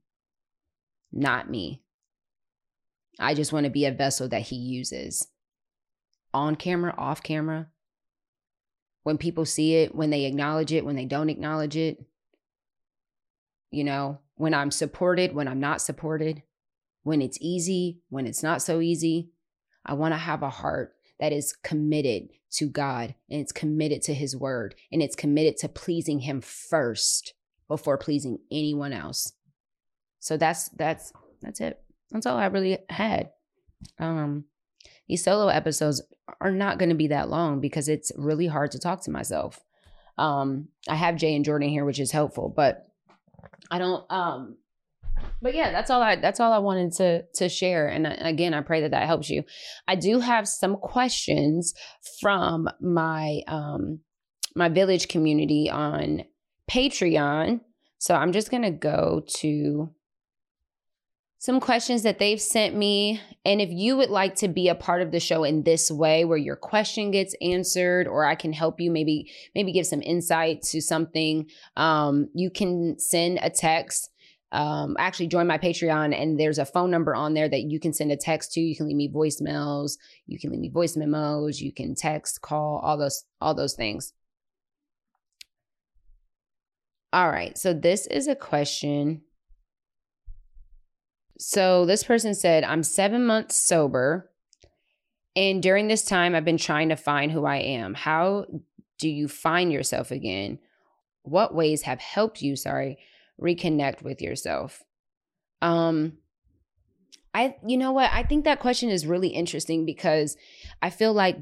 not 1.13 1.49
me. 1.49 1.83
I 3.19 3.35
just 3.35 3.53
want 3.53 3.65
to 3.65 3.71
be 3.71 3.87
a 3.87 3.93
vessel 3.93 4.29
that 4.29 4.43
he 4.43 4.57
uses 4.57 5.29
on 6.37 6.57
camera, 6.57 6.95
off 6.97 7.23
camera. 7.23 7.69
When 9.03 9.19
people 9.19 9.45
see 9.45 9.77
it, 9.77 9.95
when 9.95 10.11
they 10.11 10.25
acknowledge 10.25 10.73
it, 10.73 10.85
when 10.85 10.97
they 10.97 11.05
don't 11.05 11.31
acknowledge 11.31 11.77
it. 11.77 12.05
You 13.71 13.85
know, 13.85 14.19
when 14.35 14.55
I'm 14.55 14.71
supported, 14.71 15.35
when 15.35 15.49
I'm 15.49 15.61
not 15.61 15.81
supported, 15.81 16.43
when 17.03 17.23
it's 17.23 17.39
easy, 17.41 18.01
when 18.09 18.27
it's 18.27 18.43
not 18.43 18.63
so 18.63 18.81
easy. 18.81 19.31
I 19.85 19.95
want 19.95 20.13
to 20.13 20.19
have 20.19 20.43
a 20.43 20.51
heart 20.51 20.95
that 21.21 21.33
is 21.33 21.53
committed 21.53 22.29
to 22.53 22.69
God 22.69 23.15
and 23.31 23.41
it's 23.41 23.53
committed 23.53 24.03
to 24.03 24.15
his 24.15 24.37
word 24.37 24.75
and 24.93 25.03
it's 25.03 25.17
committed 25.17 25.57
to 25.59 25.69
pleasing 25.69 26.21
him 26.21 26.41
first 26.41 27.35
before 27.69 27.99
pleasing 27.99 28.39
anyone 28.51 28.93
else. 28.93 29.33
So 30.21 30.37
that's 30.37 30.69
that's 30.71 31.13
that's 31.41 31.61
it. 31.61 31.81
That's 32.11 32.27
all 32.27 32.37
I 32.37 32.47
really 32.47 32.79
had. 32.89 33.31
Um 33.99 34.45
these 35.09 35.25
solo 35.25 35.49
episodes 35.49 36.03
are 36.41 36.51
not 36.51 36.79
going 36.79 36.89
to 36.89 36.95
be 36.95 37.09
that 37.09 37.29
long 37.29 37.61
because 37.61 37.89
it's 37.89 38.13
really 38.17 38.47
hard 38.47 38.71
to 38.73 38.79
talk 38.79 39.03
to 39.03 39.11
myself. 39.11 39.61
Um 40.19 40.69
I 40.89 40.95
have 40.95 41.17
Jay 41.17 41.35
and 41.35 41.45
Jordan 41.45 41.69
here 41.69 41.85
which 41.85 42.01
is 42.01 42.13
helpful, 42.13 42.53
but 42.55 42.87
I 43.71 43.79
don't 43.79 44.11
um 44.11 44.57
but 45.41 45.55
yeah, 45.55 45.71
that's 45.71 45.91
all 45.91 46.03
I 46.03 46.17
that's 46.17 46.41
all 46.41 46.53
I 46.53 46.59
wanted 46.59 46.93
to 46.95 47.23
to 47.35 47.49
share 47.49 47.89
and 47.89 48.07
uh, 48.07 48.17
again, 48.21 48.55
I 48.55 48.61
pray 48.63 48.81
that 48.83 48.91
that 48.93 49.07
helps 49.07 49.31
you. 49.31 49.45
I 49.87 49.95
do 49.97 50.21
have 50.21 50.49
some 50.49 50.77
questions 50.77 51.75
from 52.21 52.69
my 52.81 53.41
um 53.47 54.01
my 54.55 54.69
village 54.69 55.09
community 55.09 55.71
on 55.71 56.25
Patreon. 56.69 57.61
So 57.99 58.15
I'm 58.15 58.33
just 58.33 58.51
to 58.63 58.71
go 58.71 59.23
to 59.39 59.91
some 61.39 61.61
questions 61.61 62.03
that 62.03 62.19
they've 62.19 62.41
sent 62.41 62.75
me. 62.75 63.21
And 63.45 63.61
if 63.61 63.71
you 63.71 63.97
would 63.97 64.11
like 64.11 64.37
to 64.37 64.49
be 64.49 64.69
a 64.69 64.75
part 64.75 65.03
of 65.03 65.13
the 65.13 65.21
show 65.21 65.45
in 65.45 65.63
this 65.63 65.91
way 65.91 66.25
where 66.25 66.39
your 66.39 66.57
question 66.57 67.11
gets 67.11 67.35
answered 67.41 68.07
or 68.07 68.25
I 68.25 68.35
can 68.35 68.53
help 68.53 68.81
you 68.81 68.91
maybe 68.91 69.31
maybe 69.55 69.73
give 69.73 69.87
some 69.87 70.03
insight 70.03 70.63
to 70.63 70.81
something, 70.81 71.49
um, 71.77 72.29
you 72.35 72.51
can 72.51 72.99
send 72.99 73.39
a 73.43 73.51
text. 73.51 74.11
Um, 74.53 74.97
actually 74.99 75.27
join 75.27 75.47
my 75.47 75.59
Patreon 75.59 76.19
and 76.19 76.41
there's 76.41 76.59
a 76.59 76.65
phone 76.65 76.91
number 76.91 77.15
on 77.15 77.35
there 77.35 77.49
that 77.49 77.65
you 77.65 77.81
can 77.81 77.93
send 77.93 78.13
a 78.13 78.17
text 78.17 78.53
to. 78.53 78.61
You 78.61 78.77
can 78.77 78.87
leave 78.87 78.97
me 78.97 79.13
voicemails, 79.13 79.99
you 80.27 80.39
can 80.39 80.51
leave 80.51 80.61
me 80.61 80.71
voice 80.71 80.97
memos, 80.97 81.61
you 81.61 81.73
can 81.73 81.95
text, 81.95 82.41
call, 82.41 82.79
all 82.79 82.97
those 82.97 83.25
all 83.41 83.55
those 83.55 83.75
things. 83.75 84.15
All 87.13 87.29
right. 87.29 87.59
So 87.59 87.75
this 87.75 88.07
is 88.07 88.29
a 88.29 88.35
question 88.35 89.23
so 91.39 91.85
this 91.85 92.05
person 92.05 92.35
said, 92.35 92.65
I'm 92.65 92.83
seven 92.83 93.27
months 93.27 93.57
sober. 93.57 94.31
And 95.35 95.63
during 95.63 95.89
this 95.89 96.05
time, 96.05 96.35
I've 96.35 96.45
been 96.45 96.57
trying 96.57 96.89
to 96.89 96.97
find 96.97 97.31
who 97.31 97.45
I 97.45 97.57
am. 97.57 97.95
How 97.95 98.47
do 98.99 99.09
you 99.09 99.29
find 99.29 99.73
yourself 99.73 100.11
again? 100.11 100.59
What 101.23 101.55
ways 101.55 101.83
have 101.83 102.01
helped 102.01 102.41
you, 102.41 102.57
sorry, 102.57 102.99
reconnect 103.41 104.03
with 104.03 104.23
yourself? 104.23 104.83
Um, 105.61 106.19
I, 107.35 107.57
you 107.67 107.77
know 107.77 107.93
what? 107.93 108.11
I 108.13 108.23
think 108.23 108.45
that 108.45 108.61
question 108.61 108.89
is 108.89 109.07
really 109.07 109.29
interesting 109.29 109.85
because 109.85 110.39
I 110.81 110.89
feel 110.89 111.13
like 111.13 111.37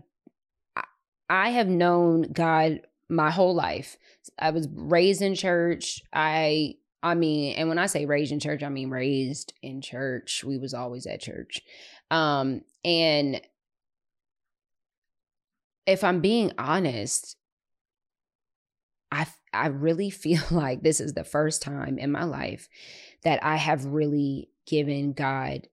I 1.30 1.50
have 1.50 1.68
known 1.68 2.32
God 2.32 2.80
my 3.08 3.30
whole 3.30 3.54
life. 3.54 3.96
I 4.38 4.50
was 4.50 4.68
raised 4.72 5.22
in 5.22 5.34
church. 5.34 6.02
I 6.12 6.76
I 7.04 7.14
mean, 7.14 7.54
and 7.56 7.68
when 7.68 7.78
I 7.78 7.84
say 7.84 8.06
raised 8.06 8.32
in 8.32 8.40
church, 8.40 8.62
I 8.62 8.70
mean 8.70 8.88
raised 8.88 9.52
in 9.62 9.82
church. 9.82 10.42
We 10.42 10.56
was 10.56 10.72
always 10.72 11.06
at 11.06 11.20
church. 11.20 11.60
Um, 12.10 12.62
and 12.82 13.42
if 15.86 16.02
I'm 16.02 16.20
being 16.20 16.52
honest, 16.56 17.36
I 19.12 19.26
I 19.52 19.66
really 19.68 20.10
feel 20.24 20.42
like 20.50 20.82
this 20.82 20.98
is 20.98 21.12
the 21.12 21.24
first 21.24 21.60
time 21.62 21.98
in 21.98 22.10
my 22.10 22.24
life 22.24 22.68
that 23.22 23.44
I 23.44 23.56
have 23.56 23.84
really 23.84 24.48
given 24.66 25.12
God 25.12 25.68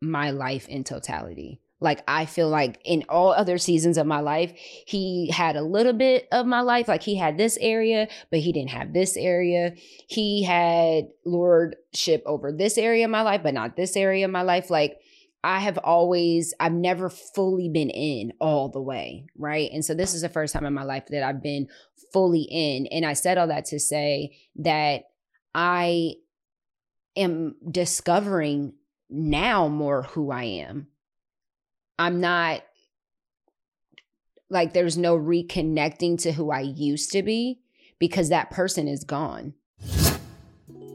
my 0.00 0.30
life 0.30 0.68
in 0.68 0.84
totality. 0.84 1.61
Like 1.82 2.02
I 2.06 2.24
feel 2.24 2.48
like 2.48 2.80
in 2.84 3.04
all 3.08 3.32
other 3.32 3.58
seasons 3.58 3.98
of 3.98 4.06
my 4.06 4.20
life, 4.20 4.52
he 4.86 5.30
had 5.30 5.56
a 5.56 5.62
little 5.62 5.92
bit 5.92 6.28
of 6.32 6.46
my 6.46 6.60
life. 6.60 6.88
Like 6.88 7.02
he 7.02 7.16
had 7.16 7.36
this 7.36 7.58
area, 7.60 8.08
but 8.30 8.40
he 8.40 8.52
didn't 8.52 8.70
have 8.70 8.92
this 8.92 9.16
area. 9.16 9.74
He 10.08 10.44
had 10.44 11.08
lordship 11.24 12.22
over 12.26 12.52
this 12.52 12.78
area 12.78 13.04
of 13.04 13.10
my 13.10 13.22
life, 13.22 13.42
but 13.42 13.54
not 13.54 13.76
this 13.76 13.96
area 13.96 14.24
of 14.24 14.30
my 14.30 14.42
life. 14.42 14.70
Like 14.70 14.98
I 15.44 15.58
have 15.58 15.78
always, 15.78 16.54
I've 16.60 16.72
never 16.72 17.10
fully 17.10 17.68
been 17.68 17.90
in 17.90 18.32
all 18.40 18.68
the 18.68 18.80
way, 18.80 19.26
right? 19.36 19.70
And 19.72 19.84
so 19.84 19.94
this 19.94 20.14
is 20.14 20.22
the 20.22 20.28
first 20.28 20.54
time 20.54 20.64
in 20.64 20.72
my 20.72 20.84
life 20.84 21.06
that 21.08 21.24
I've 21.24 21.42
been 21.42 21.66
fully 22.12 22.42
in. 22.42 22.86
And 22.86 23.04
I 23.04 23.14
said 23.14 23.38
all 23.38 23.48
that 23.48 23.64
to 23.66 23.80
say 23.80 24.38
that 24.56 25.04
I 25.54 26.14
am 27.16 27.56
discovering 27.70 28.74
now 29.10 29.68
more 29.68 30.04
who 30.04 30.30
I 30.30 30.44
am 30.44 30.86
I'm 32.02 32.20
not 32.20 32.62
like 34.50 34.72
there's 34.72 34.98
no 34.98 35.16
reconnecting 35.16 36.20
to 36.22 36.32
who 36.32 36.50
I 36.50 36.58
used 36.60 37.12
to 37.12 37.22
be 37.22 37.60
because 38.00 38.28
that 38.28 38.50
person 38.50 38.88
is 38.88 39.04
gone. 39.04 39.54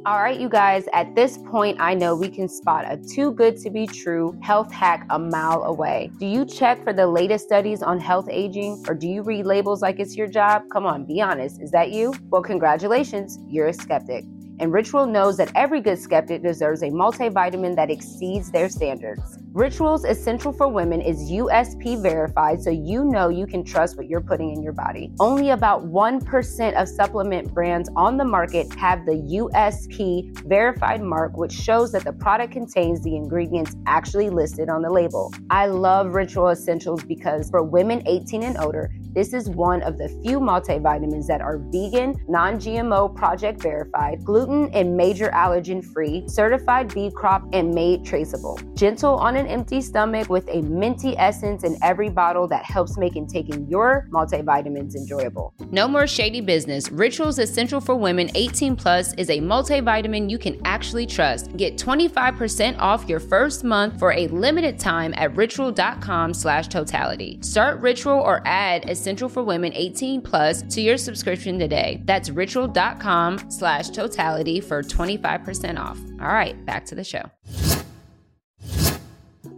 All 0.06 0.18
right, 0.20 0.38
you 0.38 0.50
guys, 0.50 0.84
at 0.92 1.16
this 1.16 1.38
point, 1.38 1.78
I 1.80 1.94
know 1.94 2.14
we 2.14 2.28
can 2.28 2.50
spot 2.50 2.84
a 2.90 2.98
too 2.98 3.32
good 3.32 3.56
to 3.60 3.70
be 3.70 3.88
true 3.88 4.38
health 4.44 4.70
hack 4.70 5.06
a 5.10 5.18
mile 5.18 5.64
away. 5.64 6.12
Do 6.20 6.26
you 6.26 6.44
check 6.44 6.84
for 6.84 6.92
the 6.92 7.08
latest 7.08 7.46
studies 7.46 7.82
on 7.82 8.02
health 8.02 8.28
aging 8.30 8.84
or 8.90 8.94
do 8.94 9.08
you 9.08 9.22
read 9.22 9.46
labels 9.46 9.82
like 9.82 10.02
it's 10.02 10.18
your 10.18 10.28
job? 10.28 10.64
Come 10.74 10.86
on, 10.86 11.06
be 11.06 11.22
honest. 11.22 11.62
Is 11.62 11.72
that 11.72 11.92
you? 11.92 12.14
Well, 12.30 12.42
congratulations, 12.42 13.40
you're 13.48 13.68
a 13.68 13.74
skeptic 13.74 14.26
and 14.60 14.74
Ritual 14.74 15.06
knows 15.06 15.38
that 15.38 15.52
every 15.56 15.82
good 15.82 16.00
skeptic 16.00 16.42
deserves 16.42 16.82
a 16.82 16.88
multivitamin 16.88 17.76
that 17.76 17.92
exceeds 17.92 18.52
their 18.52 18.70
standards. 18.70 19.38
Ritual's 19.58 20.06
Essential 20.06 20.54
for 20.54 20.68
Women 20.68 21.02
is 21.02 21.32
USP 21.32 22.00
verified, 22.00 22.62
so 22.62 22.70
you 22.70 23.04
know 23.04 23.30
you 23.30 23.48
can 23.48 23.64
trust 23.64 23.98
what 23.98 24.08
you're 24.08 24.22
putting 24.22 24.52
in 24.52 24.62
your 24.62 24.72
body. 24.72 25.12
Only 25.20 25.50
about 25.50 25.84
1% 25.84 26.74
of 26.80 26.88
supplement 26.88 27.52
brands 27.56 27.90
on 27.96 28.18
the 28.18 28.24
market 28.24 28.72
have 28.76 29.04
the 29.08 29.14
USP 29.14 30.46
verified 30.46 31.02
mark, 31.02 31.38
which 31.38 31.52
shows 31.52 31.92
that 31.94 32.04
the 32.04 32.14
product 32.14 32.54
contains 32.54 33.02
the 33.02 33.16
ingredients 33.16 33.76
actually 33.88 34.30
listed 34.30 34.70
on 34.70 34.84
the 34.84 34.92
label. 34.92 35.34
I 35.50 35.66
love 35.66 36.14
Ritual 36.14 36.50
Essentials 36.50 37.04
because 37.04 37.50
for 37.50 37.64
women 37.64 38.04
18 38.06 38.44
and 38.44 38.60
older, 38.60 38.92
this 39.18 39.34
is 39.34 39.50
one 39.50 39.82
of 39.82 39.98
the 39.98 40.10
few 40.24 40.40
multivitamins 40.40 41.26
that 41.26 41.42
are 41.42 41.58
vegan, 41.58 42.24
non 42.28 42.58
GMO, 42.60 43.16
project 43.16 43.60
verified, 43.60 44.24
gluten 44.24 44.70
and 44.76 44.96
major 44.96 45.30
allergen 45.30 45.84
free, 45.84 46.24
certified 46.28 46.94
B 46.94 47.10
Corp, 47.10 47.42
and 47.52 47.74
made 47.74 48.06
traceable. 48.06 48.60
Gentle 48.76 49.16
on 49.16 49.36
an 49.36 49.47
empty 49.48 49.82
stomach 49.82 50.30
with 50.30 50.48
a 50.50 50.62
minty 50.62 51.18
essence 51.18 51.64
in 51.64 51.78
every 51.82 52.10
bottle 52.10 52.48
that 52.48 52.66
helps 52.66 52.98
making 52.98 53.28
taking 53.28 53.68
your 53.68 54.08
multivitamins 54.12 54.96
enjoyable. 54.96 55.54
No 55.72 55.88
more 55.88 56.08
shady 56.08 56.42
business. 56.42 56.92
Rituals 56.92 57.40
Essential 57.40 57.82
for 57.82 57.96
Women 57.96 58.30
18 58.36 58.76
Plus 58.76 59.14
is 59.14 59.30
a 59.30 59.40
multivitamin 59.40 60.30
you 60.30 60.38
can 60.38 60.60
actually 60.66 61.06
trust. 61.06 61.56
Get 61.58 61.78
25% 61.78 62.78
off 62.80 63.08
your 63.08 63.20
first 63.20 63.64
month 63.64 64.00
for 64.00 64.12
a 64.14 64.28
limited 64.28 64.80
time 64.80 65.14
at 65.18 65.36
ritual.com 65.36 66.34
slash 66.34 66.68
totality. 66.68 67.40
Start 67.42 67.80
Ritual 67.80 68.14
or 68.20 68.42
add 68.46 68.90
Essential 68.90 69.30
for 69.30 69.44
Women 69.44 69.74
18 69.74 70.22
plus 70.22 70.62
to 70.64 70.82
your 70.82 70.98
subscription 70.98 71.58
today. 71.60 72.02
That's 72.06 72.30
ritual.com 72.30 73.50
slash 73.50 73.90
totality 73.90 74.60
for 74.60 74.84
25% 74.84 75.80
off. 75.80 76.00
All 76.22 76.28
right, 76.28 76.64
back 76.66 76.86
to 76.86 76.96
the 76.96 77.04
show. 77.04 77.30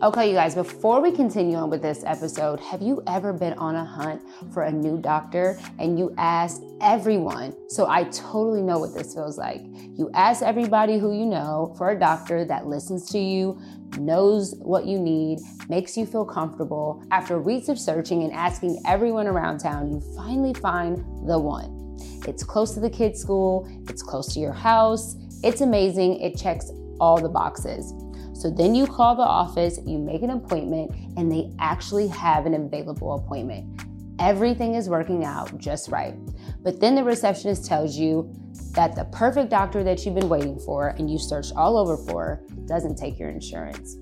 Okay, 0.02 0.30
you 0.30 0.34
guys, 0.34 0.56
before 0.56 1.02
we 1.02 1.12
continue 1.12 1.58
on 1.58 1.70
with 1.70 1.82
this 1.82 2.06
episode, 2.06 2.62
have 2.62 2.82
you 2.82 3.04
ever 3.06 3.34
been 3.34 3.52
on 3.56 3.76
a 3.76 3.84
hunt 3.84 4.22
for 4.54 4.64
a 4.64 4.72
new 4.72 4.98
doctor 4.98 5.60
and 5.78 6.00
you 6.00 6.16
asked 6.18 6.64
everyone? 6.80 7.54
So 7.68 7.86
I 7.86 8.06
totally 8.06 8.62
know 8.62 8.80
what 8.80 8.96
this 8.96 9.14
feels 9.14 9.38
like. 9.38 9.60
You 9.98 10.10
ask 10.14 10.42
everybody 10.42 11.00
who 11.00 11.12
you 11.12 11.26
know 11.26 11.76
for 11.78 11.90
a 11.90 12.00
doctor 12.00 12.46
that 12.46 12.66
listens 12.66 13.10
to 13.10 13.20
you, 13.20 13.60
knows 13.98 14.56
what 14.60 14.86
you 14.86 14.98
need, 14.98 15.40
makes 15.68 15.98
you 15.98 16.06
feel 16.06 16.24
comfortable. 16.24 17.04
After 17.12 17.38
weeks 17.38 17.68
of 17.68 17.78
searching 17.78 18.24
and 18.24 18.32
asking 18.32 18.82
everyone 18.88 19.28
around 19.28 19.58
town, 19.58 19.92
you 19.92 20.00
finally 20.16 20.54
find 20.54 20.96
the 21.28 21.38
one. 21.38 21.98
It's 22.26 22.42
close 22.42 22.74
to 22.76 22.80
the 22.80 22.90
kids' 22.90 23.20
school, 23.20 23.68
it's 23.90 24.02
close 24.02 24.34
to 24.34 24.40
your 24.40 24.54
house, 24.54 25.18
it's 25.44 25.60
amazing, 25.60 26.22
it 26.22 26.38
checks 26.38 26.72
all 27.02 27.20
the 27.20 27.28
boxes. 27.28 27.94
So 28.40 28.50
then 28.50 28.74
you 28.74 28.88
call 28.88 29.16
the 29.16 29.22
office, 29.22 29.82
you 29.86 29.98
make 29.98 30.22
an 30.22 30.30
appointment, 30.30 30.92
and 31.18 31.30
they 31.30 31.52
actually 31.60 32.08
have 32.08 32.46
an 32.46 32.54
available 32.54 33.16
appointment. 33.16 33.82
Everything 34.18 34.76
is 34.76 34.88
working 34.88 35.26
out 35.26 35.58
just 35.58 35.90
right. 35.90 36.16
But 36.64 36.80
then 36.80 36.96
the 36.96 37.04
receptionist 37.04 37.66
tells 37.66 37.98
you 37.98 38.34
that 38.72 38.96
the 38.96 39.04
perfect 39.12 39.50
doctor 39.50 39.84
that 39.84 40.06
you've 40.06 40.16
been 40.16 40.30
waiting 40.30 40.58
for 40.58 40.96
and 40.98 41.12
you 41.12 41.20
searched 41.20 41.52
all 41.58 41.78
over 41.78 41.98
for 41.98 42.42
doesn't 42.66 42.96
take 42.96 43.20
your 43.20 43.28
insurance. 43.30 43.98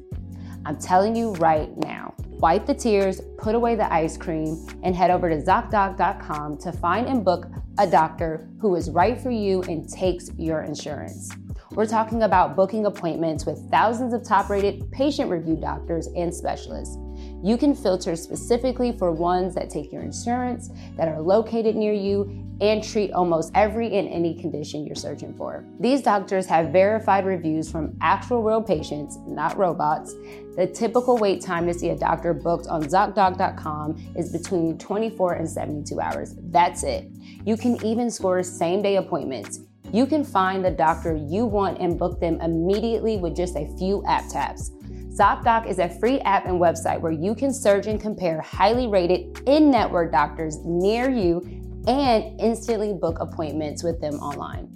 I'm 0.68 0.78
telling 0.78 1.16
you 1.16 1.32
right 1.36 1.76
now, 1.76 2.14
wipe 2.28 2.68
the 2.68 2.76
tears, 2.76 3.22
put 3.40 3.56
away 3.56 3.74
the 3.74 3.92
ice 3.92 4.18
cream, 4.18 4.68
and 4.84 4.96
head 4.96 5.10
over 5.10 5.30
to 5.32 5.38
ZocDoc.com 5.38 6.60
to 6.60 6.72
find 6.74 7.08
and 7.08 7.26
book 7.26 7.48
a 7.80 7.88
doctor 7.88 8.48
who 8.60 8.76
is 8.76 8.92
right 8.92 9.20
for 9.20 9.32
you 9.32 9.64
and 9.64 9.90
takes 9.90 10.30
your 10.38 10.62
insurance. 10.62 11.32
We're 11.78 11.86
talking 11.86 12.24
about 12.24 12.56
booking 12.56 12.88
appointments 12.88 13.46
with 13.46 13.70
thousands 13.70 14.12
of 14.12 14.24
top 14.24 14.50
rated 14.50 14.92
patient 14.92 15.30
reviewed 15.30 15.62
doctors 15.62 16.08
and 16.08 16.34
specialists. 16.34 16.98
You 17.44 17.56
can 17.56 17.76
filter 17.76 18.16
specifically 18.16 18.98
for 18.98 19.12
ones 19.12 19.54
that 19.54 19.70
take 19.70 19.94
your 19.94 20.02
insurance, 20.02 20.72
that 20.96 21.08
are 21.08 21.22
located 21.22 21.76
near 21.76 21.94
you, 21.94 22.44
and 22.62 22.84
treat 22.84 23.12
almost 23.12 23.52
every 23.54 23.96
and 23.96 24.10
any 24.10 24.34
condition 24.34 24.88
you're 24.88 24.96
searching 24.96 25.36
for. 25.36 25.66
These 25.80 26.02
doctors 26.02 26.48
have 26.48 26.70
verified 26.70 27.28
reviews 27.28 27.70
from 27.70 27.96
actual 28.02 28.42
real 28.42 28.64
patients, 28.64 29.20
not 29.28 29.56
robots. 29.56 30.16
The 30.56 30.66
typical 30.66 31.20
wait 31.20 31.42
time 31.42 31.68
to 31.68 31.76
see 31.76 31.90
a 31.90 31.96
doctor 31.96 32.34
booked 32.34 32.66
on 32.66 32.86
ZocDoc.com 32.86 34.14
is 34.18 34.32
between 34.32 34.80
24 34.80 35.34
and 35.34 35.48
72 35.48 36.02
hours. 36.02 36.34
That's 36.46 36.82
it. 36.82 37.12
You 37.46 37.56
can 37.56 37.86
even 37.86 38.10
score 38.10 38.42
same 38.42 38.82
day 38.82 38.96
appointments. 38.96 39.60
You 39.92 40.06
can 40.06 40.24
find 40.24 40.64
the 40.64 40.72
doctor 40.72 41.16
you 41.16 41.46
want 41.46 41.80
and 41.80 41.98
book 41.98 42.20
them 42.20 42.42
immediately 42.42 43.18
with 43.18 43.36
just 43.36 43.56
a 43.56 43.74
few 43.78 44.04
app 44.06 44.30
taps. 44.30 44.72
ZocDoc 45.18 45.68
is 45.68 45.80
a 45.80 45.90
free 46.00 46.20
app 46.20 46.46
and 46.46 46.60
website 46.60 47.02
where 47.02 47.12
you 47.12 47.34
can 47.34 47.52
search 47.54 47.88
and 47.88 48.00
compare 48.00 48.40
highly 48.42 48.88
rated 48.88 49.42
in 49.48 49.72
network 49.72 50.12
doctors 50.12 50.58
near 50.64 51.10
you 51.10 51.42
and 51.88 52.40
instantly 52.40 52.94
book 52.94 53.18
appointments 53.20 53.82
with 53.84 54.00
them 54.00 54.16
online. 54.16 54.70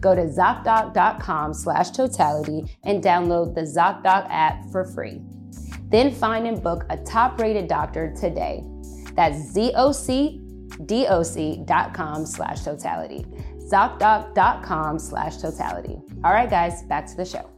Go 0.00 0.14
to 0.14 0.22
ZocDoc.com 0.22 1.54
slash 1.54 1.90
totality 1.90 2.76
and 2.84 3.02
download 3.02 3.54
the 3.54 3.62
ZocDoc 3.62 4.26
app 4.30 4.64
for 4.70 4.84
free. 4.84 5.22
Then 5.88 6.12
find 6.12 6.46
and 6.46 6.62
book 6.62 6.84
a 6.90 6.98
top 6.98 7.40
rated 7.40 7.68
doctor 7.68 8.12
today. 8.20 8.62
That's 9.14 9.56
ZocDoc.com 9.56 10.26
slash 12.26 12.62
totality. 12.62 13.24
ZocDoc.com 13.70 14.98
slash 14.98 15.38
totality. 15.38 15.98
All 16.24 16.32
right, 16.32 16.48
guys, 16.48 16.82
back 16.84 17.06
to 17.06 17.16
the 17.16 17.24
show. 17.24 17.50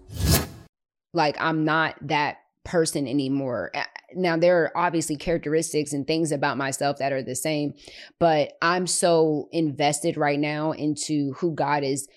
Like, 1.12 1.36
I'm 1.40 1.64
not 1.64 1.96
that 2.02 2.38
person 2.64 3.06
anymore. 3.06 3.70
Uh, 3.74 3.84
now, 4.14 4.36
there 4.36 4.62
are 4.62 4.76
obviously 4.76 5.16
characteristics 5.16 5.92
and 5.92 6.06
things 6.06 6.32
about 6.32 6.56
myself 6.56 6.98
that 6.98 7.12
are 7.12 7.22
the 7.22 7.34
same, 7.34 7.74
but 8.18 8.52
I'm 8.62 8.86
so 8.86 9.48
invested 9.52 10.16
right 10.16 10.38
now 10.38 10.72
into 10.72 11.34
who 11.34 11.54
God 11.54 11.84
is, 11.84 12.08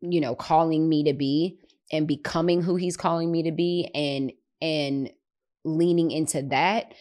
you 0.00 0.20
know, 0.20 0.34
calling 0.34 0.88
me 0.88 1.04
to 1.04 1.12
be 1.12 1.58
and 1.92 2.06
becoming 2.06 2.62
who 2.62 2.76
he's 2.76 2.96
calling 2.96 3.30
me 3.30 3.42
to 3.44 3.52
be 3.52 3.90
and 3.94 4.32
and 4.62 5.10
leaning 5.64 6.10
into 6.10 6.42
that 6.42 6.94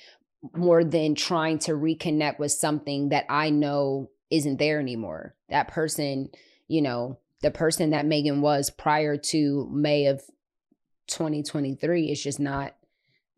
more 0.56 0.84
than 0.84 1.16
trying 1.16 1.60
to 1.60 1.72
reconnect 1.72 2.40
with 2.40 2.52
something 2.52 3.10
that 3.10 3.26
I 3.30 3.50
know 3.50 4.10
isn't 4.30 4.58
there 4.58 4.80
anymore. 4.80 5.36
That 5.50 5.68
person, 5.68 6.30
you 6.68 6.82
know, 6.82 7.20
the 7.42 7.52
person 7.52 7.92
that 7.92 8.06
Megan 8.06 8.42
was 8.42 8.70
prior 8.70 9.18
to 9.18 9.70
May 9.72 10.06
of 10.08 10.22
2023 11.08 12.12
is 12.12 12.22
just 12.22 12.40
not 12.40 12.76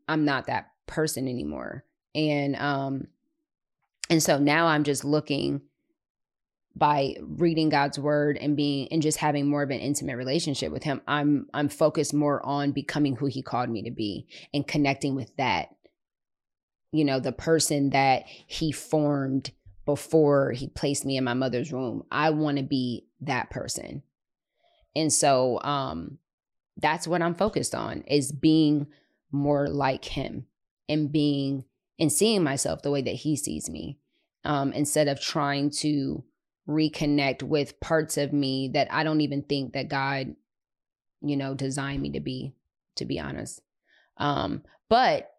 I'm 0.07 0.25
not 0.25 0.47
that 0.47 0.71
person 0.87 1.27
anymore. 1.27 1.85
And 2.13 2.55
um 2.55 3.07
and 4.09 4.21
so 4.21 4.37
now 4.37 4.67
I'm 4.67 4.83
just 4.83 5.05
looking 5.05 5.61
by 6.75 7.15
reading 7.21 7.69
God's 7.69 7.99
word 7.99 8.37
and 8.37 8.55
being 8.55 8.87
and 8.91 9.01
just 9.01 9.17
having 9.17 9.47
more 9.47 9.63
of 9.63 9.69
an 9.69 9.79
intimate 9.79 10.17
relationship 10.17 10.71
with 10.71 10.83
him. 10.83 11.01
I'm 11.07 11.47
I'm 11.53 11.69
focused 11.69 12.13
more 12.13 12.45
on 12.45 12.71
becoming 12.71 13.15
who 13.15 13.27
he 13.27 13.41
called 13.41 13.69
me 13.69 13.83
to 13.83 13.91
be 13.91 14.27
and 14.53 14.67
connecting 14.67 15.15
with 15.15 15.35
that. 15.37 15.69
You 16.91 17.05
know, 17.05 17.19
the 17.19 17.31
person 17.31 17.91
that 17.91 18.23
he 18.25 18.71
formed 18.71 19.51
before 19.85 20.51
he 20.51 20.67
placed 20.67 21.05
me 21.05 21.17
in 21.17 21.23
my 21.23 21.33
mother's 21.33 21.71
room. 21.71 22.03
I 22.11 22.29
want 22.29 22.57
to 22.57 22.63
be 22.63 23.07
that 23.21 23.49
person. 23.49 24.03
And 24.95 25.11
so 25.11 25.59
um 25.63 26.17
that's 26.77 27.07
what 27.07 27.21
I'm 27.21 27.35
focused 27.35 27.75
on 27.75 28.01
is 28.01 28.31
being 28.31 28.87
more 29.31 29.67
like 29.67 30.05
him 30.05 30.45
and 30.89 31.11
being 31.11 31.65
and 31.99 32.11
seeing 32.11 32.43
myself 32.43 32.81
the 32.81 32.91
way 32.91 33.01
that 33.01 33.11
he 33.11 33.35
sees 33.35 33.69
me. 33.69 33.99
Um 34.43 34.73
instead 34.73 35.07
of 35.07 35.19
trying 35.19 35.71
to 35.81 36.23
reconnect 36.67 37.43
with 37.43 37.79
parts 37.79 38.17
of 38.17 38.31
me 38.31 38.69
that 38.73 38.87
I 38.91 39.03
don't 39.03 39.21
even 39.21 39.41
think 39.43 39.73
that 39.73 39.89
God 39.89 40.35
you 41.21 41.37
know 41.37 41.53
designed 41.53 42.01
me 42.01 42.11
to 42.11 42.19
be 42.19 42.53
to 42.97 43.05
be 43.05 43.19
honest. 43.19 43.61
Um 44.17 44.63
but 44.89 45.30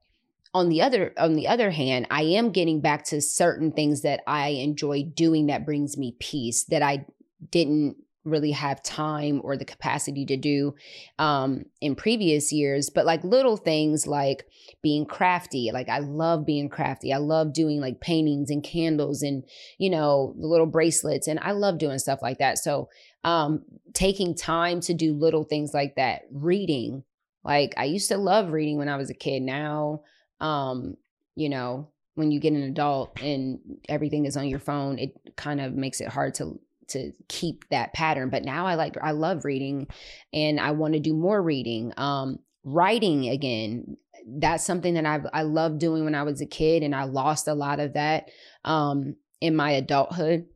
on 0.55 0.68
the 0.68 0.82
other 0.82 1.12
on 1.16 1.34
the 1.34 1.48
other 1.48 1.70
hand 1.70 2.07
i 2.11 2.22
am 2.22 2.50
getting 2.50 2.80
back 2.80 3.05
to 3.05 3.20
certain 3.20 3.72
things 3.72 4.03
that 4.03 4.20
i 4.26 4.48
enjoy 4.48 5.03
doing 5.03 5.46
that 5.46 5.64
brings 5.64 5.96
me 5.96 6.16
peace 6.20 6.64
that 6.64 6.82
i 6.82 7.05
didn't 7.50 7.96
really 8.24 8.53
have 8.53 8.82
time 8.82 9.40
or 9.42 9.57
the 9.57 9.64
capacity 9.64 10.24
to 10.24 10.36
do 10.36 10.74
um 11.18 11.64
in 11.80 11.94
previous 11.94 12.53
years. 12.53 12.88
But 12.88 13.05
like 13.05 13.24
little 13.24 13.57
things 13.57 14.07
like 14.07 14.46
being 14.82 15.05
crafty 15.05 15.70
like 15.72 15.88
i 15.88 15.98
love 15.98 16.46
being 16.46 16.68
crafty. 16.68 17.12
I 17.12 17.16
love 17.16 17.53
doing 17.53 17.80
like 17.80 18.00
paintings 18.00 18.50
and 18.50 18.62
candles 18.62 19.22
and 19.22 19.44
you 19.78 19.90
know 19.90 20.34
the 20.38 20.46
little 20.46 20.66
bracelets 20.66 21.26
and 21.26 21.40
i 21.40 21.53
love 21.53 21.78
doing 21.78 21.98
stuff 21.98 22.20
like 22.22 22.38
that. 22.38 22.59
So 22.59 22.88
um 23.24 23.64
taking 23.92 24.34
time 24.34 24.80
to 24.82 24.94
do 24.94 25.14
little 25.14 25.44
things 25.44 25.74
like 25.74 25.96
that 25.96 26.22
reading 26.32 27.05
like 27.44 27.74
i 27.76 27.84
used 27.84 28.09
to 28.09 28.16
love 28.16 28.53
reading 28.53 28.78
when 28.78 28.88
i 28.88 28.96
was 28.96 29.11
a 29.11 29.14
kid. 29.14 29.42
Now 29.42 30.03
um, 30.43 30.97
you 31.34 31.49
know, 31.49 31.88
when 32.14 32.30
you 32.30 32.40
get 32.40 32.53
an 32.53 32.62
adult 32.62 33.20
and 33.22 33.59
everything 33.88 34.26
is 34.26 34.36
on 34.36 34.49
your 34.49 34.59
phone, 34.59 34.99
it 34.99 35.16
kind 35.36 35.61
of 35.61 35.74
makes 35.74 36.01
it 36.01 36.09
hard 36.09 36.34
to 36.34 36.61
to 36.88 37.12
keep 37.28 37.66
that 37.70 37.95
pattern. 37.95 38.28
But 38.28 38.45
now 38.45 38.66
I 38.66 38.74
like 38.74 38.97
I 39.03 39.12
love 39.12 39.45
reading 39.45 39.86
and 40.32 40.61
I 40.61 40.72
want 40.72 40.95
to 40.95 41.01
do 41.01 41.14
more 41.14 41.40
reading. 41.40 41.93
Um, 41.97 42.40
writing 42.64 43.28
again, 43.28 43.97
that's 44.26 44.64
something 44.64 44.95
that 44.95 45.07
I 45.07 45.20
I 45.32 45.43
loved 45.43 45.78
doing 45.78 46.05
when 46.05 46.14
I 46.14 46.24
was 46.24 46.40
a 46.43 46.47
kid 46.47 46.82
and 46.82 46.95
I 46.95 47.05
lost 47.05 47.49
a 47.49 47.55
lot 47.55 47.80
of 47.80 47.95
that 47.95 48.28
um 48.64 49.16
in 49.40 49.57
my 49.57 49.70
adulthood. 49.70 50.47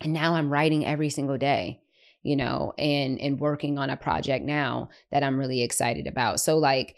And 0.00 0.12
now 0.12 0.34
I'm 0.34 0.52
writing 0.52 0.86
every 0.86 1.10
single 1.10 1.38
day 1.38 1.80
you 2.24 2.34
know 2.34 2.72
and 2.78 3.20
and 3.20 3.38
working 3.38 3.78
on 3.78 3.90
a 3.90 3.96
project 3.96 4.44
now 4.44 4.88
that 5.12 5.22
i'm 5.22 5.38
really 5.38 5.62
excited 5.62 6.06
about 6.06 6.40
so 6.40 6.56
like 6.56 6.96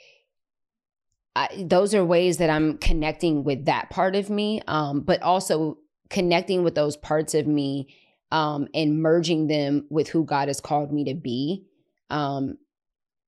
I, 1.36 1.64
those 1.68 1.94
are 1.94 2.04
ways 2.04 2.38
that 2.38 2.48
I'm 2.48 2.78
connecting 2.78 3.44
with 3.44 3.66
that 3.66 3.90
part 3.90 4.16
of 4.16 4.30
me, 4.30 4.62
um, 4.66 5.02
but 5.02 5.22
also 5.22 5.76
connecting 6.08 6.64
with 6.64 6.74
those 6.74 6.96
parts 6.96 7.34
of 7.34 7.46
me 7.46 7.94
um, 8.32 8.68
and 8.74 9.02
merging 9.02 9.46
them 9.46 9.86
with 9.90 10.08
who 10.08 10.24
God 10.24 10.48
has 10.48 10.62
called 10.62 10.92
me 10.92 11.04
to 11.04 11.14
be 11.14 11.66
um, 12.08 12.56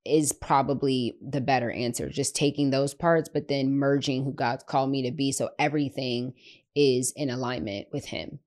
is 0.05 0.33
probably 0.33 1.17
the 1.21 1.39
better 1.39 1.69
answer. 1.69 2.09
Just 2.09 2.35
taking 2.35 2.71
those 2.71 2.95
parts, 2.95 3.29
but 3.29 3.47
then 3.47 3.77
merging 3.77 4.23
who 4.23 4.33
God's 4.33 4.63
called 4.63 4.89
me 4.89 5.03
to 5.03 5.11
be, 5.11 5.31
so 5.31 5.51
everything 5.59 6.33
is 6.75 7.13
in 7.15 7.29
alignment 7.29 7.89
with 7.91 8.05
Him. 8.05 8.39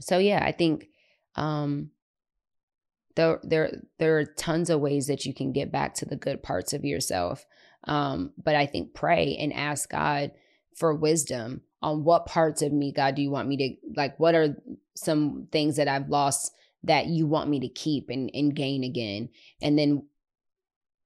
So 0.00 0.16
yeah, 0.16 0.42
I 0.42 0.52
think 0.52 0.88
um, 1.36 1.90
there 3.16 3.38
there 3.42 3.82
there 3.98 4.18
are 4.18 4.24
tons 4.24 4.70
of 4.70 4.80
ways 4.80 5.08
that 5.08 5.26
you 5.26 5.34
can 5.34 5.52
get 5.52 5.70
back 5.70 5.94
to 5.96 6.06
the 6.06 6.16
good 6.16 6.42
parts 6.42 6.72
of 6.72 6.86
yourself. 6.86 7.44
Um, 7.84 8.32
but 8.42 8.54
I 8.54 8.66
think 8.66 8.94
pray 8.94 9.36
and 9.40 9.52
ask 9.52 9.90
God 9.90 10.32
for 10.76 10.94
wisdom 10.94 11.62
on 11.82 12.04
what 12.04 12.26
parts 12.26 12.62
of 12.62 12.72
me, 12.72 12.92
God, 12.92 13.14
do 13.14 13.22
you 13.22 13.30
want 13.30 13.48
me 13.48 13.56
to 13.56 13.94
like? 13.96 14.18
What 14.20 14.34
are 14.34 14.56
some 14.94 15.48
things 15.50 15.76
that 15.76 15.88
I've 15.88 16.08
lost 16.08 16.52
that 16.84 17.06
you 17.06 17.26
want 17.26 17.48
me 17.48 17.60
to 17.60 17.68
keep 17.68 18.10
and, 18.10 18.30
and 18.34 18.54
gain 18.54 18.84
again? 18.84 19.30
And 19.62 19.78
then 19.78 20.06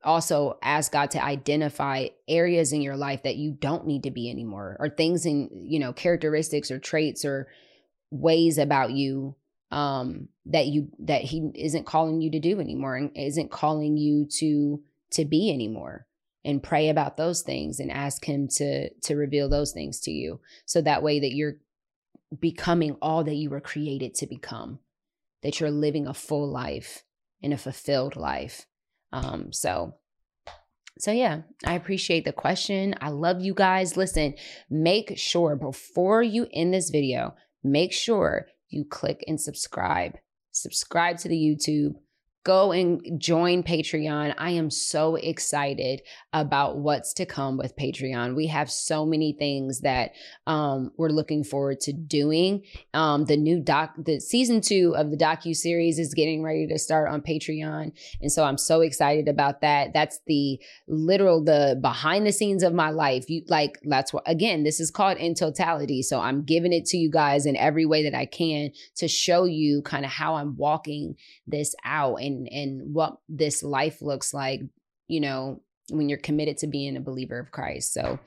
also 0.02 0.58
ask 0.62 0.92
God 0.92 1.10
to 1.12 1.24
identify 1.24 2.08
areas 2.28 2.72
in 2.72 2.82
your 2.82 2.96
life 2.96 3.22
that 3.22 3.36
you 3.36 3.52
don't 3.52 3.86
need 3.86 4.02
to 4.02 4.10
be 4.10 4.30
anymore 4.30 4.76
or 4.78 4.90
things 4.90 5.24
in, 5.24 5.48
you 5.52 5.78
know, 5.78 5.92
characteristics 5.92 6.70
or 6.70 6.78
traits 6.78 7.24
or 7.24 7.48
ways 8.10 8.58
about 8.58 8.92
you 8.92 9.34
um 9.70 10.28
that 10.46 10.66
you 10.66 10.88
that 11.00 11.22
he 11.22 11.50
isn't 11.54 11.86
calling 11.86 12.20
you 12.20 12.30
to 12.30 12.38
do 12.38 12.60
anymore 12.60 12.94
and 12.94 13.10
isn't 13.16 13.50
calling 13.50 13.96
you 13.96 14.26
to 14.26 14.80
to 15.10 15.24
be 15.24 15.52
anymore 15.52 16.06
and 16.44 16.62
pray 16.62 16.88
about 16.88 17.16
those 17.16 17.42
things 17.42 17.80
and 17.80 17.90
ask 17.90 18.24
him 18.24 18.48
to 18.48 18.90
to 18.90 19.16
reveal 19.16 19.48
those 19.48 19.72
things 19.72 20.00
to 20.00 20.10
you 20.10 20.40
so 20.66 20.80
that 20.80 21.02
way 21.02 21.20
that 21.20 21.32
you're 21.32 21.56
becoming 22.40 22.96
all 23.00 23.24
that 23.24 23.34
you 23.34 23.50
were 23.50 23.60
created 23.60 24.14
to 24.14 24.26
become 24.26 24.78
that 25.42 25.60
you're 25.60 25.70
living 25.70 26.06
a 26.06 26.14
full 26.14 26.50
life 26.50 27.04
and 27.42 27.52
a 27.52 27.58
fulfilled 27.58 28.16
life. 28.16 28.66
Um 29.12 29.52
so 29.52 29.94
so 30.96 31.10
yeah 31.10 31.42
i 31.66 31.74
appreciate 31.74 32.24
the 32.24 32.32
question. 32.32 32.94
I 33.00 33.10
love 33.10 33.40
you 33.40 33.54
guys. 33.54 33.96
Listen 33.96 34.34
make 34.70 35.16
sure 35.16 35.56
before 35.56 36.22
you 36.22 36.46
end 36.52 36.74
this 36.74 36.90
video 36.90 37.34
make 37.62 37.92
sure 37.92 38.46
you 38.68 38.84
click 38.84 39.24
and 39.26 39.40
subscribe. 39.40 40.18
Subscribe 40.52 41.18
to 41.18 41.28
the 41.28 41.36
YouTube 41.36 41.94
go 42.44 42.72
and 42.72 43.18
join 43.18 43.62
Patreon. 43.62 44.34
I 44.36 44.50
am 44.50 44.70
so 44.70 45.16
excited 45.16 46.02
about 46.34 46.76
what's 46.76 47.14
to 47.14 47.24
come 47.24 47.56
with 47.56 47.74
Patreon. 47.74 48.36
We 48.36 48.48
have 48.48 48.70
so 48.70 49.06
many 49.06 49.32
things 49.32 49.80
that 49.80 50.12
um, 50.46 50.92
we're 50.98 51.08
looking 51.08 51.42
forward 51.42 51.80
to 51.80 51.92
doing. 51.94 52.62
Um, 52.92 53.24
the 53.24 53.38
new 53.38 53.60
doc, 53.60 53.94
the 53.96 54.20
season 54.20 54.60
two 54.60 54.94
of 54.94 55.10
the 55.10 55.16
docu 55.16 55.56
series 55.56 55.98
is 55.98 56.12
getting 56.12 56.42
ready 56.42 56.66
to 56.66 56.78
start 56.78 57.10
on 57.10 57.22
Patreon, 57.22 57.92
and 58.20 58.30
so 58.30 58.44
I'm 58.44 58.58
so 58.58 58.82
excited 58.82 59.26
about 59.26 59.62
that. 59.62 59.94
That's 59.94 60.20
the 60.26 60.60
literal 60.86 61.42
the 61.42 61.78
behind 61.80 62.26
the 62.26 62.32
scenes 62.32 62.62
of 62.62 62.74
my 62.74 62.90
life. 62.90 63.30
You 63.30 63.42
like 63.48 63.78
that's 63.84 64.12
what 64.12 64.24
again. 64.26 64.64
This 64.64 64.80
is 64.80 64.90
called 64.90 65.16
in 65.16 65.34
totality. 65.34 66.02
So 66.02 66.20
I'm 66.20 66.42
giving 66.42 66.74
it 66.74 66.84
to 66.86 66.98
you 66.98 67.10
guys 67.10 67.46
in 67.46 67.56
every 67.56 67.86
way 67.86 68.02
that 68.02 68.14
I 68.14 68.26
can 68.26 68.70
to 68.96 69.08
show 69.08 69.44
you 69.44 69.80
kind 69.82 70.04
of 70.04 70.10
how 70.10 70.34
I'm 70.34 70.56
walking 70.56 71.16
this 71.46 71.74
out 71.84 72.16
and 72.16 72.33
and 72.34 72.48
and 72.52 72.94
what 72.94 73.16
this 73.28 73.62
life 73.62 74.02
looks 74.02 74.34
like, 74.34 74.60
you 75.08 75.20
know, 75.20 75.62
when 75.90 76.08
you're 76.08 76.18
committed 76.18 76.58
to 76.58 76.66
being 76.66 76.96
a 76.96 77.00
believer 77.00 77.38
of 77.38 77.50
Christ. 77.50 77.92
So 77.92 78.18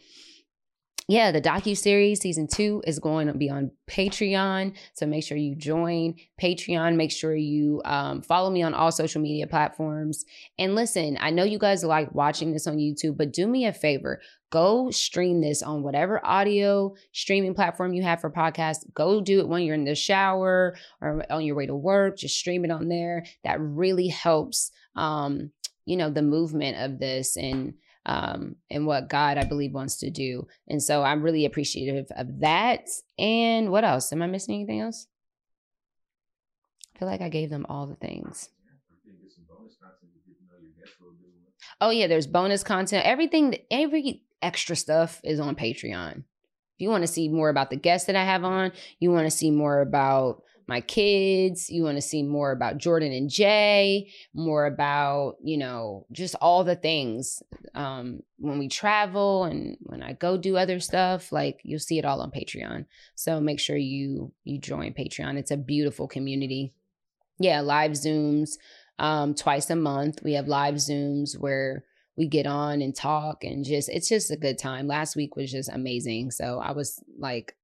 yeah, 1.09 1.31
the 1.31 1.41
docu 1.41 1.77
series 1.77 2.19
season 2.19 2.47
two 2.47 2.83
is 2.85 2.99
going 2.99 3.27
to 3.27 3.33
be 3.33 3.49
on 3.49 3.71
Patreon. 3.89 4.75
So 4.93 5.05
make 5.05 5.23
sure 5.23 5.37
you 5.37 5.55
join 5.55 6.15
Patreon. 6.41 6.97
Make 6.97 7.11
sure 7.11 7.33
you 7.33 7.81
um, 7.85 8.21
follow 8.21 8.49
me 8.49 8.61
on 8.61 8.73
all 8.73 8.91
social 8.91 9.21
media 9.21 9.47
platforms. 9.47 10.25
And 10.59 10.75
listen, 10.75 11.17
I 11.21 11.29
know 11.29 11.45
you 11.45 11.59
guys 11.59 11.85
like 11.85 12.13
watching 12.13 12.51
this 12.51 12.67
on 12.67 12.75
YouTube, 12.75 13.15
but 13.15 13.31
do 13.31 13.47
me 13.47 13.65
a 13.65 13.71
favor. 13.71 14.19
Go 14.49 14.91
stream 14.91 15.39
this 15.39 15.63
on 15.63 15.81
whatever 15.81 16.25
audio 16.25 16.93
streaming 17.13 17.53
platform 17.53 17.93
you 17.93 18.03
have 18.03 18.19
for 18.19 18.29
podcasts. 18.29 18.83
Go 18.93 19.21
do 19.21 19.39
it 19.39 19.47
when 19.47 19.61
you're 19.63 19.75
in 19.75 19.85
the 19.85 19.95
shower 19.95 20.75
or 20.99 21.25
on 21.29 21.45
your 21.45 21.55
way 21.55 21.67
to 21.67 21.75
work. 21.75 22.17
Just 22.17 22.37
stream 22.37 22.65
it 22.65 22.71
on 22.71 22.89
there. 22.89 23.25
That 23.45 23.61
really 23.61 24.09
helps, 24.09 24.71
um, 24.97 25.51
you 25.85 25.95
know, 25.95 26.09
the 26.09 26.21
movement 26.21 26.77
of 26.77 26.99
this 26.99 27.37
and 27.37 27.75
um, 28.07 28.55
and 28.71 28.87
what 28.87 29.09
God, 29.09 29.37
I 29.37 29.43
believe, 29.43 29.73
wants 29.73 29.97
to 29.97 30.09
do. 30.09 30.47
And 30.67 30.81
so 30.81 31.03
I'm 31.03 31.21
really 31.21 31.45
appreciative 31.45 32.07
of 32.15 32.39
that. 32.39 32.87
And 33.19 33.69
what 33.69 33.83
else? 33.83 34.11
Am 34.13 34.21
I 34.21 34.27
missing 34.27 34.55
anything 34.55 34.79
else? 34.79 35.07
I 36.95 36.99
feel 36.99 37.07
like 37.07 37.21
I 37.21 37.29
gave 37.29 37.49
them 37.49 37.65
all 37.69 37.85
the 37.85 37.95
things. 37.95 38.49
Oh 41.79 41.89
yeah, 41.91 42.07
there's 42.07 42.25
bonus 42.25 42.63
content. 42.63 43.05
Everything, 43.05 43.55
every 43.69 44.23
extra 44.41 44.75
stuff 44.75 45.19
is 45.23 45.39
on 45.39 45.55
Patreon. 45.55 46.17
If 46.19 46.23
you 46.79 46.89
want 46.89 47.03
to 47.03 47.07
see 47.07 47.27
more 47.27 47.49
about 47.49 47.69
the 47.69 47.75
guests 47.75 48.07
that 48.07 48.15
I 48.15 48.23
have 48.23 48.43
on, 48.43 48.71
you 48.99 49.11
want 49.11 49.25
to 49.25 49.35
see 49.35 49.51
more 49.51 49.81
about 49.81 50.43
my 50.67 50.81
kids, 50.81 51.69
you 51.69 51.83
want 51.83 51.97
to 51.97 52.01
see 52.01 52.23
more 52.23 52.51
about 52.51 52.77
Jordan 52.77 53.13
and 53.13 53.29
Jay, 53.29 54.11
more 54.33 54.65
about, 54.65 55.35
you 55.41 55.57
know, 55.57 56.05
just 56.11 56.35
all 56.41 56.63
the 56.63 56.75
things. 56.75 57.41
Um, 57.73 58.21
when 58.37 58.59
we 58.59 58.67
travel 58.67 59.45
and 59.45 59.77
when 59.81 60.03
I 60.03 60.13
go 60.13 60.37
do 60.37 60.57
other 60.57 60.79
stuff, 60.79 61.31
like 61.31 61.61
you'll 61.63 61.79
see 61.79 61.99
it 61.99 62.05
all 62.05 62.21
on 62.21 62.31
Patreon. 62.31 62.85
So 63.15 63.39
make 63.39 63.59
sure 63.59 63.77
you 63.77 64.33
you 64.43 64.59
join 64.59 64.93
Patreon. 64.93 65.37
It's 65.37 65.51
a 65.51 65.57
beautiful 65.57 66.07
community. 66.07 66.73
Yeah, 67.39 67.61
live 67.61 67.91
Zooms 67.91 68.51
um 68.99 69.35
twice 69.35 69.69
a 69.69 69.75
month. 69.75 70.21
We 70.23 70.33
have 70.33 70.47
live 70.47 70.75
Zooms 70.75 71.37
where 71.39 71.85
we 72.17 72.27
get 72.27 72.47
on 72.47 72.81
and 72.81 72.95
talk 72.95 73.43
and 73.43 73.63
just 73.63 73.89
it's 73.89 74.09
just 74.09 74.31
a 74.31 74.37
good 74.37 74.57
time. 74.57 74.87
Last 74.87 75.15
week 75.15 75.35
was 75.35 75.51
just 75.51 75.69
amazing. 75.69 76.31
So 76.31 76.59
I 76.59 76.71
was 76.71 77.01
like 77.17 77.55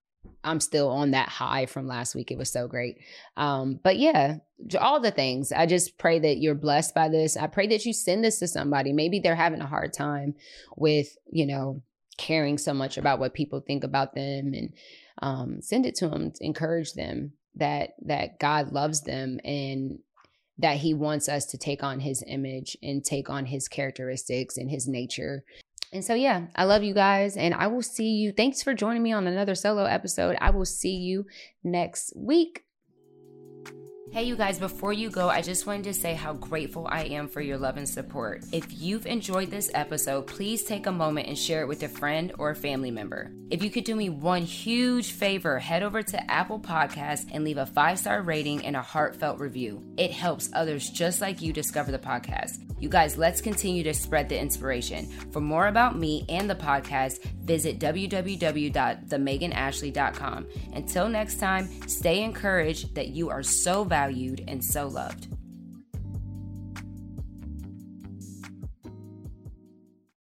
I'm 0.44 0.60
still 0.60 0.90
on 0.90 1.12
that 1.12 1.30
high 1.30 1.66
from 1.66 1.88
last 1.88 2.16
week. 2.16 2.32
It 2.32 2.38
was 2.38 2.52
so 2.52 2.68
great. 2.68 2.98
Um, 3.38 3.80
but 3.82 3.98
yeah, 3.98 4.38
all 4.80 5.00
the 5.00 5.12
things. 5.12 5.52
I 5.52 5.66
just 5.66 5.98
pray 5.98 6.20
that 6.20 6.38
you're 6.38 6.56
blessed 6.56 6.94
by 6.94 7.10
this. 7.10 7.38
I 7.38 7.48
pray 7.48 7.68
that 7.68 7.86
you 7.86 7.94
send 7.94 8.24
this 8.24 8.40
to 8.40 8.48
somebody. 8.48 8.94
Maybe 8.94 9.20
they're 9.20 9.36
having 9.36 9.62
a 9.62 9.68
hard 9.68 9.94
time 9.94 10.36
with, 10.76 11.08
you 11.32 11.46
know, 11.46 11.82
caring 12.18 12.58
so 12.58 12.74
much 12.74 12.98
about 12.98 13.20
what 13.20 13.34
people 13.34 13.60
think 13.60 13.84
about 13.84 14.14
them 14.16 14.54
and 14.54 14.74
um, 15.22 15.62
send 15.62 15.86
it 15.86 15.96
to 15.96 16.10
them 16.10 16.32
to 16.32 16.46
encourage 16.46 16.94
them 16.94 17.34
that 17.56 17.92
that 18.06 18.40
God 18.40 18.72
loves 18.72 19.02
them 19.02 19.40
and 19.44 20.00
that 20.58 20.78
he 20.78 20.94
wants 20.94 21.28
us 21.30 21.46
to 21.48 21.58
take 21.58 21.84
on 21.84 22.00
his 22.00 22.24
image 22.28 22.78
and 22.84 23.04
take 23.04 23.30
on 23.30 23.46
his 23.46 23.68
characteristics 23.68 24.58
and 24.58 24.70
his 24.70 24.88
nature 24.88 25.44
and 25.94 26.04
so, 26.04 26.14
yeah, 26.16 26.48
I 26.56 26.66
love 26.66 26.84
you 26.84 26.94
guys, 26.94 27.38
and 27.38 27.54
I 27.54 27.68
will 27.68 27.84
see 27.84 28.10
you. 28.10 28.32
Thanks 28.32 28.64
for 28.64 28.74
joining 28.74 29.04
me 29.04 29.14
on 29.14 29.28
another 29.28 29.56
solo 29.56 29.86
episode. 29.86 30.36
I 30.41 30.50
will 30.50 30.66
see 30.66 30.96
you 30.96 31.26
next 31.64 32.14
week. 32.16 32.64
Hey, 34.14 34.26
you 34.26 34.36
guys, 34.36 34.59
before 34.59 34.93
you 34.93 35.09
go, 35.09 35.28
I 35.28 35.41
just 35.41 35.66
wanted 35.66 35.86
to 35.86 35.93
say 35.95 36.14
how 36.14 36.34
grateful 36.34 36.88
I 36.88 37.05
am 37.05 37.28
for 37.28 37.41
your 37.41 37.57
love 37.57 37.78
and 37.78 37.89
support. 37.89 38.45
If 38.51 38.80
you've 38.80 39.07
enjoyed 39.07 39.49
this 39.49 39.72
episode, 39.74 40.28
please 40.28 40.64
take 40.64 40.86
a 40.86 40.91
moment 40.91 41.30
and 41.30 41.36
share 41.36 41.64
it 41.64 41.68
with 41.68 41.82
a 41.82 41.89
friend 41.89 42.32
or 42.38 42.51
a 42.51 42.55
family 42.55 42.91
member. 42.91 43.32
If 43.49 43.64
you 43.64 43.72
could 43.72 43.86
do 43.86 43.95
me 43.95 44.09
one 44.09 44.43
huge 44.43 45.14
favor, 45.14 45.57
head 45.57 45.82
over 45.82 46.03
to 46.03 46.32
Apple 46.32 46.59
Podcasts 46.59 47.26
and 47.32 47.43
leave 47.43 47.57
a 47.57 47.66
five 47.66 47.97
star 47.97 48.22
rating 48.22 48.64
and 48.64 48.76
a 48.76 48.84
heartfelt 48.84 49.39
review. 49.39 49.84
It 49.97 50.11
helps 50.11 50.51
others 50.53 50.91
just 50.91 51.20
like 51.20 51.41
you 51.41 51.51
discover 51.51 51.91
the 51.91 51.97
podcast. 51.97 52.59
You 52.80 52.89
guys, 52.89 53.18
let's 53.18 53.39
continue 53.39 53.84
to 53.84 53.93
spread 53.93 54.28
the 54.28 54.38
inspiration. 54.38 55.05
For 55.32 55.39
more 55.39 55.68
about 55.68 55.97
me 55.97 56.26
and 56.28 56.49
the 56.49 56.55
podcast, 56.55 57.24
visit 57.45 57.80
www.themeganashley.com. 57.80 60.47
Until 60.74 61.07
next 61.07 61.39
time, 61.39 61.70
stay 61.88 62.24
encouraged 62.24 62.93
that 62.95 63.07
you 63.09 63.30
are 63.30 63.41
so 63.41 63.86
valued 64.04 64.43
and 64.49 64.62
so 64.64 64.88
loved. 64.88 65.28